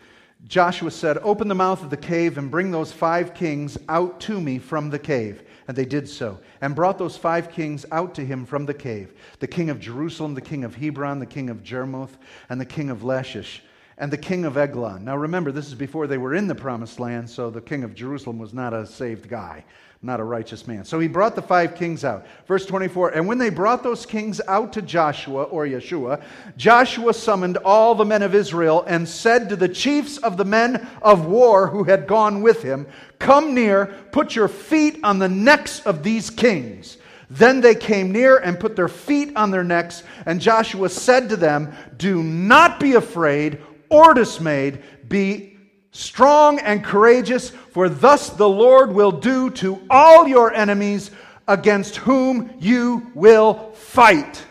Joshua 0.45 0.91
said, 0.91 1.17
Open 1.19 1.47
the 1.47 1.55
mouth 1.55 1.83
of 1.83 1.89
the 1.89 1.97
cave 1.97 2.37
and 2.37 2.51
bring 2.51 2.71
those 2.71 2.91
five 2.91 3.33
kings 3.33 3.77
out 3.89 4.19
to 4.21 4.39
me 4.39 4.59
from 4.59 4.89
the 4.89 4.99
cave. 4.99 5.43
And 5.67 5.75
they 5.75 5.85
did 5.85 6.07
so, 6.07 6.39
and 6.61 6.75
brought 6.75 6.97
those 6.97 7.17
five 7.17 7.51
kings 7.51 7.85
out 7.91 8.15
to 8.15 8.25
him 8.25 8.45
from 8.45 8.65
the 8.65 8.73
cave 8.73 9.13
the 9.39 9.47
king 9.47 9.69
of 9.69 9.79
Jerusalem, 9.79 10.33
the 10.33 10.41
king 10.41 10.63
of 10.63 10.75
Hebron, 10.75 11.19
the 11.19 11.25
king 11.25 11.49
of 11.49 11.63
Jarmuth, 11.63 12.17
and 12.49 12.61
the 12.61 12.65
king 12.65 12.89
of 12.89 13.03
Lachish, 13.03 13.63
and 13.97 14.11
the 14.11 14.17
king 14.17 14.45
of 14.45 14.57
Eglon. 14.57 15.03
Now 15.03 15.17
remember, 15.17 15.51
this 15.51 15.67
is 15.67 15.75
before 15.75 16.07
they 16.07 16.17
were 16.17 16.35
in 16.35 16.47
the 16.47 16.55
promised 16.55 16.99
land, 16.99 17.29
so 17.29 17.49
the 17.49 17.61
king 17.61 17.83
of 17.83 17.95
Jerusalem 17.95 18.37
was 18.37 18.53
not 18.53 18.73
a 18.73 18.85
saved 18.85 19.27
guy 19.27 19.63
not 20.01 20.19
a 20.19 20.23
righteous 20.23 20.67
man. 20.67 20.85
So 20.85 20.99
he 20.99 21.07
brought 21.07 21.35
the 21.35 21.41
five 21.41 21.75
kings 21.75 22.03
out. 22.03 22.25
Verse 22.47 22.65
24 22.65 23.09
And 23.09 23.27
when 23.27 23.37
they 23.37 23.49
brought 23.49 23.83
those 23.83 24.05
kings 24.05 24.39
out 24.47 24.73
to 24.73 24.81
Joshua 24.81 25.43
or 25.43 25.65
Yeshua, 25.65 26.21
Joshua 26.55 27.13
summoned 27.13 27.57
all 27.57 27.95
the 27.95 28.05
men 28.05 28.21
of 28.21 28.35
Israel 28.35 28.83
and 28.87 29.07
said 29.07 29.49
to 29.49 29.55
the 29.55 29.69
chiefs 29.69 30.17
of 30.17 30.37
the 30.37 30.45
men 30.45 30.87
of 31.01 31.25
war 31.25 31.67
who 31.67 31.83
had 31.83 32.07
gone 32.07 32.41
with 32.41 32.61
him, 32.61 32.87
Come 33.19 33.55
near, 33.55 33.87
put 34.11 34.35
your 34.35 34.47
feet 34.47 34.99
on 35.03 35.19
the 35.19 35.29
necks 35.29 35.79
of 35.81 36.03
these 36.03 36.29
kings. 36.29 36.97
Then 37.29 37.59
they 37.59 37.75
came 37.75 38.11
near 38.11 38.37
and 38.37 38.59
put 38.59 38.75
their 38.75 38.87
feet 38.87 39.35
on 39.35 39.51
their 39.51 39.63
necks, 39.63 40.03
and 40.25 40.39
Joshua 40.39 40.87
said 40.89 41.27
to 41.29 41.35
them, 41.35 41.73
Do 41.97 42.23
not 42.23 42.79
be 42.79 42.93
afraid 42.93 43.59
or 43.89 44.13
dismayed, 44.13 44.83
be 45.07 45.57
strong 45.91 46.59
and 46.59 46.83
courageous, 46.83 47.49
for 47.49 47.89
thus 47.89 48.29
the 48.29 48.47
Lord 48.47 48.93
will 48.93 49.11
do 49.11 49.49
to 49.51 49.81
all 49.89 50.27
your 50.27 50.53
enemies 50.53 51.11
against 51.47 51.97
whom 51.97 52.53
you 52.59 53.11
will 53.15 53.71
fight. 53.71 54.43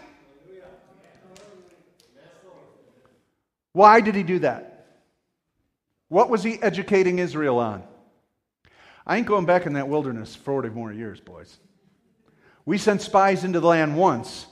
Why 3.72 4.00
did 4.00 4.14
he 4.14 4.22
do 4.22 4.38
that? 4.38 4.86
What 6.08 6.30
was 6.30 6.42
he 6.42 6.60
educating 6.62 7.18
Israel 7.18 7.58
on? 7.58 7.82
I 9.06 9.18
ain't 9.18 9.26
going 9.26 9.44
back 9.44 9.66
in 9.66 9.74
that 9.74 9.88
wilderness 9.88 10.34
40 10.34 10.70
more 10.70 10.92
years, 10.92 11.20
boys. 11.20 11.58
We 12.64 12.78
sent 12.78 13.02
spies 13.02 13.44
into 13.44 13.60
the 13.60 13.66
land 13.66 13.96
once, 13.96 14.46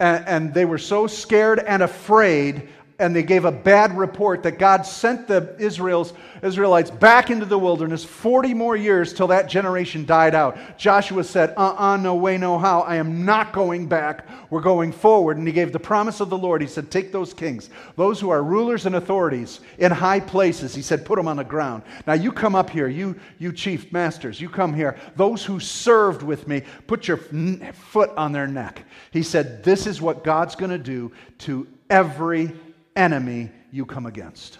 and, 0.00 0.26
and 0.26 0.54
they 0.54 0.64
were 0.64 0.78
so 0.78 1.06
scared 1.06 1.60
and 1.60 1.82
afraid 1.82 2.68
and 3.04 3.14
they 3.14 3.22
gave 3.22 3.44
a 3.44 3.52
bad 3.52 3.96
report 3.98 4.42
that 4.44 4.58
God 4.58 4.86
sent 4.86 5.28
the 5.28 5.54
Israel's, 5.58 6.14
Israelites 6.42 6.90
back 6.90 7.30
into 7.30 7.44
the 7.44 7.58
wilderness 7.58 8.02
40 8.02 8.54
more 8.54 8.76
years 8.76 9.12
till 9.12 9.26
that 9.26 9.46
generation 9.46 10.06
died 10.06 10.34
out. 10.34 10.56
Joshua 10.78 11.22
said, 11.22 11.52
Uh 11.54 11.74
uh 11.76 11.96
no 11.98 12.14
way, 12.14 12.38
no 12.38 12.58
how. 12.58 12.80
I 12.80 12.96
am 12.96 13.26
not 13.26 13.52
going 13.52 13.88
back. 13.88 14.26
We're 14.48 14.62
going 14.62 14.90
forward. 14.90 15.36
And 15.36 15.46
he 15.46 15.52
gave 15.52 15.70
the 15.70 15.78
promise 15.78 16.20
of 16.20 16.30
the 16.30 16.38
Lord. 16.38 16.62
He 16.62 16.66
said, 16.66 16.90
Take 16.90 17.12
those 17.12 17.34
kings, 17.34 17.68
those 17.96 18.20
who 18.20 18.30
are 18.30 18.42
rulers 18.42 18.86
and 18.86 18.96
authorities 18.96 19.60
in 19.76 19.92
high 19.92 20.20
places. 20.20 20.74
He 20.74 20.82
said, 20.82 21.04
Put 21.04 21.16
them 21.16 21.28
on 21.28 21.36
the 21.36 21.44
ground. 21.44 21.82
Now 22.06 22.14
you 22.14 22.32
come 22.32 22.54
up 22.54 22.70
here, 22.70 22.88
you, 22.88 23.20
you 23.38 23.52
chief 23.52 23.92
masters, 23.92 24.40
you 24.40 24.48
come 24.48 24.72
here. 24.72 24.96
Those 25.16 25.44
who 25.44 25.60
served 25.60 26.22
with 26.22 26.48
me, 26.48 26.62
put 26.86 27.06
your 27.06 27.18
foot 27.18 28.10
on 28.16 28.32
their 28.32 28.46
neck. 28.46 28.82
He 29.10 29.22
said, 29.22 29.62
This 29.62 29.86
is 29.86 30.00
what 30.00 30.24
God's 30.24 30.56
going 30.56 30.70
to 30.70 30.78
do 30.78 31.12
to 31.40 31.66
every 31.90 32.52
enemy 32.96 33.50
you 33.70 33.86
come 33.86 34.06
against. 34.06 34.58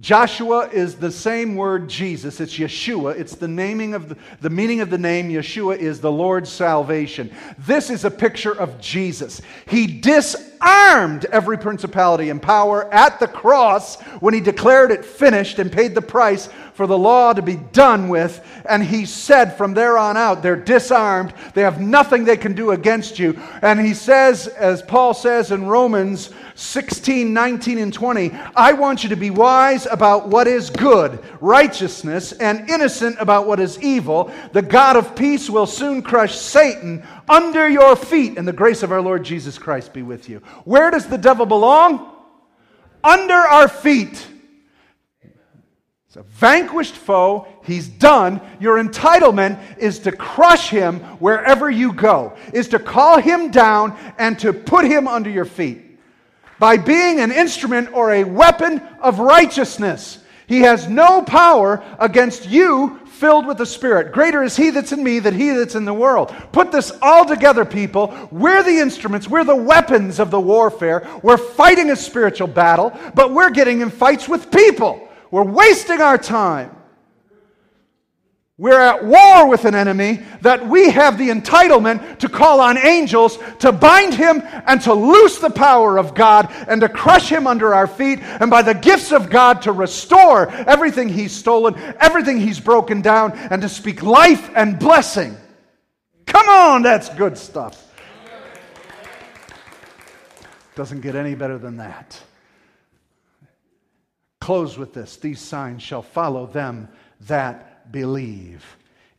Joshua 0.00 0.68
is 0.68 0.96
the 0.96 1.12
same 1.12 1.54
word 1.54 1.88
Jesus. 1.88 2.40
It's 2.40 2.58
Yeshua. 2.58 3.16
It's 3.16 3.36
the 3.36 3.46
naming 3.46 3.94
of 3.94 4.08
the, 4.08 4.16
the 4.40 4.50
meaning 4.50 4.80
of 4.80 4.90
the 4.90 4.98
name 4.98 5.30
Yeshua 5.30 5.78
is 5.78 6.00
the 6.00 6.10
Lord's 6.10 6.50
salvation. 6.50 7.32
This 7.58 7.88
is 7.88 8.04
a 8.04 8.10
picture 8.10 8.52
of 8.52 8.80
Jesus. 8.80 9.40
He 9.68 9.86
disarmed 10.62 11.24
every 11.26 11.58
principality 11.58 12.28
and 12.28 12.40
power 12.40 12.92
at 12.92 13.18
the 13.18 13.26
cross 13.26 14.00
when 14.20 14.34
he 14.34 14.40
declared 14.40 14.90
it 14.90 15.04
finished 15.04 15.58
and 15.58 15.72
paid 15.72 15.94
the 15.94 16.02
price 16.02 16.48
for 16.74 16.86
the 16.86 16.96
law 16.96 17.32
to 17.32 17.42
be 17.42 17.56
done 17.56 18.08
with. 18.08 18.44
And 18.68 18.82
he 18.82 19.06
said 19.06 19.56
from 19.56 19.74
there 19.74 19.96
on 19.98 20.16
out, 20.16 20.42
they're 20.42 20.56
disarmed. 20.56 21.32
They 21.54 21.62
have 21.62 21.80
nothing 21.80 22.24
they 22.24 22.36
can 22.36 22.54
do 22.54 22.70
against 22.70 23.18
you. 23.18 23.40
And 23.62 23.80
he 23.80 23.94
says, 23.94 24.48
as 24.48 24.82
Paul 24.82 25.14
says 25.14 25.50
in 25.50 25.66
Romans 25.66 26.30
16, 26.54 27.32
19, 27.32 27.78
and 27.78 27.92
20, 27.92 28.30
I 28.54 28.72
want 28.74 29.02
you 29.02 29.08
to 29.10 29.16
be 29.16 29.30
wise 29.30 29.86
about 29.86 30.28
what 30.28 30.46
is 30.46 30.70
good, 30.70 31.22
righteousness, 31.40 32.32
and 32.32 32.68
innocent 32.68 33.16
about 33.18 33.46
what 33.46 33.60
is 33.60 33.82
evil. 33.82 34.30
The 34.52 34.62
God 34.62 34.96
of 34.96 35.16
peace 35.16 35.48
will 35.48 35.66
soon 35.66 36.02
crush 36.02 36.36
Satan 36.36 37.06
under 37.28 37.68
your 37.68 37.96
feet, 37.96 38.38
and 38.38 38.46
the 38.46 38.52
grace 38.52 38.82
of 38.82 38.92
our 38.92 39.00
Lord 39.00 39.24
Jesus 39.24 39.58
Christ 39.58 39.92
be 39.92 40.02
with 40.02 40.28
you. 40.28 40.38
Where 40.64 40.90
does 40.90 41.06
the 41.06 41.18
devil 41.18 41.46
belong? 41.46 42.10
Under 43.04 43.34
our 43.34 43.68
feet. 43.68 44.26
It's 46.06 46.16
a 46.16 46.22
vanquished 46.24 46.94
foe. 46.94 47.46
He's 47.64 47.88
done. 47.88 48.40
Your 48.60 48.82
entitlement 48.82 49.78
is 49.78 50.00
to 50.00 50.12
crush 50.12 50.68
him 50.68 51.00
wherever 51.20 51.70
you 51.70 51.94
go, 51.94 52.36
is 52.52 52.68
to 52.68 52.78
call 52.78 53.18
him 53.18 53.50
down 53.50 53.96
and 54.18 54.38
to 54.40 54.52
put 54.52 54.84
him 54.84 55.08
under 55.08 55.30
your 55.30 55.46
feet. 55.46 55.98
By 56.58 56.76
being 56.76 57.18
an 57.18 57.32
instrument 57.32 57.94
or 57.94 58.12
a 58.12 58.24
weapon 58.24 58.80
of 59.00 59.20
righteousness, 59.20 60.18
he 60.46 60.60
has 60.60 60.86
no 60.86 61.22
power 61.22 61.82
against 61.98 62.46
you 62.46 63.00
filled 63.22 63.46
with 63.46 63.56
the 63.56 63.64
Spirit. 63.64 64.10
Greater 64.10 64.42
is 64.42 64.56
he 64.56 64.70
that's 64.70 64.90
in 64.90 65.00
me 65.00 65.20
than 65.20 65.32
he 65.32 65.50
that's 65.50 65.76
in 65.76 65.84
the 65.84 65.94
world. 65.94 66.34
Put 66.50 66.72
this 66.72 66.90
all 67.00 67.24
together, 67.24 67.64
people. 67.64 68.12
We're 68.32 68.64
the 68.64 68.80
instruments, 68.80 69.28
we're 69.28 69.44
the 69.44 69.54
weapons 69.54 70.18
of 70.18 70.32
the 70.32 70.40
warfare. 70.40 71.08
We're 71.22 71.36
fighting 71.36 71.90
a 71.90 71.96
spiritual 71.96 72.48
battle, 72.48 72.92
but 73.14 73.30
we're 73.30 73.50
getting 73.50 73.80
in 73.80 73.90
fights 73.90 74.28
with 74.28 74.50
people. 74.50 75.08
We're 75.30 75.44
wasting 75.44 76.00
our 76.00 76.18
time. 76.18 76.74
We're 78.62 78.80
at 78.80 79.04
war 79.04 79.48
with 79.48 79.64
an 79.64 79.74
enemy 79.74 80.20
that 80.42 80.68
we 80.68 80.88
have 80.90 81.18
the 81.18 81.30
entitlement 81.30 82.20
to 82.20 82.28
call 82.28 82.60
on 82.60 82.78
angels 82.78 83.36
to 83.58 83.72
bind 83.72 84.14
him 84.14 84.40
and 84.68 84.80
to 84.82 84.94
loose 84.94 85.40
the 85.40 85.50
power 85.50 85.98
of 85.98 86.14
God 86.14 86.46
and 86.68 86.80
to 86.80 86.88
crush 86.88 87.28
him 87.28 87.48
under 87.48 87.74
our 87.74 87.88
feet, 87.88 88.20
and 88.22 88.52
by 88.52 88.62
the 88.62 88.72
gifts 88.72 89.10
of 89.10 89.30
God 89.30 89.62
to 89.62 89.72
restore 89.72 90.48
everything 90.48 91.08
he's 91.08 91.32
stolen, 91.32 91.74
everything 91.98 92.38
he's 92.38 92.60
broken 92.60 93.02
down, 93.02 93.32
and 93.32 93.62
to 93.62 93.68
speak 93.68 94.00
life 94.00 94.48
and 94.54 94.78
blessing. 94.78 95.36
Come 96.26 96.48
on, 96.48 96.82
that's 96.82 97.08
good 97.08 97.36
stuff. 97.36 97.92
Doesn't 100.76 101.00
get 101.00 101.16
any 101.16 101.34
better 101.34 101.58
than 101.58 101.78
that. 101.78 102.16
Close 104.40 104.78
with 104.78 104.94
this 104.94 105.16
These 105.16 105.40
signs 105.40 105.82
shall 105.82 106.02
follow 106.02 106.46
them 106.46 106.86
that 107.22 107.71
believe. 107.90 108.64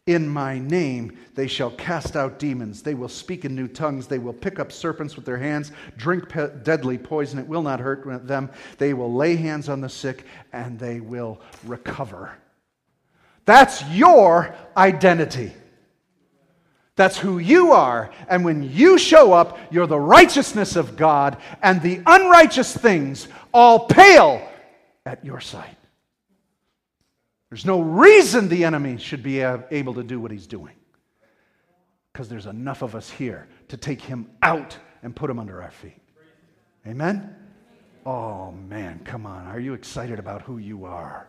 In 0.06 0.28
my 0.28 0.60
name 0.60 1.18
they 1.34 1.48
shall 1.48 1.72
cast 1.72 2.16
out 2.16 2.38
demons. 2.38 2.82
They 2.82 2.94
will 2.94 3.10
speak 3.10 3.46
in 3.46 3.56
new 3.56 3.68
tongues. 3.68 4.08
They 4.08 4.20
will 4.20 4.34
pick 4.34 4.60
up 4.60 4.72
serpents 4.72 5.16
with 5.16 5.26
their 5.26 5.38
hands, 5.38 5.72
drink 5.98 6.28
pe- 6.30 6.52
deadly 6.64 6.98
poison. 6.98 7.40
It 7.40 7.48
will 7.48 7.62
not 7.62 7.80
hurt 7.80 8.28
them. 8.28 8.50
They 8.78 8.94
will 8.94 9.14
lay 9.14 9.36
hands 9.36 9.70
on 9.70 9.82
the 9.82 9.90
sick 9.90 10.26
and 10.52 10.78
they 10.78 11.00
will 11.00 11.40
recover. 11.66 12.34
That's 13.46 13.84
your 13.90 14.56
identity. 14.76 15.54
That's 16.96 17.18
who 17.18 17.40
you 17.40 17.72
are. 17.72 18.12
And 18.28 18.46
when 18.46 18.64
you 18.72 18.98
show 18.98 19.34
up, 19.34 19.58
you're 19.72 19.88
the 19.88 20.00
righteousness 20.00 20.76
of 20.76 20.96
God, 20.96 21.38
and 21.64 21.82
the 21.82 22.02
unrighteous 22.06 22.76
things 22.76 23.28
all 23.52 23.88
pale 23.88 24.48
at 25.06 25.26
your 25.26 25.40
sight. 25.40 25.78
There's 27.54 27.68
no 27.68 27.82
reason 27.82 28.50
the 28.50 28.66
enemy 28.66 28.98
should 28.98 29.22
be 29.22 29.42
able 29.42 29.94
to 29.94 30.02
do 30.02 30.20
what 30.20 30.32
he's 30.32 30.48
doing 30.48 30.74
because 32.12 32.28
there's 32.28 32.48
enough 32.48 32.82
of 32.82 32.96
us 32.96 33.12
here 33.12 33.48
to 33.68 33.78
take 33.78 34.02
him 34.02 34.28
out 34.42 34.76
and 35.04 35.16
put 35.16 35.30
him 35.30 35.38
under 35.38 35.62
our 35.62 35.70
feet. 35.70 36.02
Amen? 36.88 37.36
Oh, 38.08 38.54
man, 38.54 39.02
come 39.06 39.28
on. 39.28 39.46
Are 39.46 39.60
you 39.60 39.76
excited 39.76 40.18
about 40.18 40.42
who 40.42 40.58
you 40.58 40.86
are? 40.86 41.28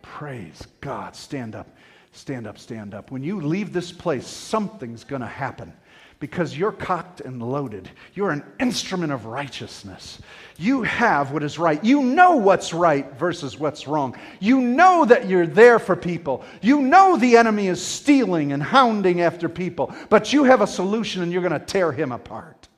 Praise 0.00 0.66
God. 0.80 1.14
Stand 1.14 1.54
up, 1.54 1.76
stand 2.12 2.46
up, 2.46 2.56
stand 2.56 2.94
up. 2.94 3.10
When 3.10 3.22
you 3.22 3.38
leave 3.38 3.74
this 3.74 3.92
place, 3.92 4.26
something's 4.26 5.04
going 5.04 5.20
to 5.20 5.28
happen 5.28 5.74
because 6.20 6.56
you're 6.56 6.70
cocked 6.70 7.22
and 7.22 7.42
loaded. 7.42 7.90
You're 8.14 8.30
an 8.30 8.44
instrument 8.60 9.10
of 9.10 9.24
righteousness. 9.24 10.20
You 10.58 10.82
have 10.82 11.32
what 11.32 11.42
is 11.42 11.58
right. 11.58 11.82
You 11.82 12.02
know 12.02 12.36
what's 12.36 12.74
right 12.74 13.10
versus 13.18 13.58
what's 13.58 13.88
wrong. 13.88 14.14
You 14.38 14.60
know 14.60 15.06
that 15.06 15.26
you're 15.26 15.46
there 15.46 15.78
for 15.78 15.96
people. 15.96 16.44
You 16.60 16.82
know 16.82 17.16
the 17.16 17.38
enemy 17.38 17.68
is 17.68 17.82
stealing 17.82 18.52
and 18.52 18.62
hounding 18.62 19.22
after 19.22 19.48
people, 19.48 19.94
but 20.10 20.30
you 20.34 20.44
have 20.44 20.60
a 20.60 20.66
solution 20.66 21.22
and 21.22 21.32
you're 21.32 21.40
going 21.40 21.58
to 21.58 21.58
tear 21.58 21.90
him 21.90 22.12
apart. 22.12 22.68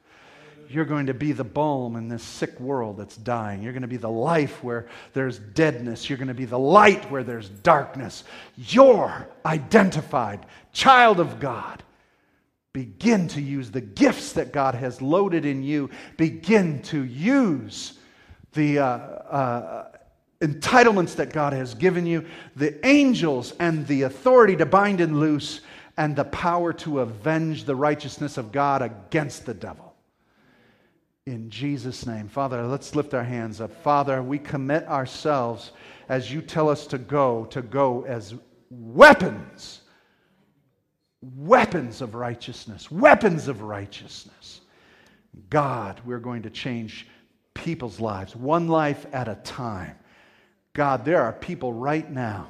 you're 0.69 0.85
going 0.87 1.07
to 1.07 1.15
be 1.15 1.33
the 1.33 1.45
balm 1.45 1.97
in 1.97 2.09
this 2.09 2.23
sick 2.23 2.59
world 2.59 2.97
that's 2.97 3.17
dying. 3.17 3.63
You're 3.63 3.73
going 3.73 3.83
to 3.83 3.89
be 3.89 3.99
the 3.99 4.09
life 4.09 4.63
where 4.65 4.87
there's 5.13 5.39
deadness. 5.39 6.09
You're 6.09 6.17
going 6.17 6.29
to 6.29 6.35
be 6.35 6.47
the 6.47 6.59
light 6.59 7.11
where 7.11 7.25
there's 7.25 7.49
darkness. 7.49 8.25
You're 8.57 9.29
identified, 9.45 10.47
child 10.73 11.21
of 11.21 11.41
God. 11.41 11.83
Begin 12.73 13.29
to 13.29 13.41
use 13.41 13.71
the 13.71 13.83
gifts 13.83 14.33
that 14.33 14.53
God 14.53 14.75
has 14.75 15.03
loaded 15.03 15.45
in 15.45 15.63
you. 15.63 15.91
Begin 16.17 16.81
to 16.83 17.05
use 17.05 17.99
the 18.55 18.79
uh, 18.79 18.85
uh, 18.85 19.89
entitlements 20.41 21.15
that 21.17 21.33
God 21.33 21.53
has 21.53 21.75
given 21.75 22.07
you, 22.07 22.25
the 22.57 22.85
angels 22.87 23.55
and 23.61 23.87
the 23.87 24.03
authority 24.03 24.57
to 24.57 24.67
bind 24.67 25.01
and 25.01 25.21
loose, 25.21 25.61
and 25.99 26.17
the 26.17 26.25
power 26.25 26.73
to 26.73 27.01
avenge 27.01 27.65
the 27.65 27.77
righteousness 27.77 28.39
of 28.39 28.53
God 28.53 28.81
against 28.81 29.45
the 29.45 29.55
devil. 29.55 29.95
In 31.27 31.51
Jesus' 31.51 32.07
name. 32.07 32.27
Father, 32.27 32.67
let's 32.67 32.97
lift 32.97 33.13
our 33.13 33.23
hands 33.23 33.61
up. 33.61 33.71
Father, 33.83 34.23
we 34.23 34.39
commit 34.39 34.87
ourselves 34.89 35.73
as 36.09 36.33
you 36.33 36.41
tell 36.41 36.69
us 36.69 36.87
to 36.89 36.99
go, 36.99 37.45
to 37.47 37.61
go 37.63 38.05
as 38.07 38.35
weapons 38.71 39.82
weapons 41.23 42.01
of 42.01 42.15
righteousness, 42.15 42.91
weapons 42.91 43.49
of 43.49 43.63
righteousness. 43.63 44.61
God, 45.49 46.01
we're 46.05 46.19
going 46.19 46.43
to 46.43 46.51
change 46.51 47.07
people's 47.55 48.01
lives, 48.01 48.35
one 48.35 48.69
life 48.69 49.07
at 49.13 49.29
a 49.29 49.37
time. 49.37 49.97
God, 50.75 51.05
there 51.05 51.23
are 51.23 51.33
people 51.33 51.73
right 51.73 52.11
now 52.11 52.49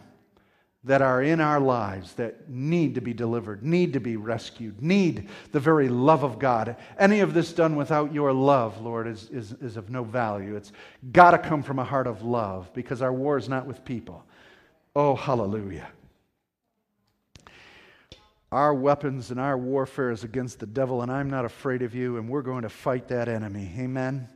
that 0.85 1.03
are 1.03 1.23
in 1.23 1.41
our 1.41 1.61
lives 1.61 2.15
that 2.15 2.49
need 2.49 2.97
to 2.97 3.01
be 3.01 3.15
delivered, 3.15 3.63
need 3.63 3.93
to 3.93 4.01
be 4.01 4.17
rescued, 4.17 4.83
need 4.83 5.29
the 5.53 5.61
very 5.61 5.89
love 5.89 6.25
of 6.25 6.41
God. 6.41 6.77
Any 6.99 7.21
of 7.21 7.35
this 7.35 7.53
done 7.53 7.77
without 7.77 8.13
your 8.13 8.33
love, 8.33 8.81
Lord, 8.81 9.07
is, 9.07 9.29
is, 9.31 9.53
is 9.61 9.77
of 9.77 9.91
no 9.91 10.03
value. 10.03 10.57
It's 10.57 10.73
got 11.13 11.33
to 11.33 11.39
come 11.39 11.63
from 11.63 11.79
a 11.79 11.85
heart 11.85 12.09
of 12.09 12.23
love 12.23 12.73
because 12.75 13.01
our 13.01 13.13
war 13.13 13.39
is 13.39 13.49
not 13.49 13.67
with 13.67 13.85
people. 13.85 14.25
Oh, 14.97 15.15
hallelujah. 15.15 15.89
Our 18.53 18.75
weapons 18.75 19.31
and 19.31 19.41
our 19.41 19.57
warfare 19.57 20.11
is 20.11 20.25
against 20.25 20.59
the 20.59 20.67
devil, 20.67 21.01
and 21.01 21.11
I'm 21.11 21.31
not 21.31 21.47
afraid 21.47 21.81
of 21.81 21.95
you, 21.95 22.19
and 22.19 22.29
we're 22.29 22.43
going 22.43 22.65
to 22.65 22.69
fight 22.69 23.09
that 23.09 23.27
enemy. 23.27 23.73
Amen. 23.79 24.29